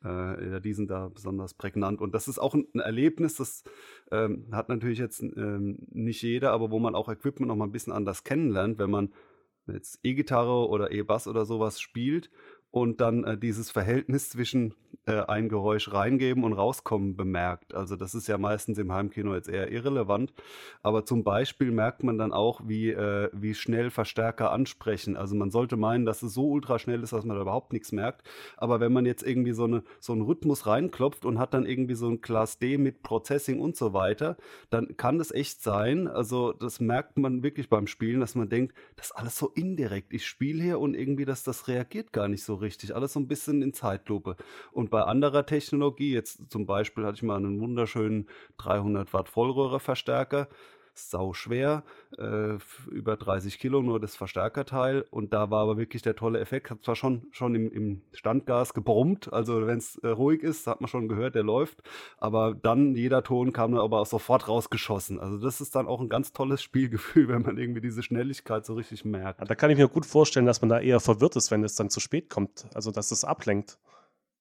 Äh, 0.04 0.62
die 0.62 0.74
sind 0.74 0.90
da 0.90 1.10
besonders 1.10 1.54
prägnant. 1.54 2.02
Und 2.02 2.14
das 2.14 2.28
ist 2.28 2.40
auch 2.40 2.54
ein, 2.54 2.68
ein 2.74 2.80
Erlebnis, 2.80 3.36
das 3.36 3.64
ähm, 4.12 4.48
hat 4.52 4.70
natürlich 4.70 5.00
jetzt 5.00 5.22
ähm, 5.22 5.78
nicht 5.92 6.22
jeder, 6.22 6.52
aber 6.52 6.72
wo 6.72 6.80
man 6.80 6.96
auch 6.96 7.10
Equipment 7.10 7.48
noch 7.48 7.56
mal 7.56 7.66
ein 7.66 7.72
bisschen 7.72 7.94
anders 7.94 8.24
kennenlernt, 8.24 8.78
wenn 8.78 8.90
man 8.90 9.14
jetzt 9.68 10.00
E-Gitarre 10.04 10.68
oder 10.68 10.92
E-Bass 10.92 11.28
oder 11.28 11.46
sowas 11.46 11.80
spielt 11.80 12.30
und 12.76 13.00
dann 13.00 13.24
äh, 13.24 13.38
dieses 13.38 13.72
Verhältnis 13.72 14.30
zwischen 14.30 14.74
äh, 15.06 15.22
ein 15.28 15.48
Geräusch 15.48 15.94
reingeben 15.94 16.44
und 16.44 16.52
rauskommen 16.52 17.16
bemerkt. 17.16 17.74
Also 17.74 17.96
das 17.96 18.14
ist 18.14 18.28
ja 18.28 18.38
meistens 18.38 18.78
im 18.78 18.92
Heimkino 18.92 19.34
jetzt 19.34 19.48
eher 19.48 19.72
irrelevant. 19.72 20.34
Aber 20.84 21.06
zum 21.06 21.24
Beispiel 21.24 21.72
merkt 21.72 22.04
man 22.04 22.18
dann 22.18 22.34
auch, 22.34 22.60
wie, 22.66 22.90
äh, 22.90 23.30
wie 23.32 23.54
schnell 23.54 23.92
Verstärker 23.92 24.52
ansprechen. 24.52 25.16
Also 25.16 25.38
man 25.38 25.52
sollte 25.52 25.78
meinen, 25.78 26.06
dass 26.06 26.22
es 26.22 26.34
so 26.34 26.50
ultra 26.50 26.78
schnell 26.78 27.02
ist, 27.02 27.14
dass 27.14 27.24
man 27.24 27.38
da 27.38 27.44
überhaupt 27.44 27.72
nichts 27.72 27.94
merkt. 27.94 28.28
Aber 28.58 28.82
wenn 28.82 28.92
man 28.92 29.06
jetzt 29.06 29.24
irgendwie 29.24 29.54
so, 29.54 29.64
eine, 29.64 29.84
so 30.02 30.12
einen 30.12 30.24
Rhythmus 30.24 30.68
reinklopft 30.68 31.24
und 31.24 31.40
hat 31.40 31.54
dann 31.54 31.66
irgendwie 31.66 31.96
so 31.96 32.10
ein 32.10 32.20
Class 32.20 32.60
D 32.60 32.78
mit 32.78 33.04
Processing 33.04 33.62
und 33.62 33.78
so 33.78 33.94
weiter, 33.94 34.36
dann 34.70 34.98
kann 34.98 35.18
das 35.18 35.32
echt 35.32 35.64
sein. 35.64 36.10
Also 36.10 36.52
das 36.52 36.82
merkt 36.82 37.18
man 37.18 37.42
wirklich 37.42 37.70
beim 37.70 37.88
Spielen, 37.88 38.20
dass 38.20 38.36
man 38.36 38.50
denkt, 38.50 38.76
das 38.98 39.06
ist 39.06 39.12
alles 39.14 39.38
so 39.38 39.48
indirekt. 39.48 40.12
Ich 40.14 40.26
spiele 40.26 40.62
hier 40.62 40.80
und 40.82 40.94
irgendwie, 40.94 41.24
dass 41.24 41.44
das 41.44 41.70
reagiert 41.70 42.12
gar 42.12 42.28
nicht 42.28 42.44
so 42.44 42.56
richtig. 42.56 42.65
Alles 42.96 43.14
so 43.14 43.20
ein 43.20 43.28
bisschen 43.28 43.62
in 43.62 43.74
Zeitlupe. 43.74 44.36
Und 44.72 44.90
bei 44.90 45.04
anderer 45.04 45.46
Technologie, 45.46 46.14
jetzt 46.14 46.50
zum 46.50 46.66
Beispiel 46.66 47.06
hatte 47.06 47.18
ich 47.18 47.24
mal 47.24 47.38
einen 47.38 47.60
wunderschönen 47.60 48.28
300 48.58 49.14
Watt 49.14 49.30
Vollröhreverstärker, 49.30 50.48
sau 50.96 51.34
schwer, 51.34 51.84
äh, 52.18 52.58
über 52.90 53.18
30 53.18 53.60
Kilo 53.60 53.82
nur 53.82 54.00
das 54.00 54.16
Verstärkerteil. 54.16 55.06
Und 55.12 55.34
da 55.34 55.52
war 55.52 55.62
aber 55.64 55.78
wirklich 55.78 56.02
der 56.02 56.16
tolle 56.16 56.40
Effekt, 56.40 56.70
hat 56.72 56.84
zwar 56.84 56.96
schon, 56.96 57.28
schon 57.32 57.54
im, 57.56 57.72
im 57.72 58.02
Standgas 58.14 58.74
gebrummt, 58.74 59.32
also 59.32 59.68
wenn 59.68 59.78
es 59.78 59.98
äh, 59.98 60.08
ruhig 60.08 60.44
ist, 60.44 60.68
hat 60.68 60.82
man 60.82 60.88
schon 60.88 61.08
gehört, 61.08 61.36
der 61.36 61.44
läuft, 61.44 61.84
aber 62.18 62.54
dann 62.54 62.96
jeder 62.96 63.24
Ton 63.24 63.54
kam 63.54 63.72
dann 63.72 63.82
aber 63.82 64.00
auch 64.00 64.06
sofort 64.06 64.48
rausgeschossen, 64.48 65.20
also 65.20 65.38
das 65.38 65.62
ist 65.62 65.76
dann 65.76 65.88
auch 65.88 66.02
ein 66.02 66.10
ganz 66.10 66.34
tolles 66.34 66.62
Spielgefühl, 66.62 67.28
wenn 67.28 67.42
man 67.42 67.58
irgendwie 67.58 67.82
diese 67.82 68.04
Schnelligkeit 68.04 68.66
so 68.66 68.74
richtig 68.74 69.06
merkt. 69.06 69.42
Da 69.48 69.56
kann 69.56 69.70
ich 69.70 69.78
mir 69.78 69.88
gut 69.88 70.06
vorstellen, 70.06 70.46
dass 70.46 70.62
man 70.62 70.70
da 70.70 70.80
eher 70.80 71.00
verwirrt 71.00 71.36
ist, 71.36 71.52
wenn 71.52 71.64
es 71.64 71.76
dann 71.76 71.90
zu 71.90 72.00
spät 72.00 72.30
kommt, 72.30 72.66
also 72.74 72.92
dass 72.92 73.12
es 73.12 73.24
ablenkt. 73.24 73.78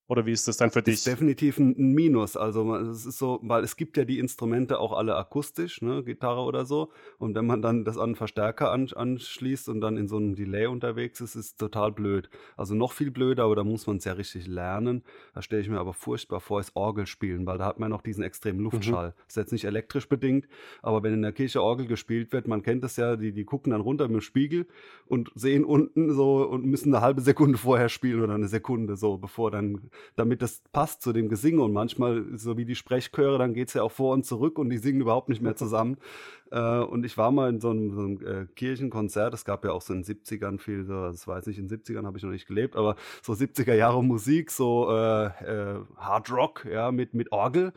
Oder 0.06 0.26
wie 0.26 0.32
ist 0.32 0.46
das 0.46 0.58
dann 0.58 0.70
für 0.70 0.82
dich? 0.82 0.94
Ist 0.94 1.06
definitiv 1.06 1.58
ein, 1.58 1.74
Minus. 1.94 2.36
Also 2.36 2.76
es 2.76 3.06
ist 3.06 3.18
so, 3.18 3.40
weil 3.42 3.64
es 3.64 3.76
gibt 3.76 3.96
ja 3.96 4.04
die 4.04 4.18
Instrumente 4.18 4.78
auch 4.78 4.92
alle 4.92 5.16
akustisch, 5.16 5.80
ne, 5.80 6.04
Gitarre 6.04 6.42
oder 6.42 6.66
so. 6.66 6.90
Und 7.18 7.34
wenn 7.34 7.46
man 7.46 7.62
dann 7.62 7.84
das 7.84 7.96
an 7.96 8.04
einen 8.04 8.14
Verstärker 8.14 8.70
an, 8.70 8.88
anschließt 8.94 9.68
und 9.70 9.80
dann 9.80 9.96
in 9.96 10.06
so 10.06 10.16
einem 10.16 10.34
Delay 10.34 10.66
unterwegs 10.66 11.20
ist, 11.22 11.36
ist 11.36 11.46
es 11.46 11.56
total 11.56 11.90
blöd. 11.90 12.28
Also 12.56 12.74
noch 12.74 12.92
viel 12.92 13.10
blöder, 13.10 13.44
aber 13.44 13.56
da 13.56 13.64
muss 13.64 13.86
man 13.86 13.96
es 13.96 14.04
ja 14.04 14.12
richtig 14.12 14.46
lernen. 14.46 15.02
Da 15.34 15.40
stelle 15.40 15.62
ich 15.62 15.70
mir 15.70 15.80
aber 15.80 15.94
furchtbar 15.94 16.40
vor, 16.40 16.60
ist 16.60 16.76
Orgel 16.76 17.06
spielen, 17.06 17.46
weil 17.46 17.56
da 17.56 17.64
hat 17.64 17.78
man 17.78 17.90
noch 17.90 18.02
diesen 18.02 18.22
extremen 18.22 18.58
mhm. 18.58 18.64
Luftschall. 18.64 19.08
Mhm. 19.08 19.22
Ist 19.26 19.36
jetzt 19.38 19.52
nicht 19.52 19.64
elektrisch 19.64 20.08
bedingt, 20.08 20.46
aber 20.82 21.02
wenn 21.02 21.14
in 21.14 21.22
der 21.22 21.32
Kirche 21.32 21.62
Orgel 21.62 21.86
gespielt 21.86 22.32
wird, 22.32 22.46
man 22.46 22.62
kennt 22.62 22.84
das 22.84 22.96
ja, 22.96 23.16
die, 23.16 23.32
die 23.32 23.44
gucken 23.44 23.72
dann 23.72 23.80
runter 23.80 24.06
mit 24.08 24.16
dem 24.16 24.20
Spiegel 24.20 24.66
und 25.06 25.30
sehen 25.34 25.64
unten 25.64 26.12
so 26.12 26.46
und 26.46 26.66
müssen 26.66 26.94
eine 26.94 27.02
halbe 27.02 27.22
Sekunde 27.22 27.56
vorher 27.56 27.88
spielen 27.88 28.22
oder 28.22 28.34
eine 28.34 28.48
Sekunde 28.48 28.96
so, 28.96 29.16
bevor 29.16 29.50
dann 29.50 29.90
damit 30.16 30.42
das 30.42 30.62
passt 30.72 31.02
zu 31.02 31.12
dem 31.12 31.28
Gesinge. 31.28 31.62
Und 31.62 31.72
manchmal, 31.72 32.24
so 32.36 32.56
wie 32.56 32.64
die 32.64 32.74
Sprechchöre, 32.74 33.38
dann 33.38 33.54
geht 33.54 33.68
es 33.68 33.74
ja 33.74 33.82
auch 33.82 33.92
vor 33.92 34.12
und 34.14 34.24
zurück 34.24 34.58
und 34.58 34.70
die 34.70 34.78
singen 34.78 35.00
überhaupt 35.00 35.28
nicht 35.28 35.42
mehr 35.42 35.56
zusammen. 35.56 35.96
Äh, 36.50 36.78
und 36.84 37.04
ich 37.04 37.16
war 37.16 37.32
mal 37.32 37.48
in 37.48 37.60
so 37.60 37.70
einem, 37.70 37.94
so 37.94 38.00
einem 38.00 38.42
äh, 38.42 38.46
Kirchenkonzert, 38.54 39.34
es 39.34 39.44
gab 39.44 39.64
ja 39.64 39.72
auch 39.72 39.80
so 39.80 39.92
in 39.92 40.02
den 40.02 40.16
70ern 40.16 40.60
viel, 40.60 40.84
so, 40.84 41.06
das 41.06 41.26
weiß 41.26 41.46
nicht, 41.46 41.58
in 41.58 41.66
den 41.66 41.80
70ern 41.80 42.06
habe 42.06 42.16
ich 42.16 42.22
noch 42.22 42.30
nicht 42.30 42.46
gelebt, 42.46 42.76
aber 42.76 42.94
so 43.22 43.32
70er 43.32 43.74
Jahre 43.74 44.04
Musik, 44.04 44.52
so 44.52 44.88
äh, 44.90 45.24
äh, 45.24 45.80
Hard 45.96 46.30
Rock, 46.30 46.66
ja, 46.70 46.92
mit, 46.92 47.12
mit 47.12 47.32
Orgel. 47.32 47.72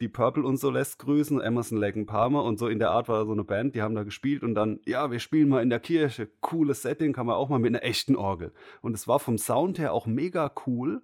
die 0.00 0.08
Purple 0.08 0.44
und 0.44 0.58
so 0.58 0.70
lässt 0.70 0.98
grüßen, 1.00 1.40
Emerson, 1.40 1.78
Lake 1.78 2.04
Palmer 2.04 2.44
und 2.44 2.58
so 2.58 2.68
in 2.68 2.78
der 2.78 2.90
Art 2.90 3.08
war 3.08 3.18
da 3.18 3.26
so 3.26 3.32
eine 3.32 3.44
Band, 3.44 3.74
die 3.74 3.82
haben 3.82 3.94
da 3.94 4.04
gespielt 4.04 4.42
und 4.42 4.54
dann, 4.54 4.78
ja, 4.86 5.10
wir 5.10 5.18
spielen 5.18 5.48
mal 5.48 5.62
in 5.62 5.70
der 5.70 5.80
Kirche, 5.80 6.28
cooles 6.40 6.82
Setting, 6.82 7.12
kann 7.12 7.26
man 7.26 7.34
auch 7.34 7.48
mal 7.48 7.58
mit 7.58 7.74
einer 7.74 7.82
echten 7.82 8.14
Orgel. 8.14 8.52
Und 8.82 8.94
es 8.94 9.08
war 9.08 9.18
vom 9.18 9.38
Sound 9.38 9.78
her 9.78 9.92
auch 9.92 10.06
mega 10.06 10.52
cool. 10.66 11.02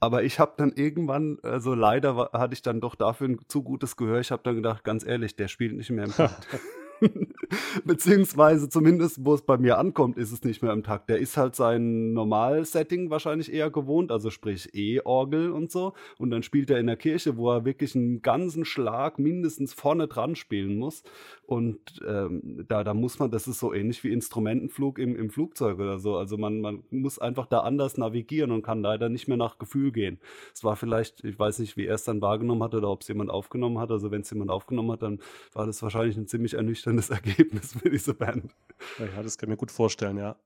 Aber 0.00 0.22
ich 0.22 0.38
habe 0.38 0.54
dann 0.56 0.72
irgendwann, 0.72 1.38
also 1.42 1.74
leider 1.74 2.16
war, 2.16 2.30
hatte 2.32 2.54
ich 2.54 2.62
dann 2.62 2.80
doch 2.80 2.94
dafür 2.94 3.28
ein 3.28 3.40
zu 3.48 3.62
gutes 3.62 3.96
Gehör. 3.96 4.20
Ich 4.20 4.30
habe 4.30 4.42
dann 4.44 4.54
gedacht, 4.54 4.84
ganz 4.84 5.04
ehrlich, 5.04 5.34
der 5.34 5.48
spielt 5.48 5.74
nicht 5.74 5.90
mehr 5.90 6.04
im 6.04 6.12
Takt. 6.12 6.46
Beziehungsweise 7.84 8.68
zumindest, 8.68 9.24
wo 9.24 9.34
es 9.34 9.42
bei 9.42 9.56
mir 9.56 9.78
ankommt, 9.78 10.16
ist 10.16 10.32
es 10.32 10.42
nicht 10.42 10.62
mehr 10.62 10.72
im 10.72 10.82
Takt. 10.82 11.08
Der 11.08 11.18
ist 11.18 11.36
halt 11.36 11.54
sein 11.54 12.12
Normalsetting 12.12 13.10
wahrscheinlich 13.10 13.52
eher 13.52 13.70
gewohnt, 13.70 14.10
also 14.10 14.30
sprich 14.30 14.74
E-Orgel 14.74 15.50
und 15.52 15.70
so. 15.70 15.94
Und 16.18 16.30
dann 16.30 16.42
spielt 16.42 16.70
er 16.70 16.78
in 16.78 16.86
der 16.86 16.96
Kirche, 16.96 17.36
wo 17.36 17.50
er 17.50 17.64
wirklich 17.64 17.94
einen 17.94 18.22
ganzen 18.22 18.64
Schlag 18.64 19.18
mindestens 19.18 19.72
vorne 19.72 20.08
dran 20.08 20.36
spielen 20.36 20.76
muss. 20.76 21.02
Und 21.46 21.78
ähm, 22.06 22.64
da, 22.68 22.84
da 22.84 22.94
muss 22.94 23.18
man, 23.18 23.30
das 23.30 23.48
ist 23.48 23.58
so 23.58 23.72
ähnlich 23.72 24.04
wie 24.04 24.12
Instrumentenflug 24.12 24.98
im, 24.98 25.16
im 25.16 25.30
Flugzeug 25.30 25.78
oder 25.78 25.98
so. 25.98 26.16
Also 26.16 26.36
man, 26.36 26.60
man 26.60 26.82
muss 26.90 27.18
einfach 27.18 27.46
da 27.46 27.60
anders 27.60 27.96
navigieren 27.96 28.50
und 28.50 28.62
kann 28.62 28.82
leider 28.82 29.08
nicht 29.08 29.28
mehr 29.28 29.36
nach 29.36 29.58
Gefühl 29.58 29.92
gehen. 29.92 30.18
Es 30.52 30.64
war 30.64 30.76
vielleicht, 30.76 31.24
ich 31.24 31.38
weiß 31.38 31.60
nicht, 31.60 31.76
wie 31.76 31.86
er 31.86 31.94
es 31.94 32.04
dann 32.04 32.20
wahrgenommen 32.20 32.62
hat 32.62 32.74
oder 32.74 32.90
ob 32.90 33.02
es 33.02 33.08
jemand 33.08 33.30
aufgenommen 33.30 33.78
hat. 33.78 33.90
Also 33.90 34.10
wenn 34.10 34.22
es 34.22 34.30
jemand 34.30 34.50
aufgenommen 34.50 34.92
hat, 34.92 35.02
dann 35.02 35.20
war 35.54 35.64
das 35.64 35.82
wahrscheinlich 35.82 36.16
ein 36.16 36.26
ziemlich 36.26 36.54
ernüchterndes 36.54 36.87
Ergebnis 37.10 37.72
für 37.72 37.90
diese 37.90 38.14
Band. 38.14 38.54
Ja, 38.98 39.22
das 39.22 39.36
kann 39.36 39.48
ich 39.48 39.50
mir 39.50 39.56
gut 39.56 39.70
vorstellen, 39.70 40.16
ja. 40.16 40.36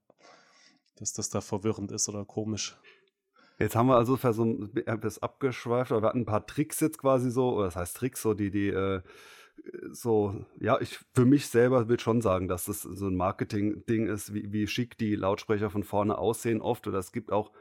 Dass 0.97 1.13
das 1.13 1.29
da 1.29 1.41
verwirrend 1.41 1.91
ist 1.91 2.09
oder 2.09 2.25
komisch. 2.25 2.77
Jetzt 3.59 3.75
haben 3.75 3.87
wir 3.87 3.95
also 3.95 4.17
so 4.17 4.69
etwas 4.85 5.21
abgeschweift, 5.21 5.91
aber 5.91 6.01
wir 6.01 6.07
hatten 6.09 6.21
ein 6.21 6.25
paar 6.25 6.45
Tricks 6.45 6.79
jetzt 6.79 6.97
quasi 6.97 7.31
so, 7.31 7.53
oder 7.53 7.65
das 7.65 7.75
heißt 7.75 7.95
Tricks, 7.95 8.21
so 8.21 8.33
die, 8.33 8.51
die, 8.51 8.69
äh, 8.69 9.01
so, 9.91 10.45
ja, 10.59 10.79
ich 10.81 10.99
für 11.13 11.25
mich 11.25 11.47
selber 11.47 11.87
will 11.87 11.99
schon 11.99 12.21
sagen, 12.21 12.47
dass 12.47 12.65
das 12.65 12.81
so 12.81 13.07
ein 13.07 13.15
Marketing-Ding 13.15 14.07
ist, 14.07 14.33
wie, 14.33 14.51
wie 14.51 14.67
schick 14.67 14.97
die 14.97 15.15
Lautsprecher 15.15 15.69
von 15.69 15.83
vorne 15.83 16.17
aussehen 16.17 16.61
oft. 16.61 16.87
Oder 16.87 16.97
es 16.99 17.11
gibt 17.11 17.31
auch 17.31 17.51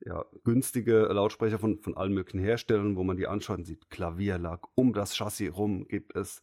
ja, 0.00 0.24
günstige 0.44 1.06
Lautsprecher 1.06 1.58
von, 1.58 1.80
von 1.80 1.96
allen 1.96 2.14
möglichen 2.14 2.40
Herstellern, 2.40 2.96
wo 2.96 3.04
man 3.04 3.16
die 3.16 3.26
anschaut 3.26 3.58
und 3.58 3.64
sieht, 3.64 3.90
Klavierlack, 3.90 4.66
um 4.74 4.92
das 4.92 5.16
Chassis 5.16 5.56
rum 5.56 5.88
gibt 5.88 6.14
es 6.14 6.42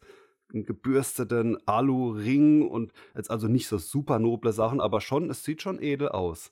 einen 0.56 0.66
gebürsteten 0.66 1.58
Alu-Ring 1.68 2.68
und 2.68 2.92
jetzt 3.16 3.30
also 3.30 3.48
nicht 3.48 3.68
so 3.68 3.78
super 3.78 4.20
noble 4.20 4.52
Sachen, 4.52 4.82
aber 4.82 5.02
schon, 5.02 5.30
es 5.30 5.44
sieht 5.44 5.62
schon 5.62 5.82
edel 5.82 6.10
aus. 6.10 6.52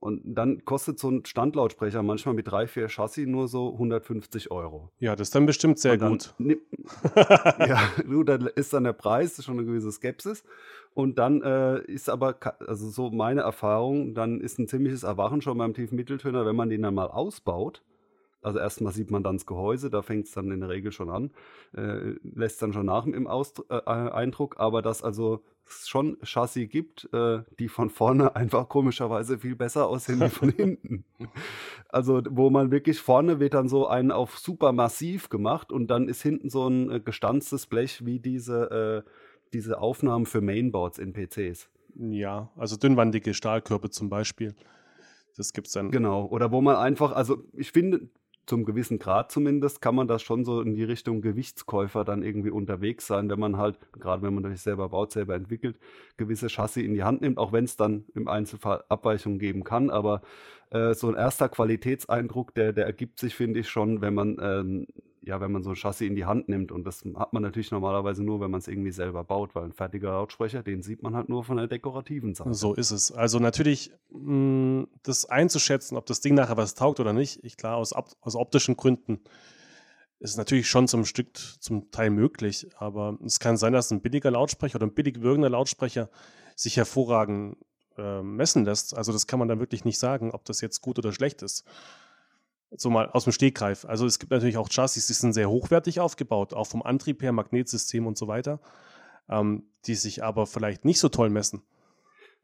Und 0.00 0.22
dann 0.24 0.64
kostet 0.64 0.98
so 0.98 1.10
ein 1.10 1.26
Standlautsprecher 1.26 2.02
manchmal 2.02 2.34
mit 2.34 2.50
drei, 2.50 2.66
vier 2.66 2.88
Chassis 2.88 3.26
nur 3.26 3.48
so 3.48 3.74
150 3.74 4.50
Euro. 4.50 4.90
Ja, 4.98 5.14
das 5.14 5.28
ist 5.28 5.34
dann 5.34 5.44
bestimmt 5.44 5.78
sehr 5.78 5.98
dann, 5.98 6.12
gut. 6.12 6.34
ja, 7.14 7.82
du, 8.02 8.24
da 8.24 8.36
ist 8.54 8.72
dann 8.72 8.84
der 8.84 8.94
Preis 8.94 9.44
schon 9.44 9.58
eine 9.58 9.66
gewisse 9.66 9.92
Skepsis. 9.92 10.42
Und 10.94 11.18
dann 11.18 11.42
äh, 11.42 11.82
ist 11.82 12.08
aber, 12.08 12.36
also 12.66 12.88
so 12.88 13.10
meine 13.10 13.42
Erfahrung, 13.42 14.14
dann 14.14 14.40
ist 14.40 14.58
ein 14.58 14.68
ziemliches 14.68 15.02
Erwachen 15.02 15.42
schon 15.42 15.58
beim 15.58 15.74
Tiefmitteltöner, 15.74 16.46
wenn 16.46 16.56
man 16.56 16.70
den 16.70 16.80
dann 16.80 16.94
mal 16.94 17.08
ausbaut 17.08 17.82
also 18.42 18.58
erstmal 18.58 18.92
sieht 18.92 19.10
man 19.10 19.22
dann 19.22 19.36
das 19.36 19.46
Gehäuse, 19.46 19.90
da 19.90 20.02
fängt 20.02 20.26
es 20.26 20.32
dann 20.32 20.50
in 20.50 20.60
der 20.60 20.68
Regel 20.68 20.92
schon 20.92 21.10
an, 21.10 21.30
äh, 21.76 22.14
lässt 22.22 22.62
dann 22.62 22.72
schon 22.72 22.86
nach 22.86 23.06
im 23.06 23.26
Aust 23.26 23.62
äh, 23.68 23.74
Eindruck, 23.84 24.56
aber 24.58 24.82
dass 24.82 25.02
also 25.02 25.42
es 25.66 25.88
schon 25.88 26.16
Chassis 26.22 26.68
gibt, 26.68 27.08
äh, 27.12 27.42
die 27.58 27.68
von 27.68 27.90
vorne 27.90 28.34
einfach 28.36 28.68
komischerweise 28.68 29.38
viel 29.38 29.56
besser 29.56 29.86
aussehen 29.86 30.20
wie 30.20 30.28
von 30.28 30.50
hinten. 30.56 31.04
Also 31.88 32.22
wo 32.28 32.50
man 32.50 32.70
wirklich 32.70 33.00
vorne 33.00 33.40
wird 33.40 33.54
dann 33.54 33.68
so 33.68 33.86
ein 33.86 34.10
auf 34.10 34.38
super 34.38 34.72
massiv 34.72 35.28
gemacht 35.28 35.72
und 35.72 35.88
dann 35.88 36.08
ist 36.08 36.22
hinten 36.22 36.50
so 36.50 36.66
ein 36.68 36.90
äh, 36.90 37.00
gestanztes 37.00 37.66
Blech 37.66 38.04
wie 38.04 38.20
diese, 38.20 39.04
äh, 39.06 39.10
diese 39.52 39.80
Aufnahmen 39.80 40.26
für 40.26 40.40
Mainboards 40.40 40.98
in 40.98 41.12
PCs. 41.12 41.68
Ja, 41.96 42.50
also 42.56 42.76
dünnwandige 42.76 43.34
Stahlkörper 43.34 43.90
zum 43.90 44.08
Beispiel. 44.08 44.54
Das 45.36 45.52
gibt's 45.52 45.72
dann. 45.72 45.90
Genau. 45.90 46.26
Oder 46.26 46.52
wo 46.52 46.60
man 46.60 46.76
einfach, 46.76 47.12
also 47.12 47.44
ich 47.52 47.72
finde, 47.72 48.08
zum 48.46 48.64
gewissen 48.64 48.98
Grad 48.98 49.30
zumindest 49.30 49.80
kann 49.80 49.94
man 49.94 50.08
das 50.08 50.22
schon 50.22 50.44
so 50.44 50.60
in 50.60 50.74
die 50.74 50.84
Richtung 50.84 51.20
Gewichtskäufer 51.20 52.04
dann 52.04 52.22
irgendwie 52.22 52.50
unterwegs 52.50 53.06
sein, 53.06 53.30
wenn 53.30 53.38
man 53.38 53.56
halt, 53.56 53.78
gerade 53.92 54.22
wenn 54.22 54.34
man 54.34 54.42
das 54.42 54.64
selber 54.64 54.88
baut, 54.88 55.12
selber 55.12 55.34
entwickelt, 55.34 55.78
gewisse 56.16 56.48
Chassis 56.48 56.84
in 56.84 56.94
die 56.94 57.04
Hand 57.04 57.20
nimmt, 57.20 57.38
auch 57.38 57.52
wenn 57.52 57.64
es 57.64 57.76
dann 57.76 58.04
im 58.14 58.28
Einzelfall 58.28 58.84
Abweichungen 58.88 59.38
geben 59.38 59.62
kann. 59.62 59.90
Aber 59.90 60.22
äh, 60.70 60.94
so 60.94 61.08
ein 61.08 61.14
erster 61.14 61.48
Qualitätseindruck, 61.48 62.54
der, 62.54 62.72
der 62.72 62.86
ergibt 62.86 63.20
sich, 63.20 63.34
finde 63.34 63.60
ich, 63.60 63.68
schon, 63.68 64.00
wenn 64.00 64.14
man 64.14 64.38
ähm, 64.40 64.86
ja, 65.22 65.40
wenn 65.40 65.52
man 65.52 65.62
so 65.62 65.70
ein 65.70 65.76
Chassis 65.76 66.06
in 66.06 66.16
die 66.16 66.24
Hand 66.24 66.48
nimmt. 66.48 66.72
Und 66.72 66.84
das 66.84 67.04
hat 67.16 67.32
man 67.32 67.42
natürlich 67.42 67.70
normalerweise 67.70 68.24
nur, 68.24 68.40
wenn 68.40 68.50
man 68.50 68.60
es 68.60 68.68
irgendwie 68.68 68.90
selber 68.90 69.22
baut, 69.24 69.54
weil 69.54 69.64
ein 69.64 69.72
fertiger 69.72 70.10
Lautsprecher, 70.10 70.62
den 70.62 70.82
sieht 70.82 71.02
man 71.02 71.14
halt 71.14 71.28
nur 71.28 71.44
von 71.44 71.58
der 71.58 71.66
dekorativen 71.66 72.34
Seite. 72.34 72.54
So 72.54 72.74
ist 72.74 72.90
es. 72.90 73.12
Also 73.12 73.38
natürlich, 73.38 73.92
mh, 74.10 74.82
mm, 74.82 74.88
das 75.02 75.26
einzuschätzen, 75.26 75.96
ob 75.96 76.06
das 76.06 76.20
Ding 76.20 76.34
nachher 76.34 76.56
was 76.56 76.74
taugt 76.74 77.00
oder 77.00 77.12
nicht, 77.12 77.44
ich 77.44 77.56
klar, 77.56 77.76
aus, 77.76 77.92
aus 77.92 78.36
optischen 78.36 78.76
Gründen 78.76 79.20
ist 80.20 80.36
natürlich 80.36 80.68
schon 80.68 80.86
zum 80.86 81.06
Stück 81.06 81.38
zum 81.60 81.90
Teil 81.90 82.10
möglich, 82.10 82.68
aber 82.76 83.18
es 83.24 83.40
kann 83.40 83.56
sein, 83.56 83.72
dass 83.72 83.90
ein 83.90 84.02
billiger 84.02 84.30
Lautsprecher 84.30 84.76
oder 84.76 84.86
ein 84.86 84.94
billig 84.94 85.22
wirkender 85.22 85.48
Lautsprecher 85.48 86.10
sich 86.56 86.76
hervorragend 86.76 87.56
äh, 87.96 88.22
messen 88.22 88.66
lässt. 88.66 88.96
Also 88.96 89.12
das 89.12 89.26
kann 89.26 89.38
man 89.38 89.48
dann 89.48 89.60
wirklich 89.60 89.86
nicht 89.86 89.98
sagen, 89.98 90.30
ob 90.30 90.44
das 90.44 90.60
jetzt 90.60 90.82
gut 90.82 90.98
oder 90.98 91.12
schlecht 91.12 91.40
ist 91.40 91.64
so 92.76 92.90
mal 92.90 93.08
aus 93.10 93.24
dem 93.24 93.32
Stegreif. 93.32 93.84
Also 93.84 94.06
es 94.06 94.18
gibt 94.18 94.30
natürlich 94.30 94.56
auch 94.56 94.68
Chassis, 94.68 95.06
die 95.06 95.12
sind 95.12 95.32
sehr 95.32 95.50
hochwertig 95.50 96.00
aufgebaut, 96.00 96.54
auch 96.54 96.66
vom 96.66 96.82
Antrieb 96.82 97.22
her, 97.22 97.32
Magnetsystem 97.32 98.06
und 98.06 98.16
so 98.16 98.28
weiter, 98.28 98.60
ähm, 99.28 99.64
die 99.86 99.94
sich 99.94 100.22
aber 100.22 100.46
vielleicht 100.46 100.84
nicht 100.84 101.00
so 101.00 101.08
toll 101.08 101.30
messen. 101.30 101.62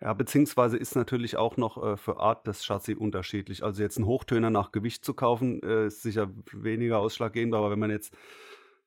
Ja, 0.00 0.12
beziehungsweise 0.12 0.76
ist 0.76 0.94
natürlich 0.94 1.36
auch 1.36 1.56
noch 1.56 1.82
äh, 1.82 1.96
für 1.96 2.18
Art 2.18 2.46
des 2.46 2.64
Chassis 2.64 2.98
unterschiedlich. 2.98 3.62
Also 3.62 3.82
jetzt 3.82 3.96
einen 3.96 4.06
Hochtöner 4.06 4.50
nach 4.50 4.72
Gewicht 4.72 5.04
zu 5.04 5.14
kaufen, 5.14 5.62
äh, 5.62 5.86
ist 5.86 6.02
sicher 6.02 6.30
weniger 6.52 6.98
ausschlaggebend, 6.98 7.54
aber 7.54 7.70
wenn 7.70 7.78
man 7.78 7.90
jetzt 7.90 8.12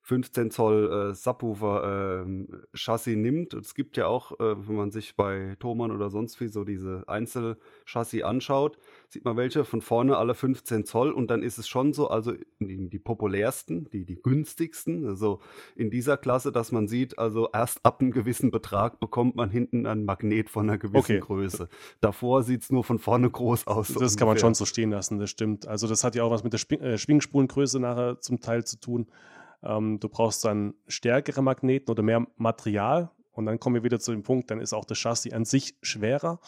15 0.10 0.50
Zoll 0.50 1.12
äh, 1.12 1.14
Subwoofer 1.14 2.26
äh, 2.26 2.48
Chassis 2.74 3.16
nimmt. 3.16 3.54
Es 3.54 3.76
gibt 3.76 3.96
ja 3.96 4.08
auch, 4.08 4.32
äh, 4.40 4.68
wenn 4.68 4.76
man 4.76 4.90
sich 4.90 5.16
bei 5.16 5.56
Thomann 5.60 5.92
oder 5.92 6.10
sonst 6.10 6.42
wie 6.42 6.48
so 6.48 6.64
diese 6.64 7.04
Einzelchassis 7.06 8.24
anschaut, 8.24 8.80
sieht 9.08 9.24
man 9.24 9.38
welche 9.38 9.66
von 9.66 9.82
vorne 9.82 10.18
alle 10.18 10.34
15 10.34 10.86
Zoll 10.86 11.12
und 11.12 11.30
dann 11.30 11.44
ist 11.44 11.60
es 11.60 11.68
schon 11.68 11.94
so, 11.94 12.10
also 12.10 12.34
die, 12.60 12.90
die 12.90 12.98
populärsten, 12.98 13.88
die, 13.92 14.04
die 14.04 14.20
günstigsten, 14.20 15.06
also 15.06 15.42
in 15.76 15.92
dieser 15.92 16.18
Klasse, 16.18 16.52
dass 16.52 16.72
man 16.72 16.88
sieht, 16.88 17.20
also 17.20 17.48
erst 17.54 17.86
ab 17.86 18.02
einem 18.02 18.10
gewissen 18.10 18.50
Betrag 18.50 19.00
bekommt 19.00 19.36
man 19.36 19.52
hinten 19.52 19.86
ein 19.86 20.06
Magnet 20.06 20.50
von 20.50 20.68
einer 20.68 20.80
gewissen 20.80 20.98
okay. 20.98 21.20
Größe. 21.20 21.70
Davor 22.02 22.42
sieht 22.42 22.64
es 22.64 22.72
nur 22.72 22.84
von 22.84 22.98
vorne 22.98 23.30
groß 23.30 23.68
aus. 23.68 23.94
Das 23.94 24.18
kann 24.18 24.28
man 24.28 24.40
schon 24.40 24.56
so 24.56 24.66
stehen 24.66 24.90
lassen, 24.90 25.20
das 25.20 25.30
stimmt. 25.30 25.68
Also 25.68 25.88
das 25.88 26.04
hat 26.04 26.16
ja 26.16 26.24
auch 26.24 26.32
was 26.32 26.44
mit 26.44 26.54
der 26.54 26.82
äh, 26.82 26.98
Schwingspulengröße 26.98 27.80
nachher 27.80 28.20
zum 28.22 28.40
Teil 28.40 28.66
zu 28.66 28.80
tun. 28.80 29.06
Ähm, 29.64 30.00
du 30.00 30.10
brauchst 30.10 30.46
dann 30.46 30.74
stärkere 30.88 31.42
Magneten 31.42 31.92
oder 31.92 32.04
mehr 32.04 32.26
Material. 32.38 33.12
Und 33.32 33.46
dann 33.46 33.60
kommen 33.60 33.76
wir 33.76 33.84
wieder 33.84 34.00
zu 34.00 34.12
dem 34.12 34.24
Punkt, 34.24 34.52
dann 34.52 34.60
ist 34.60 34.74
auch 34.74 34.86
das 34.86 34.98
Chassis 34.98 35.34
an 35.34 35.46
sich 35.46 35.76
schwerer. 35.82 36.40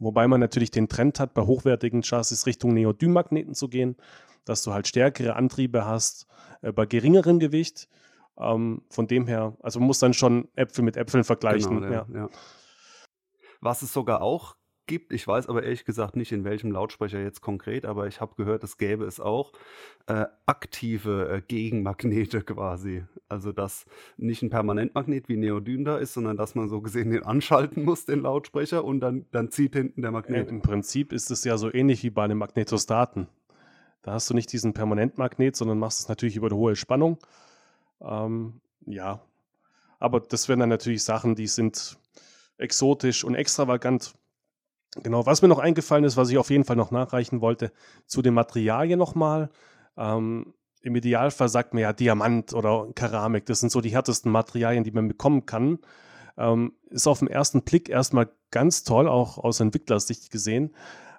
Wobei 0.00 0.26
man 0.26 0.40
natürlich 0.40 0.70
den 0.70 0.88
Trend 0.88 1.20
hat, 1.20 1.34
bei 1.34 1.42
hochwertigen 1.42 2.02
Chassis 2.02 2.46
Richtung 2.46 2.74
Neodym-Magneten 2.74 3.54
zu 3.54 3.68
gehen, 3.68 3.96
dass 4.44 4.62
du 4.62 4.72
halt 4.72 4.88
stärkere 4.88 5.36
Antriebe 5.36 5.86
hast 5.86 6.26
äh, 6.62 6.72
bei 6.72 6.86
geringerem 6.86 7.38
Gewicht. 7.38 7.88
Ähm, 8.36 8.82
von 8.90 9.06
dem 9.06 9.28
her, 9.28 9.56
also 9.60 9.78
man 9.78 9.86
muss 9.86 10.00
dann 10.00 10.12
schon 10.12 10.48
Äpfel 10.56 10.84
mit 10.84 10.96
Äpfeln 10.96 11.22
vergleichen. 11.22 11.80
Genau, 11.80 11.92
ja, 11.92 12.06
ja. 12.12 12.28
Was 13.60 13.82
es 13.82 13.92
sogar 13.92 14.20
auch 14.20 14.56
gibt. 14.86 15.12
Ich 15.12 15.26
weiß 15.26 15.48
aber 15.48 15.62
ehrlich 15.62 15.84
gesagt 15.84 16.16
nicht, 16.16 16.32
in 16.32 16.44
welchem 16.44 16.70
Lautsprecher 16.70 17.20
jetzt 17.20 17.40
konkret, 17.40 17.84
aber 17.84 18.06
ich 18.06 18.20
habe 18.20 18.34
gehört, 18.36 18.64
es 18.64 18.78
gäbe 18.78 19.04
es 19.04 19.20
auch 19.20 19.52
äh, 20.06 20.26
aktive 20.46 21.28
äh, 21.28 21.40
Gegenmagnete 21.40 22.40
quasi. 22.44 23.04
Also 23.28 23.52
dass 23.52 23.86
nicht 24.16 24.42
ein 24.42 24.50
Permanentmagnet 24.50 25.28
wie 25.28 25.36
Neodym 25.36 25.84
da 25.84 25.98
ist, 25.98 26.14
sondern 26.14 26.36
dass 26.36 26.54
man 26.54 26.68
so 26.68 26.80
gesehen 26.80 27.10
den 27.10 27.24
anschalten 27.24 27.84
muss, 27.84 28.04
den 28.04 28.20
Lautsprecher, 28.20 28.84
und 28.84 29.00
dann, 29.00 29.26
dann 29.30 29.50
zieht 29.50 29.74
hinten 29.74 30.02
der 30.02 30.10
Magnet. 30.10 30.48
Äh, 30.48 30.50
Im 30.50 30.62
Prinzip 30.62 31.12
ist 31.12 31.30
es 31.30 31.44
ja 31.44 31.56
so 31.56 31.72
ähnlich 31.72 32.02
wie 32.02 32.10
bei 32.10 32.24
einem 32.24 32.38
Magnetostaten. 32.38 33.28
Da 34.02 34.12
hast 34.12 34.28
du 34.28 34.34
nicht 34.34 34.52
diesen 34.52 34.74
Permanentmagnet, 34.74 35.56
sondern 35.56 35.78
machst 35.78 36.00
es 36.00 36.08
natürlich 36.08 36.36
über 36.36 36.48
eine 36.48 36.56
hohe 36.56 36.76
Spannung. 36.76 37.18
Ähm, 38.02 38.60
ja, 38.86 39.22
aber 39.98 40.20
das 40.20 40.48
wären 40.48 40.60
dann 40.60 40.68
natürlich 40.68 41.02
Sachen, 41.02 41.34
die 41.34 41.46
sind 41.46 41.98
exotisch 42.58 43.24
und 43.24 43.34
extravagant. 43.34 44.14
Genau, 45.02 45.26
was 45.26 45.42
mir 45.42 45.48
noch 45.48 45.58
eingefallen 45.58 46.04
ist, 46.04 46.16
was 46.16 46.30
ich 46.30 46.38
auf 46.38 46.50
jeden 46.50 46.64
Fall 46.64 46.76
noch 46.76 46.90
nachreichen 46.90 47.40
wollte, 47.40 47.72
zu 48.06 48.22
den 48.22 48.34
Materialien 48.34 48.98
nochmal. 48.98 49.50
Ähm, 49.96 50.54
Im 50.82 50.94
Idealfall 50.94 51.48
sagt 51.48 51.74
man 51.74 51.82
ja 51.82 51.92
Diamant 51.92 52.52
oder 52.52 52.88
Keramik, 52.94 53.46
das 53.46 53.60
sind 53.60 53.72
so 53.72 53.80
die 53.80 53.90
härtesten 53.90 54.30
Materialien, 54.30 54.84
die 54.84 54.92
man 54.92 55.08
bekommen 55.08 55.46
kann. 55.46 55.78
Ähm, 56.36 56.72
ist 56.90 57.06
auf 57.06 57.20
den 57.20 57.28
ersten 57.28 57.62
Blick 57.62 57.88
erstmal 57.88 58.28
ganz 58.50 58.84
toll, 58.84 59.08
auch 59.08 59.38
aus 59.38 59.60
Entwicklersicht 59.60 60.30
gesehen. 60.30 60.74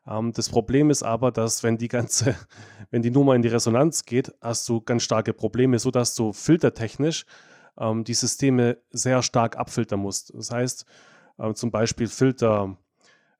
Ähm, 0.07 0.31
das 0.33 0.49
Problem 0.49 0.89
ist 0.89 1.03
aber, 1.03 1.31
dass 1.31 1.63
wenn 1.63 1.77
die 1.77 1.87
ganze, 1.87 2.35
wenn 2.91 3.01
die 3.01 3.11
Nummer 3.11 3.35
in 3.35 3.41
die 3.41 3.49
Resonanz 3.49 4.05
geht, 4.05 4.33
hast 4.41 4.67
du 4.69 4.81
ganz 4.81 5.03
starke 5.03 5.33
Probleme, 5.33 5.79
sodass 5.79 6.15
du 6.15 6.31
filtertechnisch 6.31 7.25
ähm, 7.77 8.03
die 8.03 8.13
Systeme 8.13 8.77
sehr 8.91 9.21
stark 9.21 9.57
abfiltern 9.57 9.99
musst. 9.99 10.33
Das 10.33 10.51
heißt, 10.51 10.85
äh, 11.39 11.53
zum 11.53 11.71
Beispiel 11.71 12.07
Filter 12.07 12.77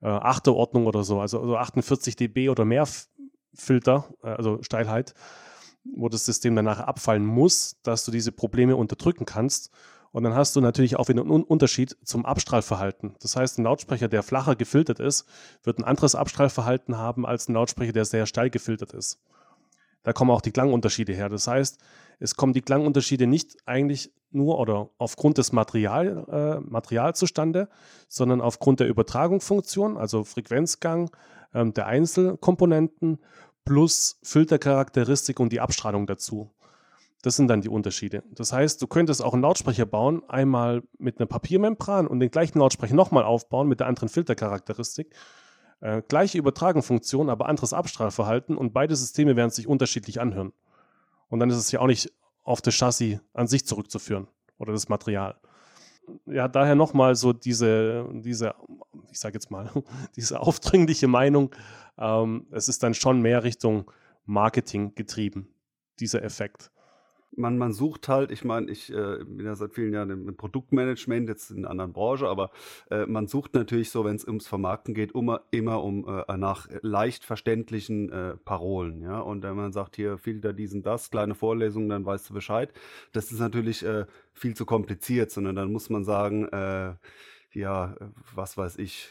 äh, 0.02 0.08
Achterordnung 0.08 0.88
oder 0.88 1.04
so, 1.04 1.20
also, 1.20 1.39
also 1.39 1.58
48 1.58 2.16
dB 2.16 2.50
oder 2.50 2.66
mehr 2.66 2.88
Filter, 3.54 4.06
äh, 4.24 4.28
also 4.30 4.62
Steilheit, 4.62 5.14
wo 5.84 6.10
das 6.10 6.26
System 6.26 6.56
danach 6.56 6.80
abfallen 6.80 7.26
muss, 7.26 7.78
dass 7.84 8.06
du 8.06 8.12
diese 8.12 8.32
Probleme 8.32 8.76
unterdrücken 8.76 9.26
kannst. 9.26 9.72
Und 10.12 10.24
dann 10.24 10.34
hast 10.34 10.56
du 10.56 10.62
natürlich 10.62 10.96
auch 10.96 11.10
wieder 11.10 11.22
einen 11.22 11.43
Unterschied 11.43 11.98
zum 12.04 12.26
Abstrahlverhalten. 12.26 13.16
Das 13.20 13.36
heißt, 13.36 13.60
ein 13.60 13.66
Lautsprecher, 13.66 14.08
der 14.08 14.24
flacher 14.24 14.56
gefiltert 14.56 15.02
ist, 15.02 15.26
wird 15.64 15.78
ein 15.78 15.84
anderes 15.84 16.16
Abstrahlverhalten 16.16 16.98
haben 16.98 17.26
als 17.26 17.50
ein 17.50 17.54
Lautsprecher, 17.54 17.91
der 17.91 18.06
sehr 18.06 18.26
steil 18.26 18.50
gefiltert 18.50 18.93
ist. 18.93 19.20
Da 20.04 20.14
kommen 20.14 20.32
auch 20.32 20.41
die 20.41 20.52
Klangunterschiede 20.52 21.14
her. 21.14 21.28
Das 21.28 21.48
heißt, 21.48 21.80
es 22.20 22.36
kommen 22.36 22.54
die 22.54 22.62
Klangunterschiede 22.62 23.28
nicht 23.28 23.58
eigentlich 23.66 24.14
nur 24.36 24.59
oder 24.59 24.89
aufgrund 24.97 25.38
des 25.38 25.51
Material, 25.51 26.25
äh, 26.29 26.59
Material 26.59 27.15
zustande, 27.15 27.69
sondern 28.07 28.41
aufgrund 28.41 28.79
der 28.79 28.88
Übertragungsfunktion, 28.88 29.97
also 29.97 30.23
Frequenzgang 30.23 31.09
ähm, 31.53 31.73
der 31.73 31.88
Einzelkomponenten 31.88 33.19
plus 33.63 34.19
Filtercharakteristik 34.21 35.39
und 35.39 35.51
die 35.51 35.59
Abstrahlung 35.59 36.05
dazu. 36.05 36.51
Das 37.23 37.36
sind 37.36 37.47
dann 37.47 37.61
die 37.61 37.69
Unterschiede. 37.69 38.21
Das 38.36 38.53
heißt, 38.53 38.79
du 38.79 38.86
könntest 38.86 39.23
auch 39.23 39.33
einen 39.33 39.41
Lautsprecher 39.41 39.88
bauen, 39.88 40.21
einmal 40.27 40.83
mit 40.99 41.19
einer 41.19 41.25
Papiermembran 41.25 42.05
und 42.05 42.19
den 42.19 42.29
gleichen 42.29 42.59
Lautsprecher 42.59 42.93
nochmal 42.93 43.23
aufbauen 43.23 43.67
mit 43.67 43.79
der 43.79 43.88
anderen 43.88 44.09
Filtercharakteristik. 44.09 45.15
Äh, 45.81 46.03
gleiche 46.07 46.38
Übertragungsfunktion, 46.38 47.31
aber 47.31 47.47
anderes 47.47 47.73
Abstrahlverhalten 47.73 48.55
und 48.55 48.73
beide 48.73 48.95
Systeme 48.95 49.36
werden 49.36 49.49
sich 49.49 49.67
unterschiedlich 49.67 50.21
anhören. 50.21 50.53
Und 51.27 51.39
dann 51.39 51.49
ist 51.49 51.57
es 51.57 51.71
ja 51.71 51.79
auch 51.79 51.88
nicht 51.88 52.13
auf 52.46 52.62
das 52.62 52.76
Chassis 52.76 53.20
an 53.34 53.48
sich 53.48 53.66
zurückzuführen 53.66 54.28
oder 54.58 54.72
das 54.72 54.88
Material. 54.88 55.36
Ja, 56.28 56.48
daher 56.48 56.76
nochmal 56.76 57.16
so 57.16 57.34
diese, 57.34 58.08
diese, 58.14 58.54
ich 59.12 59.20
sage 59.20 59.34
jetzt 59.34 59.52
mal, 59.52 59.70
diese 60.16 60.39
aufdringliche 60.39 61.08
Meinung, 61.08 61.54
ähm, 61.98 62.48
es 62.52 62.70
ist 62.70 62.84
dann 62.84 62.93
schon 62.93 63.22
mehr 63.22 63.43
Richtung 63.43 63.91
Marketing 64.26 64.93
getrieben, 64.96 65.50
dieser 66.00 66.24
Effekt 66.24 66.72
man, 67.38 67.57
man 67.57 67.73
sucht 67.73 68.07
halt, 68.07 68.31
ich 68.31 68.43
meine, 68.43 68.71
ich 68.71 68.91
äh, 68.91 69.23
bin 69.25 69.45
ja 69.45 69.55
seit 69.55 69.73
vielen 69.73 69.93
Jahren 69.93 70.09
im, 70.09 70.36
Produktmanagement, 70.36 71.29
jetzt 71.29 71.51
in 71.51 71.59
einer 71.59 71.71
anderen 71.71 71.93
Branche, 71.93 72.27
aber 72.27 72.51
äh, 72.89 73.05
man 73.05 73.27
sucht 73.27 73.53
natürlich 73.53 73.89
so, 73.89 74.05
wenn 74.05 74.15
es 74.15 74.25
ums 74.25 74.47
Vermarkten 74.47 74.93
geht, 74.93 75.13
immer, 75.13 75.41
immer 75.51 75.83
um 75.83 76.07
äh, 76.07 76.38
nach 76.38 76.67
leicht 76.81 77.23
verständlichen 77.23 78.11
äh, 78.11 78.38
Parolen, 78.38 79.01
ja. 79.01 79.19
Und 79.19 79.43
wenn 79.43 79.55
man 79.55 79.71
sagt, 79.71 79.95
hier 79.95 80.17
Filter 80.17 80.53
diesen, 80.53 80.83
das, 80.83 81.09
kleine 81.09 81.36
Vorlesungen, 81.36 81.89
dann 81.89 82.05
weißt 82.05 82.29
du 82.29 82.33
Bescheid. 82.33 82.73
Das 83.13 83.31
ist 83.31 83.39
natürlich 83.39 83.86
äh, 83.86 84.05
viel 84.33 84.55
zu 84.55 84.65
kompliziert, 84.65 85.31
sondern 85.31 85.55
dann 85.55 85.71
muss 85.71 85.89
man 85.89 86.03
sagen, 86.03 86.47
ja, 87.56 87.95
was 88.34 88.58
weiß 88.58 88.78
ich, 88.78 89.10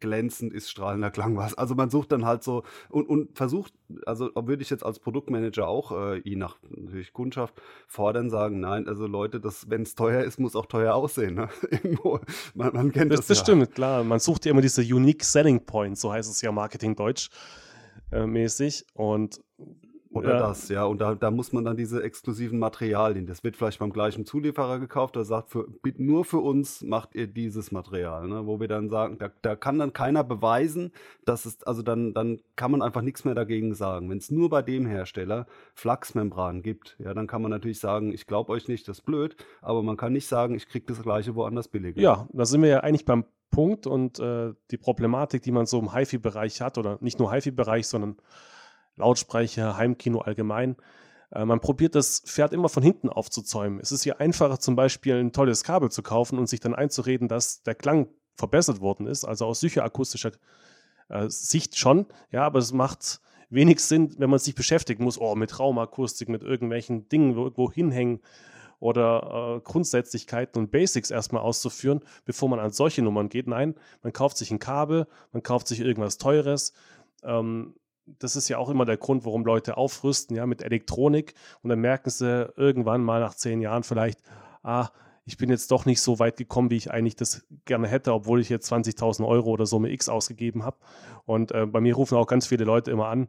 glänzend 0.00 0.52
ist 0.52 0.70
strahlender 0.70 1.10
Klang 1.10 1.36
was. 1.36 1.54
Also 1.54 1.74
man 1.74 1.90
sucht 1.90 2.12
dann 2.12 2.24
halt 2.24 2.42
so 2.42 2.64
und, 2.88 3.08
und 3.08 3.36
versucht, 3.36 3.74
also 4.06 4.30
würde 4.34 4.62
ich 4.62 4.70
jetzt 4.70 4.84
als 4.84 4.98
Produktmanager 4.98 5.68
auch, 5.68 5.92
äh, 5.92 6.20
je 6.24 6.36
nach 6.36 6.56
natürlich 6.70 7.12
Kundschaft, 7.12 7.60
fordern, 7.86 8.30
sagen, 8.30 8.60
nein, 8.60 8.88
also 8.88 9.06
Leute, 9.06 9.42
wenn 9.68 9.82
es 9.82 9.94
teuer 9.94 10.24
ist, 10.24 10.40
muss 10.40 10.56
auch 10.56 10.66
teuer 10.66 10.94
aussehen. 10.94 11.34
Ne? 11.34 11.48
Irgendwo, 11.70 12.20
man, 12.54 12.72
man 12.72 12.92
kennt 12.92 13.12
das. 13.12 13.20
Das, 13.20 13.26
das 13.28 13.38
ja. 13.38 13.44
stimmt, 13.44 13.74
klar. 13.74 14.02
Man 14.02 14.18
sucht 14.18 14.46
ja 14.46 14.52
immer 14.52 14.62
diese 14.62 14.82
Unique 14.82 15.24
Selling 15.24 15.64
Points, 15.64 16.00
so 16.00 16.12
heißt 16.12 16.30
es 16.30 16.40
ja 16.40 16.50
Marketing 16.52 16.96
Deutsch 16.96 17.28
äh, 18.10 18.26
mäßig. 18.26 18.86
Und 18.94 19.40
oder 20.12 20.34
ja. 20.34 20.38
das, 20.38 20.68
ja. 20.68 20.84
Und 20.84 21.00
da, 21.00 21.14
da 21.14 21.30
muss 21.30 21.52
man 21.52 21.64
dann 21.64 21.76
diese 21.76 22.02
exklusiven 22.02 22.58
Materialien, 22.58 23.26
das 23.26 23.42
wird 23.44 23.56
vielleicht 23.56 23.78
beim 23.78 23.92
gleichen 23.92 24.26
Zulieferer 24.26 24.78
gekauft, 24.78 25.16
der 25.16 25.24
sagt, 25.24 25.50
für, 25.50 25.66
nur 25.96 26.24
für 26.24 26.38
uns 26.38 26.82
macht 26.82 27.14
ihr 27.14 27.26
dieses 27.26 27.72
Material, 27.72 28.28
ne? 28.28 28.46
wo 28.46 28.60
wir 28.60 28.68
dann 28.68 28.88
sagen, 28.88 29.18
da, 29.18 29.30
da 29.42 29.56
kann 29.56 29.78
dann 29.78 29.92
keiner 29.92 30.24
beweisen, 30.24 30.92
dass 31.24 31.44
es, 31.46 31.62
also 31.62 31.82
dann, 31.82 32.14
dann 32.14 32.40
kann 32.56 32.70
man 32.70 32.82
einfach 32.82 33.02
nichts 33.02 33.24
mehr 33.24 33.34
dagegen 33.34 33.74
sagen. 33.74 34.10
Wenn 34.10 34.18
es 34.18 34.30
nur 34.30 34.50
bei 34.50 34.62
dem 34.62 34.86
Hersteller 34.86 35.46
Flachsmembran 35.74 36.62
gibt, 36.62 36.96
ja, 36.98 37.14
dann 37.14 37.26
kann 37.26 37.42
man 37.42 37.50
natürlich 37.50 37.80
sagen, 37.80 38.12
ich 38.12 38.26
glaube 38.26 38.52
euch 38.52 38.68
nicht, 38.68 38.88
das 38.88 38.98
ist 38.98 39.04
blöd, 39.04 39.36
aber 39.60 39.82
man 39.82 39.96
kann 39.96 40.12
nicht 40.12 40.26
sagen, 40.26 40.54
ich 40.54 40.68
kriege 40.68 40.86
das 40.86 41.02
gleiche 41.02 41.34
woanders 41.34 41.68
billiger. 41.68 42.00
Ja, 42.00 42.28
da 42.32 42.44
sind 42.44 42.62
wir 42.62 42.68
ja 42.68 42.80
eigentlich 42.80 43.04
beim 43.04 43.24
Punkt 43.50 43.86
und 43.86 44.18
äh, 44.18 44.52
die 44.70 44.78
Problematik, 44.78 45.42
die 45.42 45.52
man 45.52 45.66
so 45.66 45.78
im 45.78 45.94
HiFi-Bereich 45.94 46.60
hat, 46.60 46.78
oder 46.78 46.98
nicht 47.00 47.18
nur 47.18 47.32
HiFi-Bereich, 47.32 47.86
sondern 47.86 48.16
Lautsprecher, 49.02 49.76
Heimkino 49.76 50.20
allgemein. 50.20 50.76
Äh, 51.32 51.44
man 51.44 51.60
probiert 51.60 51.94
das 51.94 52.20
Pferd 52.20 52.52
immer 52.52 52.68
von 52.68 52.82
hinten 52.82 53.08
aufzuzäumen. 53.08 53.80
Es 53.80 53.92
ist 53.92 54.04
ja 54.04 54.16
einfacher, 54.16 54.60
zum 54.60 54.76
Beispiel 54.76 55.16
ein 55.16 55.32
tolles 55.32 55.64
Kabel 55.64 55.90
zu 55.90 56.02
kaufen 56.02 56.38
und 56.38 56.48
sich 56.48 56.60
dann 56.60 56.74
einzureden, 56.74 57.28
dass 57.28 57.62
der 57.62 57.74
Klang 57.74 58.08
verbessert 58.36 58.80
worden 58.80 59.06
ist, 59.06 59.24
also 59.24 59.46
aus 59.46 59.58
psychoakustischer 59.58 60.32
äh, 61.08 61.28
Sicht 61.28 61.76
schon. 61.76 62.06
Ja, 62.30 62.44
aber 62.44 62.60
es 62.60 62.72
macht 62.72 63.20
wenig 63.50 63.80
Sinn, 63.80 64.14
wenn 64.18 64.30
man 64.30 64.38
sich 64.38 64.54
beschäftigen 64.54 65.04
muss, 65.04 65.20
oh, 65.20 65.34
mit 65.34 65.58
Raumakustik, 65.58 66.28
mit 66.28 66.42
irgendwelchen 66.42 67.08
Dingen 67.08 67.36
irgendwo 67.36 67.70
hinhängen 67.70 68.20
oder 68.80 69.56
äh, 69.56 69.60
Grundsätzlichkeiten 69.60 70.60
und 70.60 70.70
Basics 70.70 71.10
erstmal 71.10 71.42
auszuführen, 71.42 72.00
bevor 72.24 72.48
man 72.48 72.58
an 72.58 72.72
solche 72.72 73.02
Nummern 73.02 73.28
geht. 73.28 73.46
Nein, 73.46 73.74
man 74.02 74.12
kauft 74.12 74.38
sich 74.38 74.50
ein 74.50 74.58
Kabel, 74.58 75.06
man 75.32 75.42
kauft 75.42 75.68
sich 75.68 75.80
irgendwas 75.80 76.18
Teures. 76.18 76.72
Ähm, 77.22 77.74
das 78.06 78.36
ist 78.36 78.48
ja 78.48 78.58
auch 78.58 78.68
immer 78.68 78.84
der 78.84 78.96
Grund, 78.96 79.24
warum 79.24 79.44
Leute 79.44 79.76
aufrüsten, 79.76 80.36
ja, 80.36 80.46
mit 80.46 80.62
Elektronik 80.62 81.34
und 81.62 81.70
dann 81.70 81.80
merken 81.80 82.10
sie 82.10 82.52
irgendwann 82.56 83.02
mal 83.02 83.20
nach 83.20 83.34
zehn 83.34 83.60
Jahren 83.60 83.82
vielleicht, 83.82 84.20
ah, 84.62 84.88
ich 85.24 85.36
bin 85.36 85.50
jetzt 85.50 85.70
doch 85.70 85.84
nicht 85.84 86.00
so 86.00 86.18
weit 86.18 86.36
gekommen, 86.36 86.70
wie 86.70 86.76
ich 86.76 86.90
eigentlich 86.90 87.14
das 87.14 87.44
gerne 87.64 87.86
hätte, 87.86 88.12
obwohl 88.12 88.40
ich 88.40 88.48
jetzt 88.48 88.72
20.000 88.72 89.26
Euro 89.26 89.50
oder 89.50 89.78
mit 89.78 89.92
X 89.92 90.08
ausgegeben 90.08 90.64
habe. 90.64 90.78
Und 91.26 91.52
äh, 91.52 91.66
bei 91.66 91.80
mir 91.80 91.94
rufen 91.94 92.18
auch 92.18 92.26
ganz 92.26 92.46
viele 92.46 92.64
Leute 92.64 92.90
immer 92.90 93.06
an, 93.06 93.28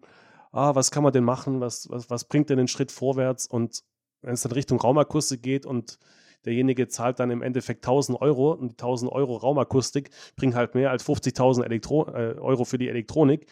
ah, 0.51 0.73
was 0.73 0.89
kann 0.89 1.03
man 1.03 1.13
denn 1.13 1.23
machen, 1.23 1.61
was, 1.61 1.89
was, 1.89 2.09
was 2.09 2.25
bringt 2.25 2.49
denn 2.49 2.57
den 2.57 2.67
Schritt 2.67 2.91
vorwärts? 2.91 3.45
Und 3.45 3.83
wenn 4.21 4.33
es 4.33 4.41
dann 4.41 4.51
Richtung 4.53 4.79
Raumakustik 4.79 5.43
geht 5.43 5.65
und 5.65 5.99
derjenige 6.45 6.87
zahlt 6.87 7.19
dann 7.19 7.29
im 7.29 7.41
Endeffekt 7.41 7.85
1000 7.85 8.19
Euro 8.21 8.53
und 8.53 8.69
die 8.69 8.83
1000 8.83 9.11
Euro 9.11 9.35
Raumakustik 9.37 10.09
bringen 10.35 10.55
halt 10.55 10.75
mehr 10.75 10.89
als 10.91 11.05
50.000 11.05 11.63
äh, 11.65 12.39
Euro 12.39 12.65
für 12.65 12.77
die 12.77 12.89
Elektronik 12.89 13.47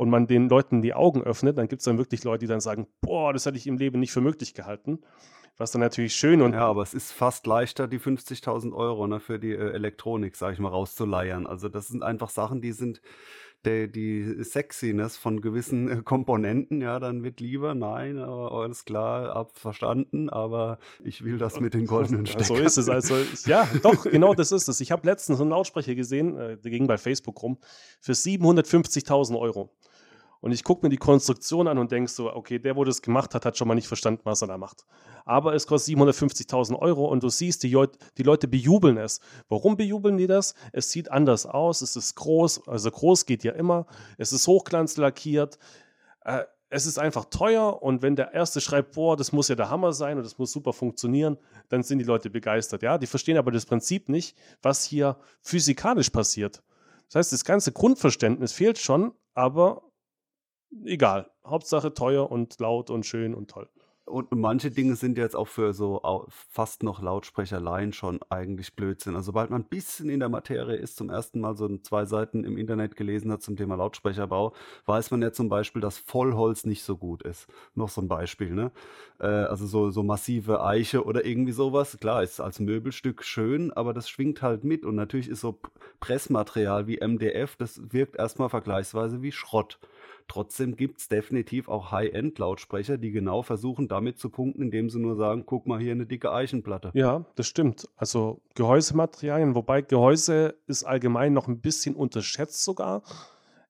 und 0.00 0.08
man 0.08 0.26
den 0.26 0.48
Leuten 0.48 0.80
die 0.80 0.94
Augen 0.94 1.22
öffnet, 1.22 1.58
dann 1.58 1.68
gibt 1.68 1.80
es 1.80 1.84
dann 1.84 1.98
wirklich 1.98 2.24
Leute, 2.24 2.38
die 2.38 2.46
dann 2.46 2.62
sagen, 2.62 2.86
boah, 3.02 3.34
das 3.34 3.44
hätte 3.44 3.58
ich 3.58 3.66
im 3.66 3.76
Leben 3.76 4.00
nicht 4.00 4.12
für 4.12 4.22
möglich 4.22 4.54
gehalten. 4.54 5.00
Was 5.58 5.72
dann 5.72 5.82
natürlich 5.82 6.14
schön 6.14 6.40
und. 6.40 6.54
Ja, 6.54 6.66
aber 6.68 6.82
es 6.82 6.94
ist 6.94 7.12
fast 7.12 7.46
leichter, 7.46 7.86
die 7.86 7.98
50.000 7.98 8.72
Euro 8.72 9.06
ne, 9.06 9.20
für 9.20 9.38
die 9.38 9.52
äh, 9.52 9.72
Elektronik, 9.72 10.36
sag 10.36 10.54
ich 10.54 10.58
mal, 10.58 10.70
rauszuleiern. 10.70 11.46
Also 11.46 11.68
das 11.68 11.88
sind 11.88 12.02
einfach 12.02 12.30
Sachen, 12.30 12.62
die 12.62 12.72
sind, 12.72 13.02
der, 13.64 13.88
die 13.88 14.42
Sexiness 14.42 15.18
von 15.18 15.42
gewissen 15.42 15.88
äh, 15.90 16.02
Komponenten, 16.02 16.80
ja, 16.80 16.98
dann 16.98 17.22
wird 17.22 17.40
lieber, 17.40 17.74
nein, 17.74 18.18
aber 18.18 18.52
alles 18.52 18.86
klar, 18.86 19.36
abverstanden, 19.36 20.30
aber 20.30 20.78
ich 21.04 21.24
will 21.24 21.36
das 21.36 21.60
mit 21.60 21.74
den 21.74 21.86
goldenen 21.86 22.24
Steckern. 22.26 22.46
So 22.46 22.56
ist 22.56 22.78
es, 22.78 22.88
also, 22.88 23.16
ja, 23.44 23.68
doch, 23.82 24.04
genau 24.04 24.32
das 24.32 24.50
ist 24.52 24.68
es. 24.68 24.80
Ich 24.80 24.92
habe 24.92 25.06
letztens 25.06 25.40
einen 25.40 25.50
Lautsprecher 25.50 25.94
gesehen, 25.94 26.38
äh, 26.38 26.56
der 26.56 26.70
ging 26.70 26.86
bei 26.86 26.96
Facebook 26.96 27.42
rum, 27.42 27.58
für 28.00 28.12
750.000 28.12 29.38
Euro. 29.38 29.70
Und 30.40 30.52
ich 30.52 30.64
gucke 30.64 30.84
mir 30.84 30.90
die 30.90 30.96
Konstruktion 30.96 31.68
an 31.68 31.78
und 31.78 31.92
denke 31.92 32.10
so, 32.10 32.32
okay, 32.32 32.58
der, 32.58 32.76
wo 32.76 32.84
das 32.84 33.02
gemacht 33.02 33.34
hat, 33.34 33.44
hat 33.44 33.58
schon 33.58 33.68
mal 33.68 33.74
nicht 33.74 33.88
verstanden, 33.88 34.22
was 34.24 34.40
er 34.40 34.48
da 34.48 34.56
macht. 34.56 34.86
Aber 35.26 35.54
es 35.54 35.66
kostet 35.66 35.96
750.000 35.96 36.78
Euro 36.78 37.06
und 37.06 37.22
du 37.22 37.28
siehst, 37.28 37.62
die, 37.62 37.76
die, 38.16 38.22
Leute 38.22 38.48
bejubeln 38.48 38.96
es. 38.96 39.20
Warum 39.48 39.76
bejubeln 39.76 40.16
die 40.16 40.26
das? 40.26 40.54
Es 40.72 40.90
sieht 40.90 41.10
anders 41.10 41.44
aus, 41.44 41.82
es 41.82 41.94
ist 41.94 42.14
groß, 42.14 42.68
also 42.68 42.90
groß 42.90 43.26
geht 43.26 43.44
ja 43.44 43.52
immer, 43.52 43.86
es 44.16 44.32
ist 44.32 44.46
hochglanzlackiert. 44.46 45.58
Äh, 46.24 46.44
es 46.70 46.86
ist 46.86 46.98
einfach 46.98 47.24
teuer 47.24 47.82
und 47.82 48.00
wenn 48.00 48.14
der 48.14 48.32
Erste 48.32 48.60
schreibt, 48.60 48.92
boah, 48.92 49.16
das 49.16 49.32
muss 49.32 49.48
ja 49.48 49.56
der 49.56 49.70
Hammer 49.70 49.92
sein 49.92 50.16
und 50.16 50.22
das 50.22 50.38
muss 50.38 50.52
super 50.52 50.72
funktionieren, 50.72 51.36
dann 51.68 51.82
sind 51.82 51.98
die 51.98 52.04
Leute 52.04 52.30
begeistert. 52.30 52.82
Ja, 52.82 52.96
die 52.96 53.08
verstehen 53.08 53.36
aber 53.36 53.50
das 53.50 53.66
Prinzip 53.66 54.08
nicht, 54.08 54.38
was 54.62 54.84
hier 54.84 55.16
physikalisch 55.42 56.10
passiert. 56.10 56.62
Das 57.08 57.16
heißt, 57.16 57.32
das 57.32 57.44
ganze 57.44 57.72
Grundverständnis 57.72 58.52
fehlt 58.52 58.78
schon, 58.78 59.12
aber 59.34 59.82
egal. 60.84 61.30
Hauptsache 61.44 61.94
teuer 61.94 62.30
und 62.30 62.58
laut 62.60 62.90
und 62.90 63.06
schön 63.06 63.34
und 63.34 63.50
toll. 63.50 63.68
Und 64.10 64.32
manche 64.32 64.72
Dinge 64.72 64.96
sind 64.96 65.18
jetzt 65.18 65.36
auch 65.36 65.46
für 65.46 65.72
so 65.72 66.02
fast 66.28 66.82
noch 66.82 67.00
Lautsprecherleien 67.00 67.92
schon 67.92 68.18
eigentlich 68.28 68.74
Blödsinn. 68.74 69.14
Also 69.14 69.26
sobald 69.26 69.50
man 69.50 69.62
ein 69.62 69.68
bisschen 69.68 70.10
in 70.10 70.18
der 70.18 70.28
Materie 70.28 70.76
ist, 70.76 70.96
zum 70.96 71.10
ersten 71.10 71.40
Mal 71.40 71.56
so 71.56 71.68
zwei 71.78 72.04
Seiten 72.06 72.42
im 72.42 72.58
Internet 72.58 72.96
gelesen 72.96 73.30
hat 73.30 73.42
zum 73.42 73.56
Thema 73.56 73.76
Lautsprecherbau, 73.76 74.52
weiß 74.86 75.12
man 75.12 75.22
ja 75.22 75.32
zum 75.32 75.48
Beispiel, 75.48 75.80
dass 75.80 75.98
Vollholz 75.98 76.66
nicht 76.66 76.82
so 76.82 76.96
gut 76.96 77.22
ist. 77.22 77.46
Noch 77.74 77.88
so 77.88 78.00
ein 78.00 78.08
Beispiel, 78.08 78.50
ne? 78.52 78.72
Äh, 79.20 79.26
also 79.26 79.66
so, 79.66 79.90
so 79.90 80.02
massive 80.02 80.64
Eiche 80.64 81.04
oder 81.04 81.24
irgendwie 81.24 81.52
sowas. 81.52 81.96
Klar, 82.00 82.24
ist 82.24 82.40
als 82.40 82.58
Möbelstück 82.58 83.22
schön, 83.22 83.72
aber 83.72 83.94
das 83.94 84.08
schwingt 84.08 84.42
halt 84.42 84.64
mit. 84.64 84.84
Und 84.84 84.96
natürlich 84.96 85.28
ist 85.28 85.40
so 85.40 85.60
Pressmaterial 86.00 86.88
wie 86.88 86.98
MDF, 87.00 87.54
das 87.56 87.80
wirkt 87.92 88.16
erstmal 88.16 88.48
vergleichsweise 88.48 89.22
wie 89.22 89.30
Schrott. 89.30 89.78
Trotzdem 90.30 90.76
gibt 90.76 91.00
es 91.00 91.08
definitiv 91.08 91.68
auch 91.68 91.90
High-End-Lautsprecher, 91.90 92.98
die 92.98 93.10
genau 93.10 93.42
versuchen, 93.42 93.88
damit 93.88 94.20
zu 94.20 94.30
punkten, 94.30 94.62
indem 94.62 94.88
sie 94.88 95.00
nur 95.00 95.16
sagen, 95.16 95.42
guck 95.44 95.66
mal 95.66 95.80
hier 95.80 95.90
eine 95.90 96.06
dicke 96.06 96.30
Eichenplatte. 96.30 96.92
Ja, 96.94 97.24
das 97.34 97.48
stimmt. 97.48 97.88
Also 97.96 98.40
Gehäusematerialien, 98.54 99.56
wobei 99.56 99.82
Gehäuse 99.82 100.54
ist 100.68 100.84
allgemein 100.84 101.32
noch 101.32 101.48
ein 101.48 101.60
bisschen 101.60 101.96
unterschätzt 101.96 102.62
sogar. 102.62 103.02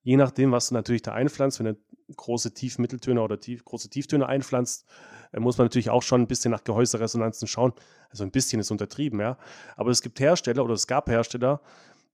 Je 0.02 0.18
nachdem, 0.18 0.52
was 0.52 0.68
du 0.68 0.74
natürlich 0.74 1.00
da 1.00 1.14
einpflanzt, 1.14 1.60
wenn 1.60 1.66
du 1.66 1.78
große 2.14 2.52
Tiefmitteltöne 2.52 3.22
oder 3.22 3.40
tief, 3.40 3.64
große 3.64 3.88
Tieftöne 3.88 4.26
einpflanzt, 4.26 4.84
äh, 5.32 5.40
muss 5.40 5.56
man 5.56 5.64
natürlich 5.64 5.88
auch 5.88 6.02
schon 6.02 6.20
ein 6.20 6.26
bisschen 6.26 6.50
nach 6.50 6.64
Gehäuseresonanzen 6.64 7.48
schauen. 7.48 7.72
Also 8.10 8.22
ein 8.22 8.32
bisschen 8.32 8.60
ist 8.60 8.70
untertrieben, 8.70 9.18
ja. 9.18 9.38
Aber 9.76 9.92
es 9.92 10.02
gibt 10.02 10.20
Hersteller 10.20 10.62
oder 10.62 10.74
es 10.74 10.86
gab 10.86 11.08
Hersteller, 11.08 11.62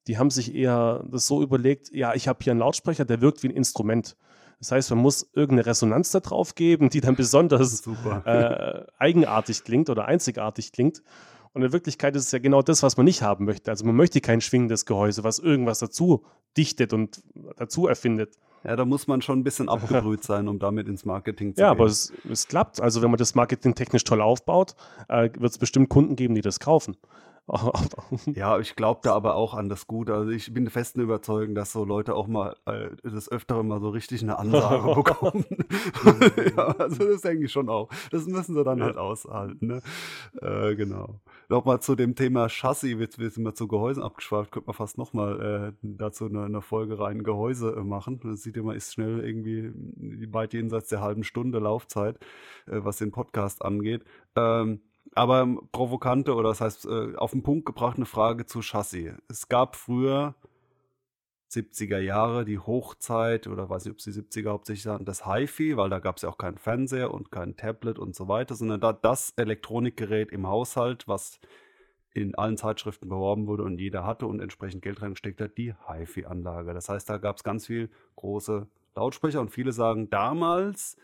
die 0.06 0.18
haben 0.18 0.30
sich 0.30 0.54
eher 0.54 1.04
das 1.10 1.26
so 1.26 1.42
überlegt, 1.42 1.90
ja, 1.92 2.14
ich 2.14 2.28
habe 2.28 2.38
hier 2.44 2.52
einen 2.52 2.60
Lautsprecher, 2.60 3.04
der 3.04 3.20
wirkt 3.20 3.42
wie 3.42 3.48
ein 3.48 3.56
Instrument. 3.56 4.16
Das 4.58 4.72
heißt, 4.72 4.90
man 4.90 5.00
muss 5.00 5.30
irgendeine 5.34 5.66
Resonanz 5.66 6.10
da 6.10 6.20
drauf 6.20 6.54
geben, 6.54 6.88
die 6.88 7.00
dann 7.00 7.16
besonders 7.16 7.86
äh, 8.24 8.84
eigenartig 8.98 9.64
klingt 9.64 9.90
oder 9.90 10.06
einzigartig 10.06 10.72
klingt. 10.72 11.02
Und 11.52 11.62
in 11.62 11.72
Wirklichkeit 11.72 12.14
ist 12.16 12.26
es 12.26 12.32
ja 12.32 12.38
genau 12.38 12.60
das, 12.60 12.82
was 12.82 12.98
man 12.98 13.04
nicht 13.04 13.22
haben 13.22 13.46
möchte. 13.46 13.70
Also 13.70 13.86
man 13.86 13.96
möchte 13.96 14.20
kein 14.20 14.42
schwingendes 14.42 14.84
Gehäuse, 14.84 15.24
was 15.24 15.38
irgendwas 15.38 15.78
dazu 15.78 16.24
dichtet 16.56 16.92
und 16.92 17.22
dazu 17.56 17.86
erfindet. 17.86 18.36
Ja, 18.62 18.76
da 18.76 18.84
muss 18.84 19.06
man 19.06 19.22
schon 19.22 19.38
ein 19.38 19.44
bisschen 19.44 19.68
abgebrüht 19.70 20.22
sein, 20.22 20.48
um 20.48 20.58
damit 20.58 20.88
ins 20.88 21.04
Marketing 21.04 21.54
zu 21.54 21.60
ja, 21.60 21.68
gehen. 21.68 21.78
Ja, 21.78 21.80
aber 21.82 21.86
es, 21.86 22.12
es, 22.30 22.48
klappt. 22.48 22.80
Also 22.80 23.00
wenn 23.00 23.10
man 23.10 23.18
das 23.18 23.34
Marketing 23.34 23.74
technisch 23.74 24.04
toll 24.04 24.20
aufbaut, 24.20 24.74
äh, 25.08 25.30
wird 25.38 25.52
es 25.52 25.58
bestimmt 25.58 25.88
Kunden 25.88 26.16
geben, 26.16 26.34
die 26.34 26.42
das 26.42 26.60
kaufen. 26.60 26.96
ja, 28.34 28.58
ich 28.58 28.74
glaube 28.74 29.00
da 29.04 29.14
aber 29.14 29.36
auch 29.36 29.54
an 29.54 29.68
das 29.68 29.86
Gute. 29.86 30.14
Also 30.14 30.30
ich 30.30 30.52
bin 30.52 30.68
festen 30.68 31.00
Überzeugung, 31.00 31.54
dass 31.54 31.72
so 31.72 31.84
Leute 31.84 32.14
auch 32.14 32.26
mal 32.26 32.56
äh, 32.66 32.90
das 33.04 33.30
öftere 33.30 33.62
mal 33.62 33.80
so 33.80 33.90
richtig 33.90 34.22
eine 34.22 34.38
Ansage 34.38 34.94
bekommen. 34.94 35.44
ja, 36.56 36.66
also 36.76 37.04
das 37.04 37.20
denke 37.20 37.44
ich 37.44 37.52
schon 37.52 37.68
auch. 37.68 37.88
Das 38.10 38.26
müssen 38.26 38.56
sie 38.56 38.64
dann 38.64 38.82
halt 38.82 38.96
aushalten. 38.96 39.66
Ne? 39.66 39.82
Äh, 40.40 40.74
genau. 40.74 41.20
Nochmal 41.48 41.80
zu 41.80 41.94
dem 41.94 42.16
Thema 42.16 42.48
Chassis, 42.48 42.98
wir 42.98 43.30
sind 43.30 43.44
mal 43.44 43.54
zu 43.54 43.68
Gehäusen 43.68 44.02
abgeschweift, 44.02 44.50
könnte 44.50 44.66
man 44.66 44.74
fast 44.74 44.98
nochmal 44.98 45.72
äh, 45.72 45.72
dazu 45.82 46.26
eine, 46.26 46.44
eine, 46.44 46.62
Folge 46.62 46.98
rein 46.98 47.22
Gehäuse 47.22 47.76
äh, 47.76 47.84
machen. 47.84 48.18
Das 48.24 48.42
sieht 48.42 48.56
immer, 48.56 48.74
ist 48.74 48.92
schnell 48.92 49.20
irgendwie 49.20 49.72
weit 50.32 50.52
jenseits 50.52 50.88
der 50.88 51.00
halben 51.00 51.22
Stunde 51.22 51.60
Laufzeit, 51.60 52.16
äh, 52.66 52.80
was 52.82 52.96
den 52.96 53.12
Podcast 53.12 53.64
angeht. 53.64 54.02
Ähm, 54.34 54.80
aber 55.16 55.46
provokante 55.72 56.34
oder 56.34 56.50
das 56.50 56.60
heißt 56.60 56.86
äh, 56.86 57.16
auf 57.16 57.30
den 57.32 57.42
Punkt 57.42 57.64
gebracht 57.64 57.96
eine 57.96 58.06
Frage 58.06 58.44
zu 58.44 58.60
Chassis. 58.60 59.14
Es 59.28 59.48
gab 59.48 59.74
früher 59.74 60.34
70er 61.50 61.98
Jahre 61.98 62.44
die 62.44 62.58
Hochzeit 62.58 63.46
oder 63.46 63.70
weiß 63.70 63.86
nicht, 63.86 63.94
ob 63.94 64.00
sie 64.00 64.10
70er 64.10 64.50
hauptsächlich 64.50 64.82
sagen, 64.82 65.06
das 65.06 65.24
HiFi, 65.24 65.76
weil 65.76 65.88
da 65.88 66.00
gab 66.00 66.16
es 66.16 66.22
ja 66.22 66.28
auch 66.28 66.36
keinen 66.36 66.58
Fernseher 66.58 67.14
und 67.14 67.30
kein 67.30 67.56
Tablet 67.56 67.98
und 67.98 68.14
so 68.14 68.28
weiter, 68.28 68.54
sondern 68.54 68.80
da 68.80 68.92
das 68.92 69.32
Elektronikgerät 69.36 70.32
im 70.32 70.46
Haushalt, 70.46 71.08
was 71.08 71.40
in 72.12 72.34
allen 72.34 72.58
Zeitschriften 72.58 73.08
beworben 73.08 73.46
wurde 73.46 73.62
und 73.62 73.78
jeder 73.78 74.04
hatte 74.04 74.26
und 74.26 74.40
entsprechend 74.40 74.82
Geld 74.82 75.00
reingesteckt 75.00 75.40
hat, 75.40 75.56
die 75.56 75.74
HiFi-Anlage. 75.86 76.74
Das 76.74 76.88
heißt, 76.88 77.08
da 77.08 77.16
gab 77.16 77.36
es 77.36 77.44
ganz 77.44 77.66
viel 77.66 77.90
große 78.16 78.66
Lautsprecher 78.94 79.40
und 79.40 79.50
viele 79.50 79.72
sagen 79.72 80.10
damals, 80.10 80.96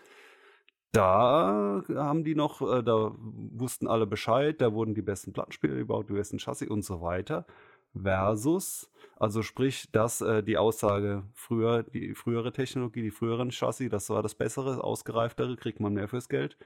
da 0.93 1.83
haben 1.89 2.23
die 2.23 2.35
noch, 2.35 2.61
äh, 2.61 2.83
da 2.83 3.13
wussten 3.17 3.89
alle 3.89 4.07
Bescheid, 4.07 4.61
da 4.61 4.73
wurden 4.73 4.95
die 4.95 5.03
besten 5.03 5.33
Plattenspieler 5.33 5.77
gebaut, 5.77 6.09
die 6.09 6.15
besten 6.15 6.39
Chassis 6.39 6.69
und 6.69 6.85
so 6.85 7.01
weiter. 7.01 7.47
Versus, 7.95 8.91
also 9.19 9.43
sprich, 9.43 9.91
dass 9.93 10.21
äh, 10.21 10.43
die 10.43 10.57
Aussage 10.57 11.25
früher, 11.35 11.83
die 11.83 12.15
frühere 12.15 12.53
Technologie, 12.53 13.03
die 13.03 13.11
früheren 13.11 13.51
Chassis, 13.51 13.91
das 13.91 14.09
war 14.11 14.23
das 14.23 14.35
bessere, 14.35 14.83
ausgereiftere, 14.85 15.57
kriegt 15.57 15.81
man 15.81 15.95
mehr 15.95 16.09
fürs 16.09 16.29
Geld. 16.29 16.57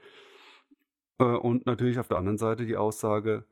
Äh, 1.19 1.23
und 1.23 1.65
natürlich 1.65 1.99
auf 1.99 2.07
der 2.07 2.17
anderen 2.17 2.37
Seite 2.37 2.65
die 2.65 2.77
Aussage, 2.77 3.45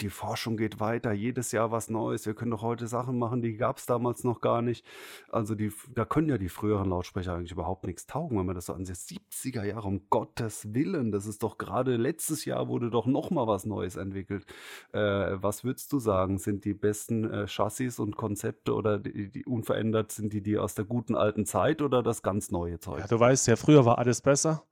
die 0.00 0.10
Forschung 0.10 0.56
geht 0.56 0.80
weiter, 0.80 1.12
jedes 1.12 1.52
Jahr 1.52 1.70
was 1.70 1.90
Neues. 1.90 2.26
Wir 2.26 2.34
können 2.34 2.50
doch 2.50 2.62
heute 2.62 2.86
Sachen 2.86 3.18
machen, 3.18 3.42
die 3.42 3.56
gab 3.56 3.78
es 3.78 3.86
damals 3.86 4.24
noch 4.24 4.40
gar 4.40 4.62
nicht. 4.62 4.84
Also 5.30 5.54
die, 5.54 5.72
da 5.94 6.04
können 6.04 6.28
ja 6.28 6.38
die 6.38 6.48
früheren 6.48 6.88
Lautsprecher 6.88 7.34
eigentlich 7.34 7.52
überhaupt 7.52 7.84
nichts 7.84 8.06
taugen, 8.06 8.38
wenn 8.38 8.46
man 8.46 8.54
das 8.54 8.66
so 8.66 8.72
ansieht. 8.72 8.96
70er 8.96 9.64
Jahre, 9.64 9.86
um 9.86 10.08
Gottes 10.10 10.74
Willen, 10.74 11.12
das 11.12 11.26
ist 11.26 11.42
doch 11.42 11.58
gerade 11.58 11.96
letztes 11.96 12.44
Jahr 12.44 12.68
wurde 12.68 12.90
doch 12.90 13.06
noch 13.06 13.30
mal 13.30 13.46
was 13.46 13.66
Neues 13.66 13.96
entwickelt. 13.96 14.46
Äh, 14.92 14.98
was 15.00 15.64
würdest 15.64 15.92
du 15.92 15.98
sagen, 15.98 16.38
sind 16.38 16.64
die 16.64 16.74
besten 16.74 17.30
äh, 17.30 17.46
Chassis 17.46 17.98
und 17.98 18.16
Konzepte 18.16 18.74
oder 18.74 18.98
die, 18.98 19.30
die, 19.30 19.44
unverändert, 19.44 20.12
sind 20.12 20.32
die 20.32 20.42
die 20.42 20.58
aus 20.58 20.74
der 20.74 20.84
guten 20.84 21.14
alten 21.14 21.46
Zeit 21.46 21.82
oder 21.82 22.02
das 22.02 22.22
ganz 22.22 22.50
neue 22.50 22.80
Zeug? 22.80 23.00
Ja, 23.00 23.06
du 23.06 23.20
weißt 23.20 23.46
ja, 23.48 23.56
früher 23.56 23.84
war 23.84 23.98
alles 23.98 24.20
besser. 24.20 24.64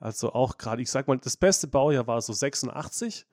Also 0.00 0.32
auch 0.32 0.58
gerade, 0.58 0.82
ich 0.82 0.90
sag 0.90 1.08
mal, 1.08 1.18
das 1.18 1.36
beste 1.36 1.66
Baujahr 1.66 2.06
war 2.06 2.20
so 2.20 2.32
86 2.32 3.26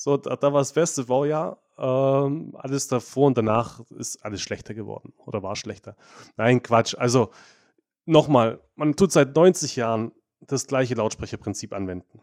so, 0.00 0.16
da, 0.16 0.34
da 0.34 0.50
war 0.50 0.62
das 0.62 0.72
beste 0.72 1.04
Baujahr. 1.04 1.58
Ähm, 1.76 2.54
alles 2.56 2.88
davor 2.88 3.26
und 3.26 3.36
danach 3.36 3.80
ist 3.90 4.24
alles 4.24 4.40
schlechter 4.40 4.72
geworden 4.72 5.12
oder 5.26 5.42
war 5.42 5.56
schlechter. 5.56 5.94
Nein, 6.38 6.62
Quatsch. 6.62 6.94
Also 6.96 7.28
nochmal, 8.06 8.60
man 8.76 8.96
tut 8.96 9.12
seit 9.12 9.36
90 9.36 9.76
Jahren 9.76 10.12
das 10.40 10.66
gleiche 10.66 10.94
Lautsprecherprinzip 10.94 11.74
anwenden. 11.74 12.22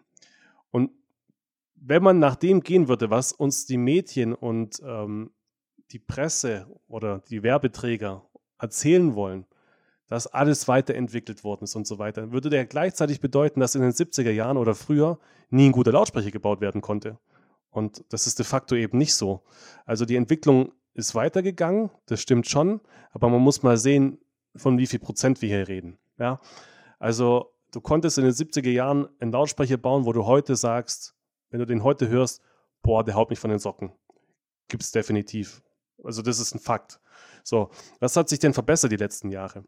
Und 0.71 0.89
wenn 1.75 2.01
man 2.01 2.17
nach 2.17 2.35
dem 2.35 2.61
gehen 2.61 2.87
würde, 2.87 3.11
was 3.11 3.31
uns 3.31 3.67
die 3.67 3.77
Medien 3.77 4.33
und 4.33 4.81
ähm, 4.83 5.29
die 5.91 5.99
Presse 5.99 6.65
oder 6.87 7.19
die 7.29 7.43
Werbeträger 7.43 8.27
erzählen 8.57 9.13
wollen, 9.13 9.45
dass 10.07 10.25
alles 10.25 10.67
weiterentwickelt 10.67 11.43
worden 11.43 11.65
ist 11.65 11.75
und 11.75 11.85
so 11.85 11.99
weiter, 11.99 12.31
würde 12.31 12.49
der 12.49 12.65
gleichzeitig 12.65 13.21
bedeuten, 13.21 13.59
dass 13.59 13.75
in 13.75 13.83
den 13.83 13.91
70er 13.91 14.31
Jahren 14.31 14.57
oder 14.57 14.73
früher 14.73 15.19
nie 15.51 15.69
ein 15.69 15.73
guter 15.73 15.91
Lautsprecher 15.91 16.31
gebaut 16.31 16.59
werden 16.59 16.81
konnte. 16.81 17.19
Und 17.69 18.03
das 18.09 18.27
ist 18.27 18.39
de 18.39 18.45
facto 18.45 18.75
eben 18.75 18.97
nicht 18.97 19.15
so. 19.15 19.43
Also 19.85 20.05
die 20.05 20.15
Entwicklung 20.15 20.73
ist 20.93 21.13
weitergegangen, 21.13 21.91
das 22.07 22.21
stimmt 22.21 22.47
schon, 22.47 22.81
aber 23.11 23.29
man 23.29 23.41
muss 23.41 23.61
mal 23.61 23.77
sehen, 23.77 24.19
von 24.55 24.77
wie 24.77 24.87
viel 24.87 24.99
Prozent 24.99 25.41
wir 25.41 25.49
hier 25.49 25.67
reden. 25.67 25.99
Ja? 26.17 26.41
Also 26.97 27.53
du 27.71 27.81
konntest 27.81 28.17
in 28.17 28.23
den 28.23 28.33
70er 28.33 28.71
Jahren 28.71 29.07
einen 29.19 29.31
Lautsprecher 29.31 29.77
bauen, 29.77 30.05
wo 30.05 30.13
du 30.13 30.25
heute 30.25 30.55
sagst, 30.55 31.15
wenn 31.49 31.59
du 31.59 31.65
den 31.65 31.83
heute 31.83 32.09
hörst, 32.09 32.41
boah, 32.81 33.03
der 33.03 33.15
haut 33.15 33.29
mich 33.29 33.39
von 33.39 33.49
den 33.49 33.59
Socken. 33.59 33.91
Gibt 34.67 34.83
es 34.83 34.91
definitiv. 34.91 35.61
Also 36.03 36.21
das 36.21 36.39
ist 36.39 36.55
ein 36.55 36.59
Fakt. 36.59 36.99
So, 37.43 37.69
was 37.99 38.15
hat 38.15 38.29
sich 38.29 38.39
denn 38.39 38.53
verbessert 38.53 38.91
die 38.91 38.97
letzten 38.97 39.29
Jahre? 39.29 39.63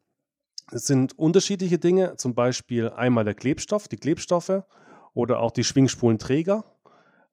Es 0.72 0.86
sind 0.86 1.18
unterschiedliche 1.18 1.80
Dinge, 1.80 2.16
zum 2.18 2.36
Beispiel 2.36 2.90
einmal 2.90 3.24
der 3.24 3.34
Klebstoff, 3.34 3.88
die 3.88 3.98
Klebstoffe 3.98 4.64
oder 5.14 5.40
auch 5.40 5.52
die 5.52 5.64
Schwingspulenträger 5.64 6.64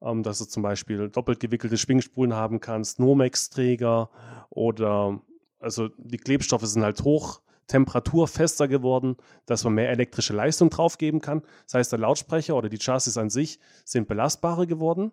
ähm, 0.01 0.23
dass 0.23 0.39
du 0.39 0.45
zum 0.45 0.63
Beispiel 0.63 1.09
doppelt 1.09 1.39
gewickelte 1.39 1.77
Schwingspulen 1.77 2.33
haben 2.33 2.59
kannst, 2.59 2.99
Nomex-Träger 2.99 4.09
oder 4.49 5.21
also 5.59 5.89
die 5.97 6.17
Klebstoffe 6.17 6.65
sind 6.65 6.83
halt 6.83 7.03
hoch 7.03 7.41
temperaturfester 7.67 8.67
geworden, 8.67 9.17
dass 9.45 9.63
man 9.63 9.73
mehr 9.73 9.89
elektrische 9.89 10.33
Leistung 10.33 10.69
draufgeben 10.69 11.19
kann. 11.19 11.41
Das 11.65 11.73
heißt, 11.75 11.91
der 11.91 11.99
Lautsprecher 11.99 12.55
oder 12.55 12.69
die 12.69 12.79
Chassis 12.79 13.17
an 13.17 13.29
sich 13.29 13.59
sind 13.83 14.07
belastbarer 14.07 14.65
geworden. 14.65 15.11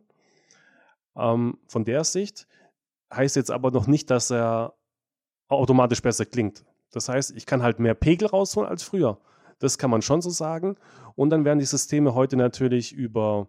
Ähm, 1.16 1.58
von 1.66 1.84
der 1.84 2.04
Sicht 2.04 2.46
heißt 3.12 3.36
jetzt 3.36 3.50
aber 3.50 3.70
noch 3.70 3.86
nicht, 3.86 4.10
dass 4.10 4.30
er 4.30 4.74
automatisch 5.48 6.02
besser 6.02 6.24
klingt. 6.24 6.64
Das 6.90 7.08
heißt, 7.08 7.32
ich 7.36 7.46
kann 7.46 7.62
halt 7.62 7.80
mehr 7.80 7.94
Pegel 7.94 8.28
rausholen 8.28 8.70
als 8.70 8.82
früher. 8.82 9.18
Das 9.58 9.78
kann 9.78 9.90
man 9.90 10.02
schon 10.02 10.22
so 10.22 10.30
sagen. 10.30 10.76
Und 11.16 11.30
dann 11.30 11.44
werden 11.44 11.58
die 11.58 11.64
Systeme 11.64 12.14
heute 12.14 12.36
natürlich 12.36 12.92
über 12.92 13.48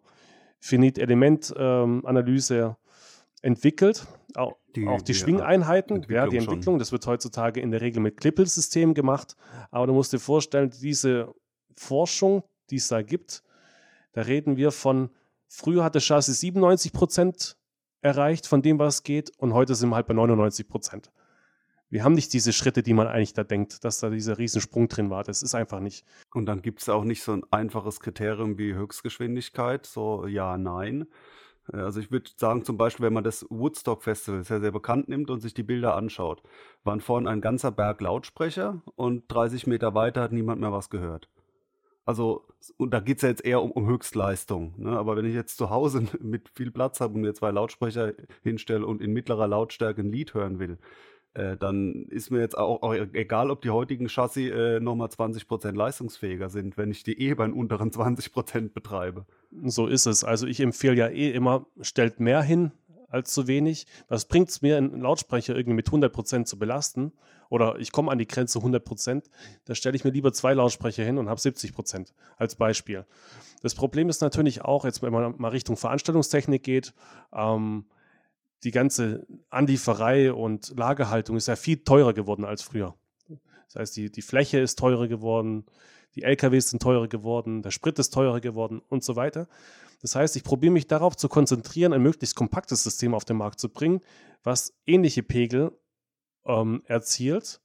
Finite-Element-Analyse 0.60 2.58
ähm, 2.58 2.76
entwickelt. 3.42 4.08
Auch 4.36 4.56
die, 4.76 4.88
auch 4.88 5.02
die, 5.02 5.14
die 5.14 5.14
Schwingeinheiten, 5.14 5.98
Entwicklung 5.98 6.18
ja, 6.18 6.28
die 6.28 6.38
Entwicklung, 6.38 6.74
schon. 6.76 6.80
das 6.80 6.92
wird 6.92 7.06
heutzutage 7.08 7.62
in 7.62 7.72
der 7.72 7.82
Regel 7.82 8.02
mit 8.02 8.18
Klippelsystemen 8.18 8.94
gemacht. 8.96 9.36
Aber 9.72 9.88
du 9.88 9.94
musst 9.94 10.12
dir 10.14 10.20
vorstellen, 10.20 10.72
diese 10.82 11.34
Forschung, 11.78 12.44
die 12.70 12.78
es 12.78 12.88
da 12.88 13.02
gibt, 13.02 13.44
da 14.14 14.22
reden 14.22 14.58
wir 14.58 14.72
von, 14.72 15.10
früher 15.48 15.84
hat 15.84 15.96
das 15.96 16.04
Chassis 16.04 16.40
97 16.40 16.94
Prozent 16.94 17.58
erreicht 18.02 18.48
von 18.48 18.62
dem, 18.62 18.80
was 18.80 19.04
geht, 19.04 19.32
und 19.38 19.54
heute 19.54 19.76
sind 19.76 19.90
wir 19.90 19.96
halt 19.96 20.08
bei 20.08 20.14
99 20.14 20.68
Prozent. 20.68 21.12
Wir 21.96 22.04
haben 22.04 22.16
nicht 22.16 22.34
diese 22.34 22.52
Schritte, 22.52 22.84
die 22.84 22.94
man 22.94 23.08
eigentlich 23.08 23.32
da 23.32 23.46
denkt, 23.46 23.86
dass 23.86 24.02
da 24.02 24.10
dieser 24.10 24.38
Riesensprung 24.38 24.90
drin 24.90 25.10
war. 25.10 25.24
Das 25.24 25.42
ist 25.42 25.56
einfach 25.56 25.80
nicht. 25.80 26.06
Und 26.34 26.46
dann 26.46 26.62
gibt 26.62 26.82
es 26.82 26.90
auch 26.90 27.06
nicht 27.06 27.24
so 27.24 27.32
ein 27.32 27.44
einfaches 27.52 28.02
Kriterium 28.02 28.58
wie 28.58 28.74
Höchstgeschwindigkeit, 28.74 29.86
so 29.86 30.28
ja, 30.28 30.58
nein. 30.58 31.08
Also 31.72 32.02
ich 32.02 32.12
würde 32.12 32.30
sagen, 32.36 32.66
zum 32.66 32.76
Beispiel, 32.76 33.06
wenn 33.06 33.14
man 33.14 33.24
das 33.24 33.46
Woodstock 33.50 34.04
Festival 34.04 34.44
sehr, 34.44 34.60
sehr 34.60 34.74
bekannt 34.74 35.08
nimmt 35.08 35.30
und 35.30 35.40
sich 35.40 35.54
die 35.54 35.64
Bilder 35.64 35.96
anschaut, 35.96 36.44
waren 36.84 37.00
vorne 37.00 37.30
ein 37.30 37.40
ganzer 37.40 37.72
Berg 37.72 38.02
Lautsprecher 38.02 38.82
und 38.98 39.24
30 39.30 39.66
Meter 39.66 39.96
weiter 39.96 40.22
hat 40.22 40.34
niemand 40.34 40.60
mehr 40.60 40.74
was 40.74 40.90
gehört. 40.90 41.30
Also, 42.04 42.46
und 42.76 42.94
da 42.94 43.00
geht 43.00 43.18
es 43.18 43.24
ja 43.24 43.30
jetzt 43.30 43.46
eher 43.46 43.64
um, 43.64 43.72
um 43.72 43.88
Höchstleistung. 43.88 44.74
Ne? 44.78 44.92
Aber 44.92 45.16
wenn 45.16 45.26
ich 45.26 45.34
jetzt 45.34 45.56
zu 45.56 45.70
Hause 45.70 46.04
mit 46.20 46.50
viel 46.50 46.72
Platz 46.72 47.00
habe 47.00 47.14
und 47.14 47.22
mir 47.22 47.34
zwei 47.34 47.52
Lautsprecher 47.52 48.12
hinstelle 48.44 48.86
und 48.86 49.02
in 49.02 49.14
mittlerer 49.14 49.48
Lautstärke 49.48 50.02
ein 50.02 50.12
Lied 50.12 50.34
hören 50.34 50.60
will, 50.60 50.78
äh, 51.36 51.58
dann 51.58 52.06
ist 52.06 52.32
mir 52.32 52.40
jetzt 52.40 52.58
auch, 52.58 52.82
auch, 52.82 52.94
egal, 52.94 53.52
ob 53.52 53.62
die 53.62 53.70
heutigen 53.70 54.08
Chassis 54.08 54.52
äh, 54.52 54.80
nochmal 54.80 55.10
20% 55.10 55.72
leistungsfähiger 55.74 56.50
sind, 56.50 56.78
wenn 56.78 56.92
ich 56.92 57.04
die 57.04 57.20
eh 57.20 57.34
bei 57.34 57.46
den 57.46 57.54
unteren 57.54 57.92
20% 57.92 58.74
betreibe. 58.74 59.26
So 59.64 59.88
ist 59.88 60.06
es. 60.06 60.24
Also 60.24 60.48
ich 60.48 60.60
empfehle 60.62 60.96
ja 60.96 61.08
eh 61.08 61.32
immer, 61.32 61.66
stellt 61.82 62.20
mehr 62.20 62.42
hin 62.42 62.72
als 63.10 63.34
zu 63.34 63.48
wenig. 63.48 63.86
Was 64.08 64.26
bringt 64.26 64.50
es 64.50 64.62
mir, 64.62 64.78
einen 64.78 65.02
Lautsprecher 65.02 65.56
irgendwie 65.56 65.76
mit 65.76 65.90
100% 65.90 66.46
zu 66.46 66.58
belasten? 66.58 67.12
Oder 67.50 67.80
ich 67.80 67.92
komme 67.92 68.12
an 68.12 68.18
die 68.18 68.28
Grenze 68.28 68.60
100%, 68.60 69.24
da 69.66 69.76
stelle 69.76 69.96
ich 69.96 70.04
mir 70.04 70.12
lieber 70.12 70.34
zwei 70.34 70.54
Lautsprecher 70.54 71.04
hin 71.04 71.18
und 71.18 71.30
habe 71.30 71.40
70% 71.40 72.14
als 72.38 72.56
Beispiel. 72.56 73.06
Das 73.62 73.76
Problem 73.76 74.10
ist 74.10 74.22
natürlich 74.22 74.64
auch, 74.64 74.86
jetzt 74.86 75.02
wenn 75.02 75.14
man 75.14 75.36
mal 75.38 75.50
Richtung 75.50 75.78
Veranstaltungstechnik 75.78 76.64
geht, 76.64 76.94
ähm, 77.34 77.86
die 78.66 78.72
ganze 78.72 79.26
Anlieferei 79.50 80.34
und 80.34 80.74
Lagerhaltung 80.76 81.38
ist 81.38 81.48
ja 81.48 81.56
viel 81.56 81.78
teurer 81.78 82.14
geworden 82.14 82.44
als 82.44 82.64
früher. 82.64 82.96
Das 83.68 83.76
heißt, 83.76 83.98
die, 83.98 84.12
die 84.12 84.22
Fläche 84.22 84.60
ist 84.60 84.78
teurer 84.80 85.08
geworden, 85.08 85.66
die 86.16 86.24
LKWs 86.24 86.72
sind 86.72 86.82
teurer 86.82 87.08
geworden, 87.08 87.62
der 87.62 87.72
Sprit 87.72 88.00
ist 88.00 88.14
teurer 88.14 88.42
geworden 88.42 88.82
und 88.90 89.04
so 89.04 89.16
weiter. 89.16 89.48
Das 90.02 90.16
heißt, 90.16 90.36
ich 90.36 90.44
probiere 90.44 90.74
mich 90.74 90.88
darauf 90.88 91.16
zu 91.16 91.30
konzentrieren, 91.30 91.94
ein 91.94 92.02
möglichst 92.02 92.36
kompaktes 92.36 92.84
System 92.84 93.14
auf 93.14 93.26
den 93.26 93.38
Markt 93.38 93.60
zu 93.60 93.70
bringen, 93.70 94.02
was 94.44 94.74
ähnliche 94.86 95.24
Pegel 95.24 95.72
ähm, 96.46 96.82
erzielt 96.86 97.62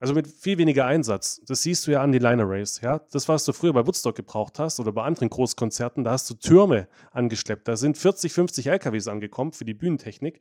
also 0.00 0.14
mit 0.14 0.26
viel 0.26 0.58
weniger 0.58 0.86
Einsatz. 0.86 1.40
Das 1.46 1.62
siehst 1.62 1.86
du 1.86 1.92
ja 1.92 2.02
an 2.02 2.12
die 2.12 2.18
Line 2.18 2.42
Arrays. 2.42 2.80
Ja? 2.80 3.00
Das, 3.10 3.28
was 3.28 3.44
du 3.44 3.52
früher 3.52 3.72
bei 3.72 3.86
Woodstock 3.86 4.14
gebraucht 4.14 4.58
hast 4.58 4.80
oder 4.80 4.92
bei 4.92 5.02
anderen 5.02 5.30
Großkonzerten, 5.30 6.04
da 6.04 6.12
hast 6.12 6.28
du 6.28 6.34
Türme 6.34 6.88
angeschleppt. 7.12 7.66
Da 7.68 7.76
sind 7.76 7.96
40, 7.96 8.32
50 8.32 8.66
LKWs 8.66 9.08
angekommen 9.08 9.52
für 9.52 9.64
die 9.64 9.74
Bühnentechnik. 9.74 10.40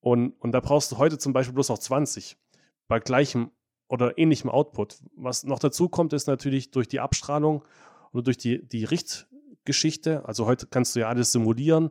Und, 0.00 0.32
und 0.40 0.52
da 0.52 0.60
brauchst 0.60 0.92
du 0.92 0.98
heute 0.98 1.18
zum 1.18 1.32
Beispiel 1.32 1.54
bloß 1.54 1.70
noch 1.70 1.78
20 1.78 2.36
bei 2.88 3.00
gleichem 3.00 3.50
oder 3.88 4.18
ähnlichem 4.18 4.50
Output. 4.50 4.98
Was 5.16 5.44
noch 5.44 5.58
dazu 5.58 5.88
kommt, 5.88 6.12
ist 6.12 6.26
natürlich 6.26 6.70
durch 6.70 6.88
die 6.88 7.00
Abstrahlung 7.00 7.64
oder 8.12 8.24
durch 8.24 8.36
die, 8.36 8.66
die 8.66 8.84
Richtgeschichte. 8.84 10.26
Also 10.26 10.46
heute 10.46 10.66
kannst 10.66 10.94
du 10.94 11.00
ja 11.00 11.08
alles 11.08 11.32
simulieren 11.32 11.90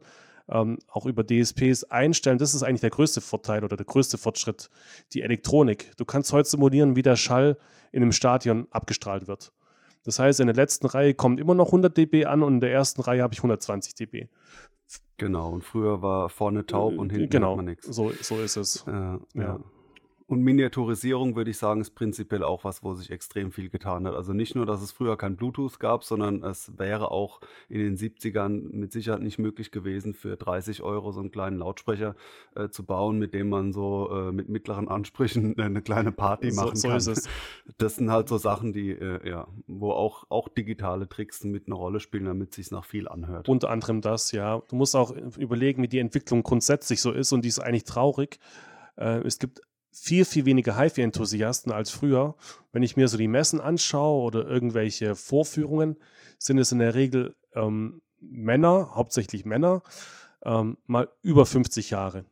ähm, 0.49 0.79
auch 0.87 1.05
über 1.05 1.25
DSPs 1.25 1.83
einstellen. 1.85 2.37
Das 2.37 2.53
ist 2.53 2.63
eigentlich 2.63 2.81
der 2.81 2.89
größte 2.89 3.21
Vorteil 3.21 3.63
oder 3.63 3.77
der 3.77 3.85
größte 3.85 4.17
Fortschritt, 4.17 4.69
die 5.13 5.21
Elektronik. 5.21 5.91
Du 5.97 6.05
kannst 6.05 6.33
heute 6.33 6.49
simulieren, 6.49 6.95
wie 6.95 7.01
der 7.01 7.15
Schall 7.15 7.57
in 7.91 8.01
einem 8.01 8.11
Stadion 8.11 8.67
abgestrahlt 8.71 9.27
wird. 9.27 9.53
Das 10.03 10.19
heißt, 10.19 10.41
in 10.41 10.47
der 10.47 10.55
letzten 10.55 10.87
Reihe 10.87 11.13
kommt 11.13 11.39
immer 11.39 11.55
noch 11.55 11.67
100 11.67 11.95
dB 11.97 12.25
an 12.25 12.43
und 12.43 12.55
in 12.55 12.59
der 12.59 12.73
ersten 12.73 13.01
Reihe 13.01 13.23
habe 13.23 13.33
ich 13.33 13.39
120 13.39 13.95
dB. 13.95 14.27
Genau, 15.17 15.51
und 15.51 15.63
früher 15.63 16.01
war 16.01 16.29
vorne 16.29 16.65
taub 16.65 16.97
und 16.97 17.11
hinten 17.11 17.29
genau, 17.29 17.61
nichts. 17.61 17.85
Genau, 17.85 18.09
so, 18.09 18.11
so 18.21 18.41
ist 18.41 18.57
es. 18.57 18.85
Äh, 18.87 18.91
ja. 18.91 19.19
ja. 19.35 19.59
Und 20.27 20.41
Miniaturisierung, 20.41 21.35
würde 21.35 21.51
ich 21.51 21.57
sagen, 21.57 21.81
ist 21.81 21.91
prinzipiell 21.91 22.43
auch 22.43 22.63
was, 22.63 22.83
wo 22.83 22.93
sich 22.93 23.11
extrem 23.11 23.51
viel 23.51 23.69
getan 23.69 24.07
hat. 24.07 24.15
Also 24.15 24.33
nicht 24.33 24.55
nur, 24.55 24.65
dass 24.65 24.81
es 24.81 24.91
früher 24.91 25.17
kein 25.17 25.35
Bluetooth 25.35 25.79
gab, 25.79 26.03
sondern 26.03 26.43
es 26.43 26.77
wäre 26.77 27.11
auch 27.11 27.41
in 27.69 27.79
den 27.79 27.97
70ern 27.97 28.71
mit 28.71 28.91
Sicherheit 28.91 29.21
nicht 29.21 29.39
möglich 29.39 29.71
gewesen, 29.71 30.13
für 30.13 30.37
30 30.37 30.81
Euro 30.81 31.11
so 31.11 31.19
einen 31.19 31.31
kleinen 31.31 31.57
Lautsprecher 31.57 32.15
äh, 32.55 32.69
zu 32.69 32.85
bauen, 32.85 33.19
mit 33.19 33.33
dem 33.33 33.49
man 33.49 33.73
so 33.73 34.09
äh, 34.11 34.31
mit 34.31 34.49
mittleren 34.49 34.87
Ansprüchen 34.87 35.57
eine 35.59 35.81
kleine 35.81 36.11
Party 36.11 36.51
machen 36.51 36.75
so, 36.75 36.87
kann. 36.87 37.03
Das 37.77 37.95
sind 37.95 38.11
halt 38.11 38.29
so 38.29 38.37
Sachen, 38.37 38.73
die, 38.73 38.91
äh, 38.91 39.27
ja, 39.27 39.47
wo 39.67 39.91
auch, 39.91 40.25
auch 40.29 40.47
digitale 40.47 41.07
Tricks 41.07 41.43
mit 41.43 41.67
eine 41.67 41.75
Rolle 41.75 41.99
spielen, 41.99 42.25
damit 42.25 42.51
es 42.51 42.55
sich 42.55 42.71
nach 42.71 42.85
viel 42.85 43.07
anhört. 43.07 43.49
Unter 43.49 43.69
anderem 43.69 44.01
das, 44.01 44.31
ja. 44.31 44.61
Du 44.69 44.75
musst 44.75 44.95
auch 44.95 45.11
überlegen, 45.37 45.83
wie 45.83 45.87
die 45.87 45.99
Entwicklung 45.99 46.43
grundsätzlich 46.43 47.01
so 47.01 47.11
ist 47.11 47.31
und 47.33 47.43
die 47.43 47.49
ist 47.49 47.59
eigentlich 47.59 47.83
traurig. 47.83 48.39
Äh, 48.95 49.19
es 49.25 49.39
gibt 49.39 49.61
viel, 49.93 50.25
viel 50.25 50.45
weniger 50.45 50.77
HiFi-Enthusiasten 50.77 51.71
als 51.71 51.91
früher. 51.91 52.35
Wenn 52.71 52.83
ich 52.83 52.97
mir 52.97 53.07
so 53.07 53.17
die 53.17 53.27
Messen 53.27 53.61
anschaue 53.61 54.23
oder 54.23 54.47
irgendwelche 54.47 55.15
Vorführungen, 55.15 55.97
sind 56.39 56.57
es 56.57 56.71
in 56.71 56.79
der 56.79 56.95
Regel 56.95 57.35
ähm, 57.53 58.01
Männer, 58.19 58.91
hauptsächlich 58.95 59.45
Männer, 59.45 59.83
ähm, 60.43 60.77
mal 60.85 61.09
über 61.21 61.45
50 61.45 61.89
Jahre. 61.89 62.25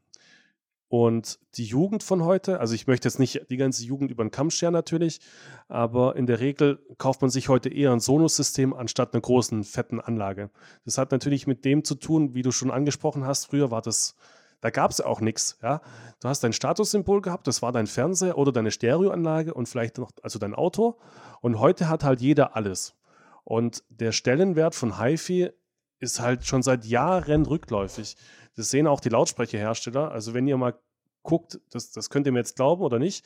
Und 0.91 1.39
die 1.55 1.64
Jugend 1.64 2.03
von 2.03 2.26
heute, 2.26 2.59
also 2.59 2.76
ich 2.76 2.86
möchte 2.86 3.07
jetzt 3.07 3.18
nicht 3.18 3.45
die 3.49 3.55
ganze 3.55 3.86
Jugend 3.86 4.12
über 4.12 4.26
den 4.26 4.32
Kamm 4.32 4.49
scheren 4.49 4.74
natürlich, 4.74 5.22
aber 5.70 6.18
in 6.18 6.26
der 6.26 6.41
Regel 6.41 6.86
kauft 6.97 7.22
man 7.22 7.30
sich 7.30 7.47
heute 7.47 7.70
eher 7.70 7.93
ein 7.93 8.01
Sonos-System 8.01 8.74
anstatt 8.74 9.14
einer 9.14 9.22
großen, 9.22 9.64
fetten 9.64 10.01
Anlage. 10.01 10.49
Das 10.84 10.97
hat 10.97 11.14
natürlich 11.14 11.47
mit 11.47 11.64
dem 11.64 11.86
zu 11.86 11.95
tun, 11.95 12.34
wie 12.34 12.41
du 12.41 12.51
schon 12.51 12.72
angesprochen 12.72 13.26
hast, 13.26 13.45
früher 13.45 13.72
war 13.72 13.82
das 13.82 14.18
da 14.62 14.70
gab 14.70 14.91
es 14.91 15.01
auch 15.01 15.22
nichts. 15.22 15.57
Ja? 15.62 15.82
Du 16.20 16.28
hast 16.30 16.43
dein 16.43 16.53
Statussymbol 16.53 17.22
gehabt, 17.22 17.47
das 17.47 17.62
war 17.62 17.72
dein 17.72 17.88
Fernseher 17.88 18.38
oder 18.38 18.51
deine 18.51 18.72
Stereoanlage 18.72 19.53
und 19.53 19.68
vielleicht 19.68 19.97
noch, 19.97 20.12
also 20.22 20.39
dein 20.39 20.53
Auto. 20.53 20.99
Und 21.41 21.59
heute 21.59 21.89
hat 21.89 22.03
halt 22.03 22.22
jeder 22.22 22.55
alles. 22.55 22.95
Und 23.43 23.84
der 23.89 24.12
Stellenwert 24.12 24.76
von 24.76 24.99
HiFi 24.99 25.49
ist 25.99 26.20
halt 26.20 26.45
schon 26.45 26.62
seit 26.62 26.86
Jahren 26.86 27.45
rückläufig. 27.45 28.16
Das 28.55 28.70
sehen 28.70 28.88
auch 28.88 28.99
die 28.99 29.09
Lautsprecherhersteller. 29.09 30.12
Also 30.12 30.34
wenn 30.34 30.47
ihr 30.47 30.57
mal 30.57 30.80
guckt, 31.24 31.59
das, 31.72 31.91
das 31.91 32.09
könnt 32.09 32.28
ihr 32.28 32.32
mir 32.32 32.39
jetzt 32.39 32.55
glauben 32.55 32.84
oder 32.84 32.99
nicht, 32.99 33.26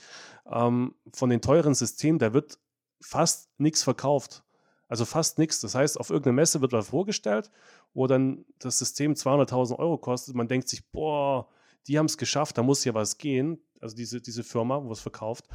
ähm, 0.49 0.95
von 1.13 1.29
den 1.29 1.41
teuren 1.41 1.73
Systemen, 1.73 2.19
da 2.19 2.33
wird 2.33 2.59
fast 3.01 3.49
nichts 3.57 3.83
verkauft. 3.83 4.44
Also 4.87 5.05
fast 5.05 5.39
nichts. 5.39 5.59
Das 5.61 5.75
heißt, 5.75 5.99
auf 5.99 6.09
irgendeiner 6.09 6.35
Messe 6.35 6.61
wird 6.61 6.73
was 6.73 6.89
vorgestellt 6.89 7.51
wo 7.95 8.05
dann 8.07 8.45
das 8.59 8.77
System 8.77 9.13
200.000 9.13 9.79
Euro 9.79 9.97
kostet. 9.97 10.35
Man 10.35 10.49
denkt 10.49 10.67
sich, 10.67 10.85
boah, 10.91 11.47
die 11.87 11.97
haben 11.97 12.05
es 12.05 12.17
geschafft, 12.17 12.57
da 12.57 12.61
muss 12.63 12.83
ja 12.83 12.93
was 12.93 13.17
gehen. 13.17 13.57
Also 13.79 13.95
diese, 13.95 14.21
diese 14.21 14.43
Firma, 14.43 14.83
wo 14.83 14.91
es 14.91 14.99
verkauft. 14.99 15.45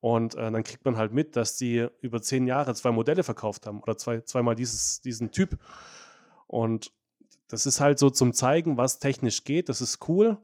Und 0.00 0.34
äh, 0.34 0.50
dann 0.50 0.62
kriegt 0.62 0.84
man 0.84 0.96
halt 0.96 1.12
mit, 1.12 1.36
dass 1.36 1.56
die 1.56 1.88
über 2.00 2.22
zehn 2.22 2.46
Jahre 2.46 2.74
zwei 2.74 2.92
Modelle 2.92 3.24
verkauft 3.24 3.66
haben 3.66 3.82
oder 3.82 3.98
zwei, 3.98 4.20
zweimal 4.20 4.54
dieses, 4.54 5.00
diesen 5.00 5.32
Typ. 5.32 5.58
Und 6.46 6.92
das 7.48 7.66
ist 7.66 7.80
halt 7.80 7.98
so 7.98 8.10
zum 8.10 8.32
Zeigen, 8.32 8.76
was 8.76 8.98
technisch 9.00 9.44
geht. 9.44 9.68
Das 9.68 9.80
ist 9.80 10.08
cool. 10.08 10.38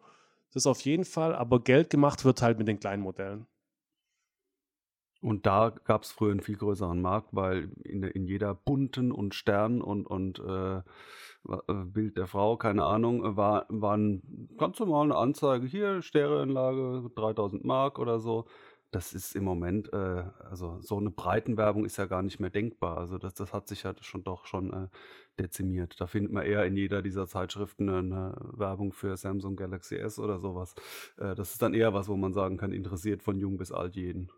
Das 0.53 0.67
auf 0.67 0.81
jeden 0.81 1.05
Fall. 1.05 1.37
Aber 1.37 1.61
Geld 1.61 1.89
gemacht 1.89 2.25
wird 2.25 2.43
halt 2.43 2.59
mit 2.59 2.67
den 2.67 2.81
kleinen 2.81 3.03
Modellen. 3.03 3.47
Und 5.21 5.47
da 5.47 5.71
gab 5.85 6.03
es 6.05 6.13
früher 6.13 6.31
einen 6.31 6.41
viel 6.41 6.57
größeren 6.57 7.01
Markt, 7.01 7.31
weil 7.33 7.71
in, 7.85 8.05
in 8.05 8.27
jeder 8.27 8.55
bunten 8.55 9.11
und 9.11 9.35
Stern 9.35 9.83
und, 9.83 10.07
und 10.07 10.39
äh, 10.39 10.77
äh, 10.79 11.75
Bild 11.85 12.17
der 12.17 12.27
Frau, 12.27 12.57
keine 12.57 12.85
Ahnung, 12.85 13.25
äh, 13.25 13.37
war, 13.37 13.67
war 13.69 13.97
ein 13.97 14.49
ganz 14.59 14.79
normal 14.79 15.05
eine 15.05 15.17
Anzeige, 15.17 15.67
hier 15.67 16.03
Stereoanlage, 16.03 17.11
3000 17.17 17.65
Mark 17.65 17.99
oder 17.99 18.21
so. 18.21 18.47
Das 18.91 19.13
ist 19.13 19.37
im 19.37 19.45
Moment, 19.45 19.93
äh, 19.93 20.25
also 20.49 20.79
so 20.81 20.97
eine 20.97 21.11
Breitenwerbung 21.11 21.85
ist 21.85 21.99
ja 21.99 22.07
gar 22.07 22.23
nicht 22.23 22.41
mehr 22.41 22.51
denkbar. 22.51 22.97
Also 22.97 23.19
das, 23.19 23.35
das 23.35 23.53
hat 23.53 23.69
sich 23.69 23.83
ja 23.83 23.95
schon 24.01 24.25
doch 24.25 24.47
schon 24.47 24.73
äh, 24.73 24.89
dezimiert. 25.39 26.01
Da 26.01 26.07
findet 26.07 26.33
man 26.33 26.47
eher 26.47 26.65
in 26.65 26.77
jeder 26.77 27.03
dieser 27.03 27.27
Zeitschriften 27.27 27.89
eine 27.91 28.35
Werbung 28.53 28.93
für 28.93 29.17
Samsung 29.17 29.57
Galaxy 29.57 29.97
S 29.97 30.19
oder 30.19 30.39
sowas. 30.39 30.75
Äh, 31.19 31.35
das 31.35 31.53
ist 31.53 31.63
dann 31.63 31.75
eher 31.75 31.93
was, 31.93 32.09
wo 32.09 32.17
man 32.17 32.33
sagen 32.33 32.57
kann, 32.57 32.73
interessiert 32.73 33.23
von 33.23 33.39
jung 33.39 33.59
bis 33.59 33.73
alt 33.73 33.97
jeden. 33.97 34.31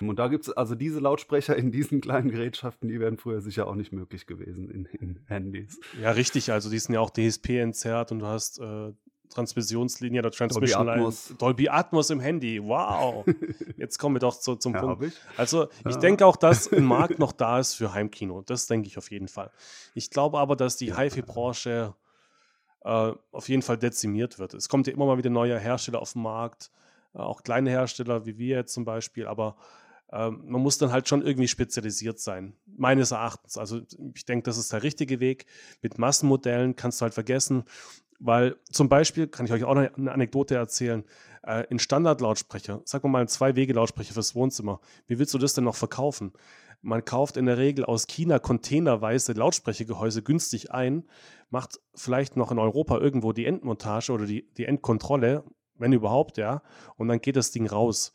Und 0.00 0.18
da 0.18 0.28
gibt 0.28 0.46
es 0.46 0.52
also 0.52 0.74
diese 0.74 1.00
Lautsprecher 1.00 1.56
in 1.56 1.70
diesen 1.70 2.00
kleinen 2.00 2.30
Gerätschaften, 2.30 2.88
die 2.88 3.00
wären 3.00 3.16
früher 3.16 3.40
sicher 3.40 3.66
auch 3.66 3.74
nicht 3.74 3.92
möglich 3.92 4.26
gewesen 4.26 4.70
in, 4.70 4.84
in 4.86 5.20
Handys. 5.26 5.80
Ja, 6.00 6.10
richtig. 6.10 6.52
Also 6.52 6.70
die 6.70 6.78
sind 6.78 6.94
ja 6.94 7.00
auch 7.00 7.10
DSP 7.10 7.60
entzerrt 7.60 8.12
und 8.12 8.20
du 8.20 8.26
hast 8.26 8.60
äh, 8.60 8.92
Transmissionslinie 9.30 10.20
oder 10.20 10.30
Transmission 10.30 10.86
Dolby 10.86 11.00
Atmos. 11.00 11.28
Line. 11.28 11.38
Dolby 11.38 11.68
Atmos 11.68 12.10
im 12.10 12.20
Handy. 12.20 12.62
Wow. 12.62 13.24
Jetzt 13.76 13.98
kommen 13.98 14.16
wir 14.16 14.20
doch 14.20 14.38
zu, 14.38 14.56
zum 14.56 14.74
ja, 14.74 14.80
Punkt. 14.80 15.04
Ich? 15.04 15.14
Also 15.36 15.68
ich 15.84 15.94
ja. 15.94 15.98
denke 15.98 16.26
auch, 16.26 16.36
dass 16.36 16.72
ein 16.72 16.84
Markt 16.84 17.18
noch 17.18 17.32
da 17.32 17.58
ist 17.58 17.74
für 17.74 17.92
Heimkino. 17.92 18.42
Das 18.42 18.66
denke 18.66 18.88
ich 18.88 18.98
auf 18.98 19.10
jeden 19.10 19.28
Fall. 19.28 19.50
Ich 19.94 20.10
glaube 20.10 20.38
aber, 20.38 20.56
dass 20.56 20.76
die 20.76 20.96
HiFi-Branche 20.96 21.94
äh, 22.84 23.12
auf 23.32 23.48
jeden 23.48 23.62
Fall 23.62 23.76
dezimiert 23.76 24.38
wird. 24.38 24.54
Es 24.54 24.68
kommt 24.68 24.86
ja 24.86 24.92
immer 24.92 25.06
mal 25.06 25.18
wieder 25.18 25.30
neue 25.30 25.58
Hersteller 25.58 26.00
auf 26.00 26.12
den 26.12 26.22
Markt, 26.22 26.70
auch 27.16 27.42
kleine 27.42 27.70
Hersteller 27.70 28.26
wie 28.26 28.38
wir 28.38 28.56
jetzt 28.56 28.74
zum 28.74 28.84
Beispiel, 28.84 29.26
aber 29.26 29.56
äh, 30.12 30.30
man 30.30 30.62
muss 30.62 30.78
dann 30.78 30.92
halt 30.92 31.08
schon 31.08 31.22
irgendwie 31.22 31.48
spezialisiert 31.48 32.18
sein, 32.20 32.54
meines 32.66 33.10
Erachtens. 33.10 33.58
Also 33.58 33.80
ich 34.14 34.24
denke, 34.24 34.44
das 34.44 34.58
ist 34.58 34.72
der 34.72 34.82
richtige 34.82 35.20
Weg. 35.20 35.46
Mit 35.82 35.98
Massenmodellen 35.98 36.76
kannst 36.76 37.00
du 37.00 37.04
halt 37.04 37.14
vergessen, 37.14 37.64
weil 38.18 38.56
zum 38.70 38.88
Beispiel, 38.88 39.26
kann 39.26 39.46
ich 39.46 39.52
euch 39.52 39.64
auch 39.64 39.76
eine 39.76 40.12
Anekdote 40.12 40.54
erzählen, 40.54 41.04
äh, 41.42 41.64
in 41.70 41.78
Standardlautsprecher, 41.78 42.82
sag 42.84 43.04
mal 43.04 43.20
ein 43.20 43.28
Zwei-Wege-Lautsprecher 43.28 44.14
fürs 44.14 44.34
Wohnzimmer, 44.34 44.80
wie 45.06 45.18
willst 45.18 45.34
du 45.34 45.38
das 45.38 45.54
denn 45.54 45.64
noch 45.64 45.76
verkaufen? 45.76 46.32
Man 46.82 47.04
kauft 47.04 47.36
in 47.36 47.46
der 47.46 47.58
Regel 47.58 47.84
aus 47.84 48.06
China 48.06 48.38
containerweise 48.38 49.32
Lautsprechergehäuse 49.32 50.22
günstig 50.22 50.72
ein, 50.72 51.04
macht 51.50 51.80
vielleicht 51.94 52.36
noch 52.36 52.52
in 52.52 52.58
Europa 52.58 52.98
irgendwo 52.98 53.32
die 53.32 53.46
Endmontage 53.46 54.12
oder 54.12 54.26
die, 54.26 54.46
die 54.56 54.66
Endkontrolle, 54.66 55.44
wenn 55.78 55.92
überhaupt, 55.92 56.38
ja, 56.38 56.62
und 56.96 57.08
dann 57.08 57.20
geht 57.20 57.36
das 57.36 57.50
Ding 57.50 57.66
raus. 57.66 58.12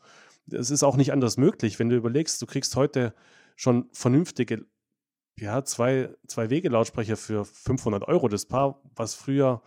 Es 0.50 0.70
ist 0.70 0.82
auch 0.82 0.96
nicht 0.96 1.12
anders 1.12 1.36
möglich, 1.36 1.78
wenn 1.78 1.88
du 1.88 1.96
überlegst, 1.96 2.40
du 2.42 2.46
kriegst 2.46 2.76
heute 2.76 3.14
schon 3.56 3.88
vernünftige 3.92 4.64
ja, 5.38 5.64
zwei, 5.64 6.10
zwei 6.26 6.50
Wege-Lautsprecher 6.50 7.16
für 7.16 7.44
500 7.44 8.06
Euro. 8.08 8.28
Das 8.28 8.46
Paar, 8.46 8.80
was 8.94 9.14
früher 9.14 9.62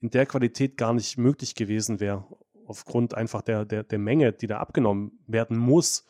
in 0.00 0.10
der 0.10 0.26
Qualität 0.26 0.76
gar 0.76 0.92
nicht 0.92 1.18
möglich 1.18 1.54
gewesen 1.54 2.00
wäre, 2.00 2.24
aufgrund 2.66 3.14
einfach 3.14 3.42
der, 3.42 3.64
der, 3.64 3.84
der 3.84 3.98
Menge, 3.98 4.32
die 4.32 4.46
da 4.46 4.58
abgenommen 4.58 5.18
werden 5.26 5.56
muss. 5.56 6.04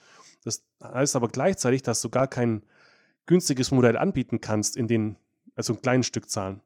Das 0.45 0.65
heißt 0.83 1.17
aber 1.17 1.29
gleichzeitig, 1.29 1.83
dass 1.83 2.01
du 2.01 2.11
gar 2.11 2.29
kein 2.29 2.63
günstiges 3.27 3.71
Modell 3.71 3.97
anbieten 3.97 4.41
kannst 4.41 4.77
in 4.77 4.87
den, 4.87 5.17
also 5.55 5.75
in 5.75 5.83
kleinen 5.83 6.03
Stückzahlen. 6.03 6.61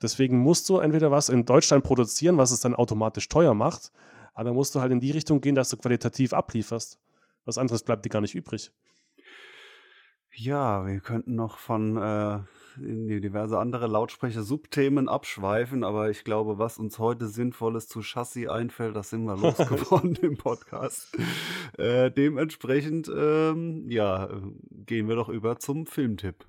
Deswegen 0.00 0.38
musst 0.38 0.68
du 0.68 0.78
entweder 0.78 1.10
was 1.10 1.28
in 1.28 1.44
Deutschland 1.44 1.84
produzieren, 1.84 2.38
was 2.38 2.50
es 2.50 2.60
dann 2.60 2.74
automatisch 2.74 3.28
teuer 3.28 3.54
macht, 3.54 3.92
aber 4.34 4.44
dann 4.44 4.54
musst 4.54 4.74
du 4.74 4.80
halt 4.80 4.92
in 4.92 5.00
die 5.00 5.10
Richtung 5.10 5.40
gehen, 5.40 5.54
dass 5.54 5.70
du 5.70 5.76
qualitativ 5.76 6.32
ablieferst. 6.32 7.00
Was 7.44 7.58
anderes 7.58 7.82
bleibt 7.82 8.04
dir 8.04 8.10
gar 8.10 8.20
nicht 8.20 8.34
übrig. 8.34 8.70
Ja, 10.30 10.86
wir 10.86 11.00
könnten 11.00 11.34
noch 11.34 11.58
von 11.58 11.96
äh, 11.96 12.38
diverse 12.76 13.58
andere 13.58 13.88
Lautsprecher-Subthemen 13.88 15.08
abschweifen, 15.08 15.82
aber 15.82 16.10
ich 16.10 16.22
glaube, 16.22 16.58
was 16.58 16.78
uns 16.78 17.00
heute 17.00 17.26
Sinnvolles 17.26 17.88
zu 17.88 18.02
Chassis 18.02 18.48
einfällt, 18.48 18.94
das 18.94 19.10
sind 19.10 19.24
wir 19.24 19.36
losgeworden 19.40 20.14
im 20.16 20.36
Podcast. 20.36 21.16
Äh, 21.76 22.12
dementsprechend, 22.12 23.10
ähm, 23.12 23.90
ja, 23.90 24.28
gehen 24.86 25.08
wir 25.08 25.16
doch 25.16 25.28
über 25.28 25.58
zum 25.58 25.86
Filmtipp. 25.86 26.46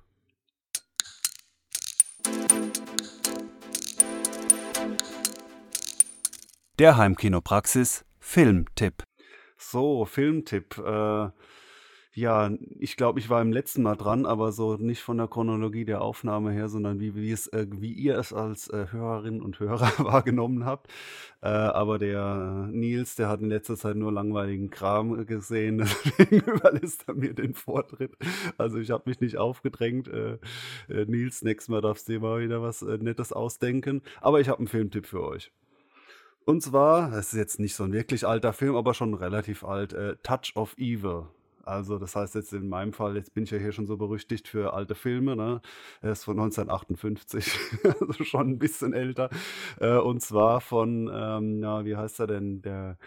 Der 6.80 6.96
Heimkinopraxis 6.96 8.06
Filmtipp. 8.20 9.02
So, 9.58 10.06
Filmtipp. 10.06 10.78
Äh, 10.78 11.28
ja, 12.14 12.50
ich 12.78 12.96
glaube, 12.96 13.20
ich 13.20 13.28
war 13.28 13.42
im 13.42 13.52
letzten 13.52 13.82
Mal 13.82 13.96
dran, 13.96 14.24
aber 14.24 14.50
so 14.50 14.78
nicht 14.78 15.02
von 15.02 15.18
der 15.18 15.28
Chronologie 15.28 15.84
der 15.84 16.00
Aufnahme 16.00 16.52
her, 16.52 16.70
sondern 16.70 16.98
wie, 16.98 17.14
wie, 17.14 17.32
es, 17.32 17.48
äh, 17.48 17.66
wie 17.70 17.92
ihr 17.92 18.16
es 18.16 18.32
als 18.32 18.68
äh, 18.68 18.86
Hörerinnen 18.92 19.42
und 19.42 19.60
Hörer 19.60 19.92
wahrgenommen 19.98 20.64
habt. 20.64 20.90
Äh, 21.42 21.48
aber 21.48 21.98
der 21.98 22.70
Nils, 22.72 23.14
der 23.14 23.28
hat 23.28 23.42
in 23.42 23.50
letzter 23.50 23.76
Zeit 23.76 23.96
nur 23.96 24.10
langweiligen 24.10 24.70
Kram 24.70 25.26
gesehen, 25.26 25.76
deswegen 26.04 26.36
überlässt 26.50 27.04
er 27.06 27.12
mir 27.12 27.34
den 27.34 27.52
Vortritt. 27.52 28.16
Also 28.56 28.78
ich 28.78 28.90
habe 28.90 29.02
mich 29.04 29.20
nicht 29.20 29.36
aufgedrängt. 29.36 30.08
Äh, 30.08 30.38
äh, 30.88 31.04
Nils, 31.04 31.42
nächstes 31.42 31.68
Mal 31.68 31.82
darfst 31.82 32.08
du 32.08 32.12
dir 32.12 32.20
mal 32.20 32.40
wieder 32.40 32.62
was 32.62 32.80
äh, 32.80 32.96
Nettes 32.96 33.34
ausdenken. 33.34 34.00
Aber 34.22 34.40
ich 34.40 34.48
habe 34.48 34.60
einen 34.60 34.68
Filmtipp 34.68 35.04
für 35.04 35.22
euch. 35.22 35.52
Und 36.50 36.62
zwar, 36.62 37.12
es 37.12 37.28
ist 37.28 37.38
jetzt 37.38 37.60
nicht 37.60 37.76
so 37.76 37.84
ein 37.84 37.92
wirklich 37.92 38.26
alter 38.26 38.52
Film, 38.52 38.74
aber 38.74 38.92
schon 38.92 39.14
relativ 39.14 39.62
alt, 39.62 39.94
Touch 40.24 40.56
of 40.56 40.76
Evil 40.78 41.28
also 41.64 41.98
das 41.98 42.16
heißt 42.16 42.34
jetzt 42.34 42.52
in 42.52 42.68
meinem 42.68 42.92
Fall, 42.92 43.16
jetzt 43.16 43.34
bin 43.34 43.44
ich 43.44 43.50
ja 43.50 43.58
hier 43.58 43.72
schon 43.72 43.86
so 43.86 43.96
berüchtigt 43.96 44.48
für 44.48 44.72
alte 44.74 44.94
Filme, 44.94 45.36
ne? 45.36 45.60
Er 46.00 46.12
ist 46.12 46.24
von 46.24 46.38
1958, 46.38 47.52
also 48.00 48.24
schon 48.24 48.50
ein 48.50 48.58
bisschen 48.58 48.92
älter. 48.92 49.30
Äh, 49.78 49.98
und 49.98 50.20
zwar 50.22 50.60
von, 50.60 51.10
ähm, 51.12 51.62
ja, 51.62 51.84
wie 51.84 51.96
heißt 51.96 52.20
er 52.20 52.26
denn, 52.26 52.62
der 52.62 52.98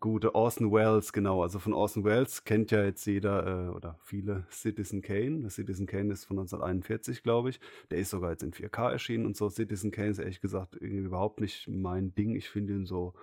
gute 0.00 0.34
Orson 0.34 0.72
Welles, 0.72 1.12
genau. 1.12 1.42
Also 1.42 1.58
von 1.58 1.72
Orson 1.72 2.04
Welles 2.04 2.44
kennt 2.44 2.70
ja 2.70 2.84
jetzt 2.84 3.06
jeder 3.06 3.68
äh, 3.68 3.70
oder 3.70 3.98
viele 4.02 4.46
Citizen 4.50 5.02
Kane. 5.02 5.48
Citizen 5.50 5.86
Kane 5.86 6.12
ist 6.12 6.24
von 6.24 6.38
1941, 6.38 7.22
glaube 7.22 7.50
ich. 7.50 7.60
Der 7.90 7.98
ist 7.98 8.10
sogar 8.10 8.30
jetzt 8.30 8.42
in 8.42 8.52
4K 8.52 8.92
erschienen 8.92 9.26
und 9.26 9.36
so. 9.36 9.48
Citizen 9.48 9.90
Kane 9.90 10.08
ist 10.08 10.18
ehrlich 10.18 10.40
gesagt 10.40 10.76
überhaupt 10.76 11.40
nicht 11.40 11.68
mein 11.68 12.14
Ding. 12.14 12.34
Ich 12.34 12.48
finde 12.48 12.74
ihn 12.74 12.86
so 12.86 13.14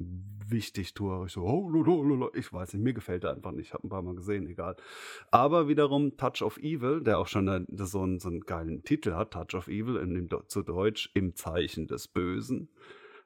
wichtig 0.00 0.94
tue. 0.94 1.26
Ich 1.26 1.32
so, 1.32 1.42
oh, 1.42 2.30
ich 2.34 2.52
weiß 2.52 2.74
nicht, 2.74 2.82
mir 2.82 2.92
gefällt 2.92 3.24
er 3.24 3.32
einfach 3.32 3.52
nicht. 3.52 3.68
Ich 3.68 3.74
habe 3.74 3.86
ein 3.86 3.90
paar 3.90 4.02
Mal 4.02 4.14
gesehen, 4.14 4.46
egal. 4.46 4.76
Aber 5.30 5.68
wiederum 5.68 6.16
Touch 6.16 6.42
of 6.42 6.58
Evil, 6.58 7.02
der 7.02 7.18
auch 7.18 7.28
schon 7.28 7.48
eine, 7.48 7.66
so, 7.70 8.02
einen, 8.02 8.18
so 8.18 8.28
einen 8.28 8.40
geilen 8.40 8.82
Titel 8.82 9.12
hat, 9.12 9.32
Touch 9.32 9.54
of 9.54 9.68
Evil, 9.68 9.96
in 9.96 10.14
dem, 10.14 10.28
zu 10.48 10.62
Deutsch 10.62 11.10
im 11.14 11.34
Zeichen 11.34 11.86
des 11.86 12.08
Bösen 12.08 12.68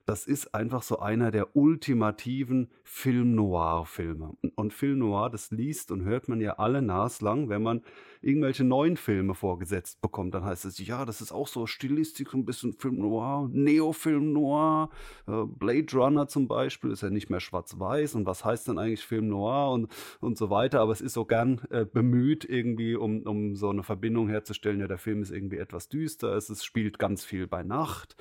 das 0.06 0.26
ist 0.26 0.54
einfach 0.54 0.82
so 0.82 0.98
einer 0.98 1.30
der 1.30 1.56
ultimativen 1.56 2.70
Film-Noir-Filme. 2.82 4.36
Und 4.54 4.72
Film 4.72 4.98
Noir, 4.98 5.30
das 5.30 5.50
liest 5.50 5.90
und 5.90 6.04
hört 6.04 6.28
man 6.28 6.40
ja 6.40 6.54
alle 6.58 6.82
naslang, 6.82 7.48
wenn 7.48 7.62
man 7.62 7.82
irgendwelche 8.20 8.64
neuen 8.64 8.96
Filme 8.96 9.34
vorgesetzt 9.34 10.00
bekommt. 10.00 10.34
Dann 10.34 10.44
heißt 10.44 10.64
es, 10.64 10.84
ja, 10.84 11.04
das 11.04 11.20
ist 11.20 11.32
auch 11.32 11.48
so 11.48 11.66
Stilistik, 11.66 12.30
so 12.30 12.38
ein 12.38 12.44
bisschen 12.44 12.72
Film 12.72 12.96
Noir, 12.96 13.48
Neo-Film 13.52 14.32
Noir, 14.32 14.90
äh, 15.26 15.44
Blade 15.46 15.92
Runner 15.94 16.26
zum 16.26 16.48
Beispiel, 16.48 16.90
ist 16.90 17.02
ja 17.02 17.10
nicht 17.10 17.30
mehr 17.30 17.40
schwarz-weiß. 17.40 18.14
Und 18.14 18.26
was 18.26 18.44
heißt 18.44 18.68
denn 18.68 18.78
eigentlich 18.78 19.04
Film 19.04 19.28
Noir 19.28 19.72
und, 19.72 19.88
und 20.20 20.36
so 20.36 20.50
weiter? 20.50 20.80
Aber 20.80 20.92
es 20.92 21.00
ist 21.00 21.14
so 21.14 21.24
gern 21.24 21.60
äh, 21.70 21.84
bemüht, 21.84 22.44
irgendwie, 22.44 22.94
um, 22.94 23.22
um 23.22 23.56
so 23.56 23.70
eine 23.70 23.82
Verbindung 23.82 24.28
herzustellen. 24.28 24.80
Ja, 24.80 24.88
der 24.88 24.98
Film 24.98 25.22
ist 25.22 25.30
irgendwie 25.30 25.58
etwas 25.58 25.88
düster, 25.88 26.34
es 26.34 26.50
ist, 26.50 26.64
spielt 26.64 26.98
ganz 26.98 27.24
viel 27.24 27.46
bei 27.46 27.62
Nacht. 27.62 28.16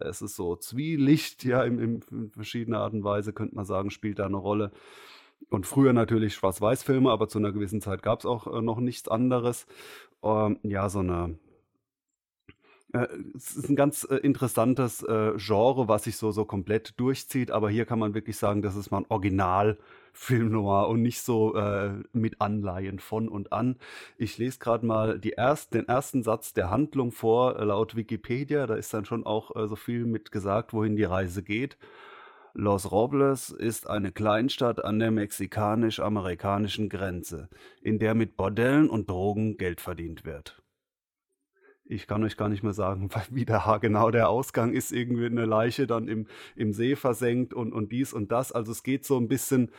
Es 0.00 0.22
ist 0.22 0.36
so 0.36 0.56
Zwielicht, 0.56 1.44
ja, 1.44 1.64
in, 1.64 2.02
in 2.10 2.30
verschiedener 2.30 2.80
Art 2.80 2.92
und 2.92 3.04
Weise, 3.04 3.32
könnte 3.32 3.54
man 3.54 3.64
sagen, 3.64 3.90
spielt 3.90 4.18
da 4.18 4.26
eine 4.26 4.36
Rolle. 4.36 4.72
Und 5.50 5.66
früher 5.66 5.92
natürlich 5.92 6.34
Schwarz-Weiß-Filme, 6.34 7.10
aber 7.10 7.28
zu 7.28 7.38
einer 7.38 7.52
gewissen 7.52 7.80
Zeit 7.80 8.02
gab 8.02 8.20
es 8.20 8.26
auch 8.26 8.46
äh, 8.46 8.62
noch 8.62 8.80
nichts 8.80 9.08
anderes. 9.08 9.66
Ähm, 10.22 10.58
ja, 10.62 10.88
so 10.88 11.00
eine 11.00 11.38
äh, 12.92 13.06
es 13.34 13.56
ist 13.56 13.68
ein 13.68 13.76
ganz 13.76 14.06
äh, 14.08 14.16
interessantes 14.16 15.02
äh, 15.02 15.32
Genre, 15.36 15.88
was 15.88 16.04
sich 16.04 16.16
so, 16.16 16.30
so 16.32 16.44
komplett 16.44 16.98
durchzieht, 16.98 17.50
aber 17.50 17.70
hier 17.70 17.84
kann 17.84 17.98
man 17.98 18.14
wirklich 18.14 18.36
sagen, 18.36 18.62
das 18.62 18.76
ist 18.76 18.90
mal 18.90 18.98
ein 18.98 19.06
Original-Film 19.08 20.50
Noir 20.50 20.88
und 20.88 21.02
nicht 21.02 21.20
so 21.20 21.54
äh, 21.56 21.94
mit 22.12 22.40
Anleihen 22.40 22.98
von 22.98 23.28
und 23.28 23.52
an. 23.52 23.76
Ich 24.18 24.38
lese 24.38 24.58
gerade 24.58 24.86
mal 24.86 25.18
die 25.18 25.30
erst, 25.30 25.74
den 25.74 25.88
ersten 25.88 26.22
Satz 26.22 26.52
der 26.54 26.70
Handlung 26.70 27.12
vor, 27.12 27.64
laut 27.64 27.96
Wikipedia. 27.96 28.66
Da 28.66 28.74
ist 28.74 28.94
dann 28.94 29.04
schon 29.04 29.26
auch 29.26 29.54
äh, 29.56 29.66
so 29.66 29.76
viel 29.76 30.04
mit 30.04 30.30
gesagt, 30.30 30.72
wohin 30.72 30.96
die 30.96 31.04
Reise 31.04 31.42
geht. 31.42 31.76
Los 32.54 32.90
Robles 32.90 33.50
ist 33.50 33.90
eine 33.90 34.12
Kleinstadt 34.12 34.82
an 34.82 34.98
der 34.98 35.10
mexikanisch-amerikanischen 35.10 36.88
Grenze, 36.88 37.50
in 37.82 37.98
der 37.98 38.14
mit 38.14 38.38
Bordellen 38.38 38.88
und 38.88 39.10
Drogen 39.10 39.58
Geld 39.58 39.82
verdient 39.82 40.24
wird 40.24 40.62
ich 41.88 42.06
kann 42.06 42.24
euch 42.24 42.36
gar 42.36 42.48
nicht 42.48 42.62
mehr 42.62 42.72
sagen, 42.72 43.08
wie 43.30 43.44
der 43.44 43.78
genau 43.80 44.10
der 44.10 44.28
Ausgang 44.28 44.72
ist, 44.72 44.92
irgendwie 44.92 45.26
eine 45.26 45.44
Leiche 45.44 45.86
dann 45.86 46.08
im, 46.08 46.26
im 46.54 46.72
See 46.72 46.96
versenkt 46.96 47.54
und, 47.54 47.72
und 47.72 47.92
dies 47.92 48.12
und 48.12 48.32
das. 48.32 48.52
Also 48.52 48.72
es 48.72 48.82
geht 48.82 49.04
so 49.04 49.16
ein 49.18 49.28
bisschen 49.28 49.70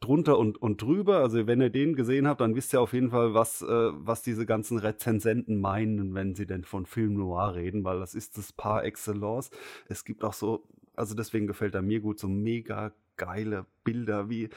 drunter 0.00 0.38
und, 0.38 0.60
und 0.60 0.82
drüber. 0.82 1.18
Also 1.18 1.46
wenn 1.46 1.60
ihr 1.60 1.70
den 1.70 1.94
gesehen 1.94 2.26
habt, 2.26 2.40
dann 2.40 2.54
wisst 2.54 2.72
ihr 2.72 2.80
auf 2.80 2.92
jeden 2.92 3.10
Fall, 3.10 3.34
was, 3.34 3.62
äh, 3.62 3.66
was 3.66 4.22
diese 4.22 4.46
ganzen 4.46 4.78
Rezensenten 4.78 5.60
meinen, 5.60 6.14
wenn 6.14 6.34
sie 6.34 6.46
denn 6.46 6.64
von 6.64 6.86
Film 6.86 7.14
Noir 7.14 7.54
reden, 7.54 7.84
weil 7.84 7.98
das 7.98 8.14
ist 8.14 8.38
das 8.38 8.52
par 8.52 8.84
excellence. 8.84 9.50
Es 9.88 10.04
gibt 10.04 10.24
auch 10.24 10.34
so, 10.34 10.64
also 10.96 11.14
deswegen 11.14 11.46
gefällt 11.46 11.74
er 11.74 11.82
mir 11.82 12.00
gut, 12.00 12.18
so 12.18 12.28
mega 12.28 12.92
geile 13.16 13.66
Bilder, 13.84 14.28
wie 14.28 14.48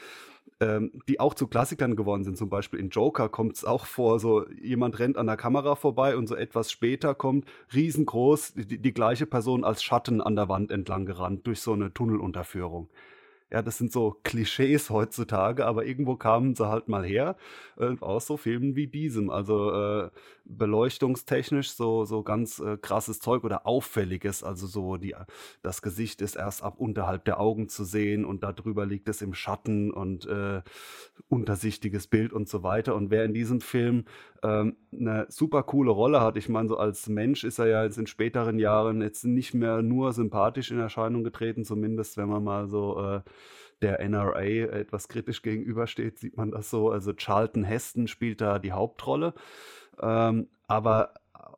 ähm, 0.60 0.92
die 1.08 1.20
auch 1.20 1.34
zu 1.34 1.48
Klassikern 1.48 1.96
geworden 1.96 2.24
sind. 2.24 2.38
Zum 2.38 2.50
Beispiel 2.50 2.80
in 2.80 2.90
Joker 2.90 3.30
kommt 3.30 3.56
es 3.58 3.66
auch 3.66 3.86
vor, 3.86 4.20
so 4.20 4.48
jemand 4.50 5.00
rennt 5.00 5.18
an 5.18 5.28
der 5.28 5.38
Kamera 5.38 5.76
vorbei 5.76 6.16
und 6.16 6.28
so 6.28 6.36
etwas 6.36 6.72
später 6.72 7.14
kommt 7.14 7.46
riesengroß 7.74 8.54
die, 8.54 8.80
die 8.80 8.94
gleiche 8.94 9.26
Person 9.26 9.64
als 9.64 9.84
Schatten 9.84 10.22
an 10.22 10.36
der 10.36 10.48
Wand 10.48 10.72
entlang 10.72 11.06
gerannt 11.06 11.46
durch 11.48 11.62
so 11.62 11.74
eine 11.74 11.94
Tunnelunterführung. 11.94 12.90
Ja, 13.52 13.62
das 13.62 13.78
sind 13.78 13.92
so 13.92 14.20
Klischees 14.24 14.90
heutzutage, 14.90 15.66
aber 15.68 15.86
irgendwo 15.86 16.16
kamen 16.16 16.56
sie 16.56 16.68
halt 16.68 16.88
mal 16.88 17.06
her, 17.06 17.36
äh, 17.78 17.96
aus 18.00 18.26
so 18.26 18.38
Filmen 18.38 18.76
wie 18.76 18.88
diesem. 18.88 19.30
Also 19.30 19.72
äh, 19.72 20.10
beleuchtungstechnisch 20.46 21.72
so, 21.72 22.06
so 22.06 22.24
ganz 22.24 22.60
äh, 22.60 22.78
krasses 22.78 23.20
Zeug 23.20 23.44
oder 23.44 23.68
auffälliges. 23.68 24.44
Also 24.44 24.68
so 24.68 24.98
die, 24.98 25.16
das 25.62 25.82
Gesicht 25.82 26.22
ist 26.22 26.36
erst 26.36 26.64
ab 26.64 26.76
unterhalb 26.78 27.26
der 27.26 27.40
Augen 27.40 27.70
zu 27.70 27.84
sehen 27.84 28.26
und 28.26 28.44
darüber 28.44 28.86
liegt 28.86 29.10
es 29.10 29.22
im 29.22 29.34
Schatten 29.34 29.92
und 29.92 30.26
äh, 30.28 30.62
untersichtiges 31.28 32.08
Bild 32.08 32.34
und 32.34 32.48
so 32.50 32.64
weiter. 32.64 32.96
Und 32.96 33.10
wer 33.12 33.26
in 33.26 33.34
diesem 33.34 33.62
Film 33.62 34.06
ähm, 34.44 34.76
eine 34.92 35.26
super 35.30 35.64
coole 35.64 35.92
Rolle 35.92 36.22
hat, 36.22 36.38
ich 36.38 36.50
meine, 36.50 36.70
so 36.70 36.78
als 36.78 37.08
Mensch 37.10 37.44
ist 37.44 37.60
er 37.60 37.68
ja 37.68 37.84
jetzt 37.84 37.98
in 37.98 38.08
späteren 38.08 38.60
Jahren 38.60 39.02
jetzt 39.02 39.26
nicht 39.26 39.54
mehr 39.54 39.82
nur 39.82 40.14
sympathisch 40.14 40.72
in 40.72 40.80
Erscheinung 40.80 41.24
getreten, 41.24 41.64
zumindest 41.64 42.18
wenn 42.18 42.30
man 42.30 42.44
mal 42.44 42.68
so 42.68 43.00
äh, 43.02 43.22
der 43.86 44.08
NRA 44.10 44.42
etwas 44.42 45.08
kritisch 45.08 45.44
gegenübersteht, 45.44 46.18
sieht 46.18 46.38
man 46.38 46.52
das 46.52 46.70
so. 46.72 46.90
Also 46.90 47.14
Charlton 47.14 47.64
Heston 47.64 48.08
spielt 48.08 48.42
da 48.42 48.58
die 48.58 48.72
Hauptrolle. 48.72 49.34
Ähm, 50.02 50.48
aber 50.68 51.14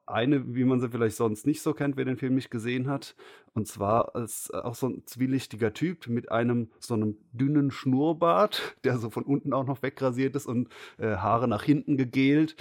eine, 0.05 0.55
wie 0.55 0.63
man 0.63 0.79
sie 0.79 0.89
vielleicht 0.89 1.17
sonst 1.17 1.45
nicht 1.45 1.61
so 1.61 1.73
kennt, 1.73 1.97
wer 1.97 2.05
den 2.05 2.17
Film 2.17 2.35
nicht 2.35 2.49
gesehen 2.49 2.87
hat. 2.87 3.15
Und 3.53 3.67
zwar 3.67 4.15
als 4.15 4.49
äh, 4.53 4.57
auch 4.57 4.75
so 4.75 4.87
ein 4.87 5.03
zwielichtiger 5.05 5.73
Typ 5.73 6.07
mit 6.07 6.31
einem 6.31 6.69
so 6.79 6.93
einem 6.93 7.17
dünnen 7.33 7.71
Schnurrbart, 7.71 8.77
der 8.83 8.97
so 8.97 9.09
von 9.09 9.23
unten 9.23 9.53
auch 9.53 9.65
noch 9.65 9.83
wegrasiert 9.83 10.35
ist 10.35 10.45
und 10.45 10.69
äh, 10.97 11.17
Haare 11.17 11.47
nach 11.47 11.63
hinten 11.63 11.97
gegelt. 11.97 12.55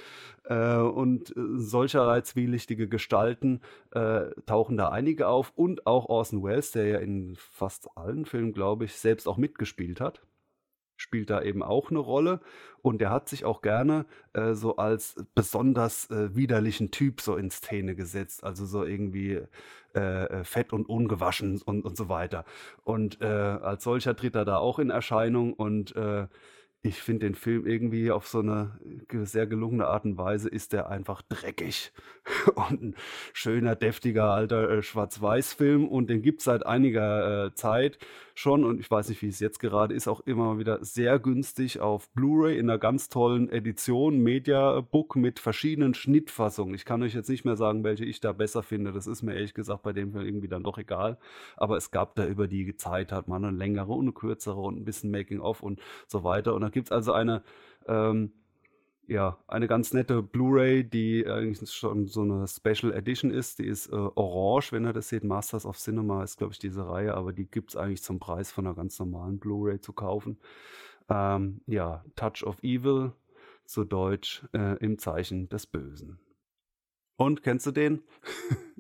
Äh, 0.45 0.79
und 0.79 1.37
äh, 1.37 1.41
solcherlei 1.57 2.21
zwielichtige 2.23 2.89
Gestalten 2.89 3.61
äh, 3.93 4.27
tauchen 4.47 4.77
da 4.77 4.89
einige 4.89 5.29
auf. 5.29 5.53
Und 5.55 5.87
auch 5.87 6.07
Orson 6.07 6.43
Welles, 6.43 6.73
der 6.73 6.87
ja 6.87 6.99
in 6.99 7.37
fast 7.37 7.89
allen 7.97 8.25
Filmen, 8.25 8.53
glaube 8.53 8.85
ich, 8.85 8.95
selbst 8.95 9.29
auch 9.29 9.37
mitgespielt 9.37 10.01
hat 10.01 10.23
spielt 10.97 11.31
da 11.31 11.43
eben 11.43 11.63
auch 11.63 11.91
eine 11.91 11.99
Rolle 11.99 12.41
und 12.83 13.01
der 13.01 13.11
hat 13.11 13.29
sich 13.29 13.45
auch 13.45 13.63
gerne 13.63 14.07
äh, 14.33 14.55
so 14.55 14.77
als 14.77 15.17
besonders 15.35 16.11
äh, 16.11 16.35
widerlichen 16.35 16.91
Typ 16.91 17.21
so 17.21 17.37
in 17.37 17.51
Szene 17.51 17.95
gesetzt, 17.95 18.45
also 18.45 18.65
so 18.65 18.85
irgendwie 18.85 19.41
äh, 19.95 19.99
äh 19.99 20.45
fett 20.45 20.73
und 20.73 20.89
ungewaschen 20.89 21.61
und, 21.63 21.85
und 21.85 21.97
so 21.97 22.09
weiter. 22.09 22.45
Und 22.85 23.21
äh, 23.21 23.27
als 23.27 23.85
solcher 23.85 24.17
tritt 24.17 24.35
er 24.35 24.45
da 24.45 24.59
auch 24.59 24.79
in 24.79 24.91
Erscheinung 24.91 25.53
und 25.53 25.97
äh, 25.97 26.27
ich 26.83 27.03
finde 27.03 27.27
den 27.27 27.35
Film 27.35 27.67
irgendwie 27.67 28.13
auf 28.13 28.29
so 28.29 28.39
eine 28.39 28.79
sehr 29.25 29.49
gelungene 29.49 29.89
Art 29.89 30.05
und 30.05 30.19
Weise 30.19 30.49
ist 30.49 30.73
der 30.73 30.89
einfach 30.89 31.23
dreckig. 31.23 31.93
und 32.55 32.83
ein 32.83 32.95
schöner, 33.33 33.75
deftiger, 33.75 34.31
alter 34.31 34.81
Schwarz-Weiß-Film. 34.83 35.89
Und 35.89 36.09
den 36.11 36.23
gibt 36.23 36.41
es 36.41 36.45
seit 36.45 36.65
einiger 36.65 37.51
Zeit 37.55 37.99
schon. 38.37 38.65
Und 38.65 38.79
ich 38.79 38.91
weiß 38.91 39.09
nicht, 39.09 39.23
wie 39.23 39.29
es 39.29 39.41
jetzt 39.41 39.59
gerade 39.59 39.95
ist, 39.95 40.07
auch 40.07 40.21
immer 40.21 40.59
wieder 40.59 40.85
sehr 40.85 41.19
günstig 41.19 41.81
auf 41.81 42.09
Blu-ray 42.11 42.59
in 42.59 42.71
einer 42.71 42.79
ganz 42.79 43.09
tollen 43.09 43.49
Edition, 43.49 44.19
Mediabook 44.21 45.17
mit 45.17 45.41
verschiedenen 45.41 45.95
Schnittfassungen. 45.95 46.75
Ich 46.75 46.85
kann 46.85 47.03
euch 47.03 47.15
jetzt 47.15 47.31
nicht 47.31 47.45
mehr 47.45 47.57
sagen, 47.57 47.83
welche 47.83 48.05
ich 48.05 48.21
da 48.21 48.33
besser 48.33 48.63
finde. 48.63 48.93
Das 48.93 49.07
ist 49.07 49.23
mir 49.23 49.35
ehrlich 49.35 49.55
gesagt 49.55 49.83
bei 49.83 49.93
dem 49.93 50.13
Film 50.13 50.25
irgendwie 50.25 50.49
dann 50.49 50.63
doch 50.63 50.79
egal. 50.79 51.19
Aber 51.57 51.77
es 51.77 51.91
gab 51.91 52.15
da 52.15 52.27
über 52.27 52.47
die 52.47 52.77
Zeit 52.77 53.11
hat 53.11 53.27
man 53.27 53.45
eine 53.45 53.57
längere 53.57 53.93
und 53.93 54.05
eine 54.05 54.13
kürzere 54.13 54.61
und 54.61 54.77
ein 54.77 54.85
bisschen 54.85 55.11
Making-of 55.11 55.63
und 55.63 55.81
so 56.07 56.23
weiter. 56.23 56.55
Und 56.55 56.61
da 56.61 56.69
gibt 56.69 56.89
es 56.89 56.93
also 56.93 57.13
eine, 57.13 57.43
ähm, 57.89 58.33
ja, 59.09 59.39
eine 59.47 59.69
ganz 59.69 59.93
nette 59.93 60.23
Blu-ray, 60.23 60.85
die 60.85 61.27
eigentlich 61.27 61.71
schon 61.71 62.07
so 62.07 62.23
eine 62.23 62.47
Special 62.47 62.93
Edition 62.93 63.31
ist. 63.31 63.59
Die 63.59 63.67
ist 63.67 63.93
äh, 63.93 63.95
orange, 63.95 64.73
wenn 64.73 64.85
ihr 64.85 64.93
das 64.93 65.09
seht. 65.09 65.25
Masters 65.25 65.67
of 65.67 65.79
Cinema 65.79 66.23
ist, 66.25 66.39
glaube 66.39 66.53
ich, 66.53 66.59
diese 66.59 66.89
Reihe, 66.89 67.15
aber 67.15 67.33
die 67.33 67.47
gibt 67.47 67.71
es 67.71 67.77
eigentlich 67.77 68.03
zum 68.03 68.19
Preis 68.19 68.51
von 68.51 68.67
einer 68.67 68.75
ganz 68.75 68.99
normalen 68.99 69.39
Blu-ray 69.39 69.81
zu 69.81 69.93
kaufen. 69.93 70.39
Ähm, 71.09 71.61
ja, 71.67 72.05
Touch 72.17 72.45
of 72.45 72.63
Evil, 72.63 73.13
zu 73.65 73.85
Deutsch, 73.85 74.45
äh, 74.53 74.77
im 74.79 74.99
Zeichen 74.99 75.49
des 75.49 75.67
Bösen. 75.67 76.19
Und 77.17 77.43
kennst 77.43 77.67
du 77.67 77.71
den? 77.71 78.03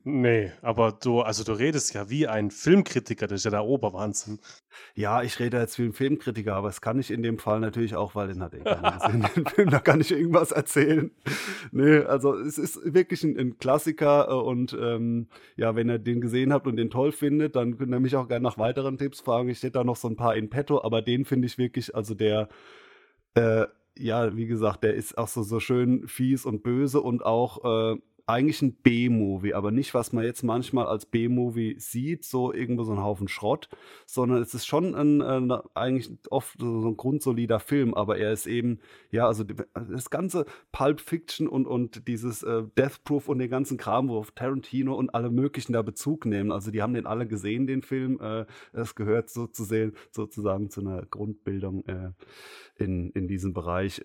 Nee, 0.08 0.52
aber 0.62 0.92
du, 0.92 1.20
also 1.20 1.42
du 1.42 1.50
redest 1.50 1.92
ja 1.92 2.08
wie 2.08 2.28
ein 2.28 2.52
Filmkritiker, 2.52 3.26
das 3.26 3.40
ist 3.40 3.44
ja 3.44 3.50
der 3.50 3.64
Oberwahnsinn. 3.64 4.38
Ja, 4.94 5.24
ich 5.24 5.40
rede 5.40 5.58
jetzt 5.58 5.80
wie 5.80 5.82
ein 5.82 5.94
Filmkritiker, 5.94 6.54
aber 6.54 6.68
es 6.68 6.80
kann 6.80 7.00
ich 7.00 7.10
in 7.10 7.24
dem 7.24 7.40
Fall 7.40 7.58
natürlich 7.58 7.96
auch, 7.96 8.14
weil 8.14 8.28
den 8.28 8.40
hat 8.40 8.54
eh 8.54 8.60
keiner 8.60 8.92
gesehen, 8.92 9.26
den 9.34 9.46
Film, 9.46 9.70
da 9.70 9.80
kann 9.80 10.00
ich 10.00 10.12
irgendwas 10.12 10.52
erzählen. 10.52 11.10
Nee, 11.72 11.98
also 11.98 12.34
es 12.34 12.56
ist 12.56 12.78
wirklich 12.84 13.24
ein, 13.24 13.36
ein 13.36 13.58
Klassiker 13.58 14.28
äh, 14.28 14.34
und 14.34 14.78
ähm, 14.80 15.26
ja, 15.56 15.74
wenn 15.74 15.90
ihr 15.90 15.98
den 15.98 16.20
gesehen 16.20 16.52
habt 16.52 16.68
und 16.68 16.76
den 16.76 16.90
toll 16.90 17.10
findet, 17.10 17.56
dann 17.56 17.76
könnt 17.76 17.92
ihr 17.92 17.98
mich 17.98 18.14
auch 18.14 18.28
gerne 18.28 18.44
nach 18.44 18.58
weiteren 18.58 18.98
Tipps 18.98 19.22
fragen. 19.22 19.48
Ich 19.48 19.60
hätte 19.64 19.72
da 19.72 19.82
noch 19.82 19.96
so 19.96 20.06
ein 20.06 20.14
paar 20.14 20.36
in 20.36 20.50
petto, 20.50 20.84
aber 20.84 21.02
den 21.02 21.24
finde 21.24 21.46
ich 21.46 21.58
wirklich, 21.58 21.96
also 21.96 22.14
der, 22.14 22.48
äh, 23.34 23.66
ja, 23.98 24.36
wie 24.36 24.46
gesagt, 24.46 24.84
der 24.84 24.94
ist 24.94 25.18
auch 25.18 25.26
so, 25.26 25.42
so 25.42 25.58
schön 25.58 26.06
fies 26.06 26.46
und 26.46 26.62
böse 26.62 27.00
und 27.00 27.26
auch 27.26 27.94
äh, 27.94 27.98
eigentlich 28.26 28.60
ein 28.60 28.74
B-Movie, 28.74 29.54
aber 29.54 29.70
nicht, 29.70 29.94
was 29.94 30.12
man 30.12 30.24
jetzt 30.24 30.42
manchmal 30.42 30.86
als 30.86 31.06
B-Movie 31.06 31.76
sieht, 31.78 32.24
so 32.24 32.52
irgendwo 32.52 32.82
so 32.82 32.92
ein 32.92 33.02
Haufen 33.02 33.28
Schrott, 33.28 33.68
sondern 34.04 34.42
es 34.42 34.52
ist 34.52 34.66
schon 34.66 34.96
ein, 34.96 35.22
ein 35.22 35.52
eigentlich 35.74 36.10
oft 36.30 36.58
so 36.58 36.88
ein 36.88 36.96
grundsolider 36.96 37.60
Film, 37.60 37.94
aber 37.94 38.18
er 38.18 38.32
ist 38.32 38.46
eben, 38.48 38.80
ja, 39.12 39.28
also 39.28 39.44
das 39.44 40.10
ganze 40.10 40.44
Pulp 40.72 41.00
Fiction 41.00 41.46
und, 41.46 41.66
und 41.66 42.08
dieses 42.08 42.42
äh, 42.42 42.64
Death 42.76 43.04
Proof 43.04 43.28
und 43.28 43.38
den 43.38 43.50
ganzen 43.50 43.76
Kram, 43.76 44.08
wo 44.08 44.24
Tarantino 44.34 44.94
und 44.94 45.14
alle 45.14 45.30
möglichen 45.30 45.72
da 45.72 45.82
Bezug 45.82 46.26
nehmen. 46.26 46.50
Also 46.50 46.72
die 46.72 46.82
haben 46.82 46.94
den 46.94 47.06
alle 47.06 47.28
gesehen, 47.28 47.68
den 47.68 47.82
Film. 47.82 48.18
Äh, 48.20 48.46
es 48.72 48.96
gehört 48.96 49.30
so 49.30 49.46
zu 49.46 49.62
sehen, 49.62 49.92
sozusagen 50.10 50.68
zu 50.68 50.80
einer 50.80 51.06
Grundbildung 51.06 51.84
äh, 51.86 52.10
in, 52.76 53.10
in 53.10 53.28
diesem 53.28 53.52
Bereich. 53.52 54.02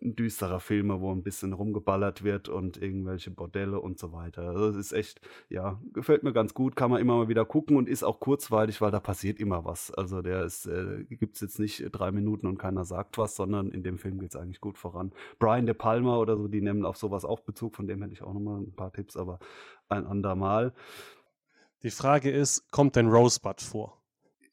Düsterer 0.00 0.60
Filme, 0.60 1.00
wo 1.00 1.12
ein 1.12 1.22
bisschen 1.22 1.52
rumgeballert 1.52 2.24
wird 2.24 2.48
und 2.48 2.80
irgendwelche 2.80 3.30
Bordelle 3.30 3.80
und 3.80 3.98
so 3.98 4.12
weiter. 4.12 4.42
Also 4.48 4.68
es 4.68 4.76
ist 4.76 4.92
echt, 4.92 5.20
ja, 5.48 5.80
gefällt 5.92 6.22
mir 6.22 6.32
ganz 6.32 6.54
gut, 6.54 6.76
kann 6.76 6.90
man 6.90 7.00
immer 7.00 7.16
mal 7.16 7.28
wieder 7.28 7.44
gucken 7.44 7.76
und 7.76 7.88
ist 7.88 8.02
auch 8.02 8.18
kurzweilig, 8.18 8.80
weil 8.80 8.90
da 8.90 9.00
passiert 9.00 9.38
immer 9.38 9.64
was. 9.64 9.90
Also 9.90 10.22
der 10.22 10.44
ist, 10.44 10.66
äh, 10.66 11.04
gibt 11.04 11.34
es 11.34 11.40
jetzt 11.42 11.58
nicht 11.58 11.84
drei 11.92 12.10
Minuten 12.10 12.46
und 12.46 12.58
keiner 12.58 12.84
sagt 12.84 13.18
was, 13.18 13.36
sondern 13.36 13.70
in 13.70 13.82
dem 13.82 13.98
Film 13.98 14.18
geht 14.18 14.34
es 14.34 14.40
eigentlich 14.40 14.60
gut 14.60 14.78
voran. 14.78 15.12
Brian 15.38 15.66
De 15.66 15.74
Palma 15.74 16.16
oder 16.16 16.36
so, 16.36 16.48
die 16.48 16.62
nehmen 16.62 16.84
auf 16.84 16.96
sowas 16.96 17.24
auch 17.24 17.40
Bezug, 17.40 17.76
von 17.76 17.86
dem 17.86 18.00
hätte 18.02 18.14
ich 18.14 18.22
auch 18.22 18.32
nochmal 18.32 18.60
ein 18.60 18.74
paar 18.74 18.92
Tipps, 18.92 19.16
aber 19.16 19.38
ein 19.88 20.06
andermal. 20.06 20.72
Die 21.82 21.90
Frage 21.90 22.30
ist, 22.30 22.70
kommt 22.70 22.96
denn 22.96 23.08
Rosebud 23.08 23.60
vor? 23.60 24.01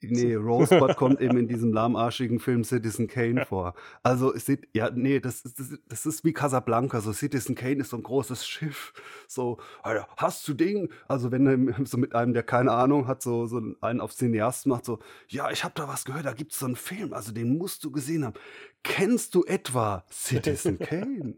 Nee, 0.01 0.35
Rosebud 0.35 0.95
kommt 0.95 1.19
eben 1.19 1.37
in 1.37 1.47
diesem 1.47 1.73
lahmarschigen 1.73 2.39
Film 2.39 2.63
Citizen 2.63 3.07
Kane 3.07 3.45
vor. 3.45 3.73
Also 4.01 4.33
ja, 4.73 4.89
nee, 4.91 5.19
das, 5.19 5.43
das, 5.43 5.77
das 5.87 6.05
ist 6.05 6.23
wie 6.23 6.31
Casablanca. 6.31 7.01
So 7.01 7.11
Citizen 7.11 7.55
Kane 7.55 7.81
ist 7.81 7.89
so 7.89 7.97
ein 7.97 8.03
großes 8.03 8.47
Schiff. 8.47 8.93
So, 9.27 9.57
Alter, 9.83 10.07
hast 10.17 10.47
du 10.47 10.53
Ding? 10.53 10.89
Also 11.07 11.31
wenn 11.31 11.47
er 11.47 11.85
so 11.85 11.97
mit 11.97 12.15
einem, 12.15 12.33
der 12.33 12.43
keine 12.43 12.71
Ahnung 12.71 13.07
hat, 13.07 13.21
so, 13.21 13.45
so 13.45 13.61
einen 13.81 13.99
auf 13.99 14.13
Cineast 14.13 14.67
macht, 14.67 14.85
so, 14.85 14.99
ja, 15.27 15.51
ich 15.51 15.63
habe 15.63 15.73
da 15.75 15.87
was 15.87 16.05
gehört, 16.05 16.25
da 16.25 16.33
gibt's 16.33 16.59
so 16.59 16.65
einen 16.65 16.75
Film, 16.75 17.13
also 17.13 17.31
den 17.31 17.57
musst 17.57 17.83
du 17.83 17.91
gesehen 17.91 18.23
haben. 18.25 18.35
Kennst 18.83 19.35
du 19.35 19.43
etwa 19.43 20.05
Citizen 20.09 20.79
Kane? 20.79 21.35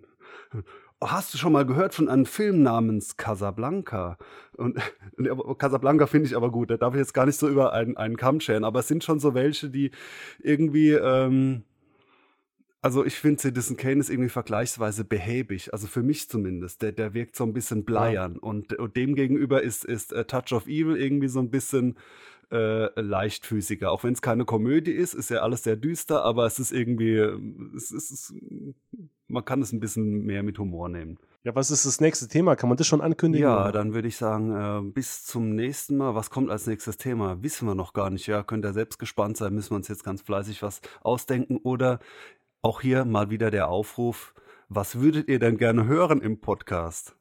Hast 1.01 1.33
du 1.33 1.37
schon 1.37 1.53
mal 1.53 1.65
gehört 1.65 1.93
von 1.93 2.07
einem 2.07 2.25
Film 2.25 2.61
namens 2.61 3.17
Casablanca? 3.17 4.17
Und 4.55 4.79
Casablanca 5.57 6.07
finde 6.07 6.27
ich 6.27 6.35
aber 6.35 6.51
gut, 6.51 6.69
da 6.69 6.77
darf 6.77 6.93
ich 6.93 6.99
jetzt 6.99 7.13
gar 7.13 7.25
nicht 7.25 7.37
so 7.37 7.49
über 7.49 7.73
einen, 7.73 7.97
einen 7.97 8.17
Kamm 8.17 8.39
scheren, 8.39 8.63
aber 8.63 8.81
es 8.81 8.87
sind 8.87 9.03
schon 9.03 9.19
so 9.19 9.33
welche, 9.33 9.69
die 9.69 9.91
irgendwie, 10.39 10.91
ähm, 10.91 11.63
also 12.81 13.05
ich 13.05 13.15
finde 13.15 13.41
Citizen 13.41 13.77
Kane 13.77 13.99
ist 13.99 14.09
irgendwie 14.09 14.29
vergleichsweise 14.29 15.03
behäbig, 15.03 15.73
also 15.73 15.87
für 15.87 16.03
mich 16.03 16.29
zumindest. 16.29 16.81
Der, 16.81 16.91
der 16.91 17.13
wirkt 17.13 17.35
so 17.35 17.43
ein 17.43 17.53
bisschen 17.53 17.83
bleiern 17.83 18.33
ja. 18.35 18.39
und, 18.41 18.73
und 18.73 18.95
dem 18.95 19.15
gegenüber 19.15 19.61
ist, 19.61 19.85
ist 19.85 20.13
uh, 20.13 20.23
Touch 20.23 20.53
of 20.53 20.67
Evil 20.67 20.97
irgendwie 20.97 21.27
so 21.27 21.39
ein 21.39 21.49
bisschen 21.49 21.97
äh, 22.51 22.99
leichtfüßiger. 22.99 23.91
Auch 23.91 24.03
wenn 24.03 24.13
es 24.13 24.21
keine 24.21 24.45
Komödie 24.45 24.91
ist, 24.91 25.13
ist 25.13 25.29
ja 25.29 25.39
alles 25.39 25.63
sehr 25.63 25.77
düster, 25.77 26.23
aber 26.23 26.45
es 26.45 26.59
ist 26.59 26.71
irgendwie, 26.71 27.17
es 27.75 27.91
ist, 27.91 28.33
man 29.31 29.45
kann 29.45 29.61
es 29.61 29.71
ein 29.71 29.79
bisschen 29.79 30.23
mehr 30.23 30.43
mit 30.43 30.59
Humor 30.59 30.89
nehmen. 30.89 31.17
Ja, 31.43 31.55
was 31.55 31.71
ist 31.71 31.85
das 31.85 31.99
nächste 31.99 32.27
Thema? 32.27 32.55
Kann 32.55 32.69
man 32.69 32.77
das 32.77 32.85
schon 32.85 33.01
ankündigen? 33.01 33.47
Ja, 33.47 33.71
dann 33.71 33.93
würde 33.93 34.07
ich 34.07 34.17
sagen, 34.17 34.55
äh, 34.55 34.91
bis 34.91 35.25
zum 35.25 35.55
nächsten 35.55 35.97
Mal. 35.97 36.13
Was 36.13 36.29
kommt 36.29 36.51
als 36.51 36.67
nächstes 36.67 36.97
Thema? 36.97 37.41
Wissen 37.41 37.67
wir 37.67 37.73
noch 37.73 37.93
gar 37.93 38.11
nicht. 38.11 38.27
Ja, 38.27 38.43
könnt 38.43 38.63
ihr 38.63 38.73
selbst 38.73 38.99
gespannt 38.99 39.37
sein. 39.37 39.53
Müssen 39.53 39.71
wir 39.71 39.77
uns 39.77 39.87
jetzt 39.87 40.03
ganz 40.03 40.21
fleißig 40.21 40.61
was 40.61 40.81
ausdenken. 41.01 41.57
Oder 41.57 41.99
auch 42.61 42.81
hier 42.81 43.05
mal 43.05 43.31
wieder 43.31 43.49
der 43.49 43.69
Aufruf. 43.69 44.35
Was 44.69 44.99
würdet 44.99 45.27
ihr 45.27 45.39
denn 45.39 45.57
gerne 45.57 45.85
hören 45.85 46.21
im 46.21 46.39
Podcast? 46.39 47.15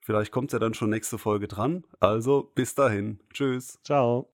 Vielleicht 0.00 0.32
kommt 0.32 0.52
ja 0.52 0.58
dann 0.58 0.74
schon 0.74 0.90
nächste 0.90 1.16
Folge 1.16 1.48
dran. 1.48 1.84
Also 2.00 2.50
bis 2.54 2.74
dahin. 2.74 3.20
Tschüss. 3.32 3.78
Ciao. 3.84 4.33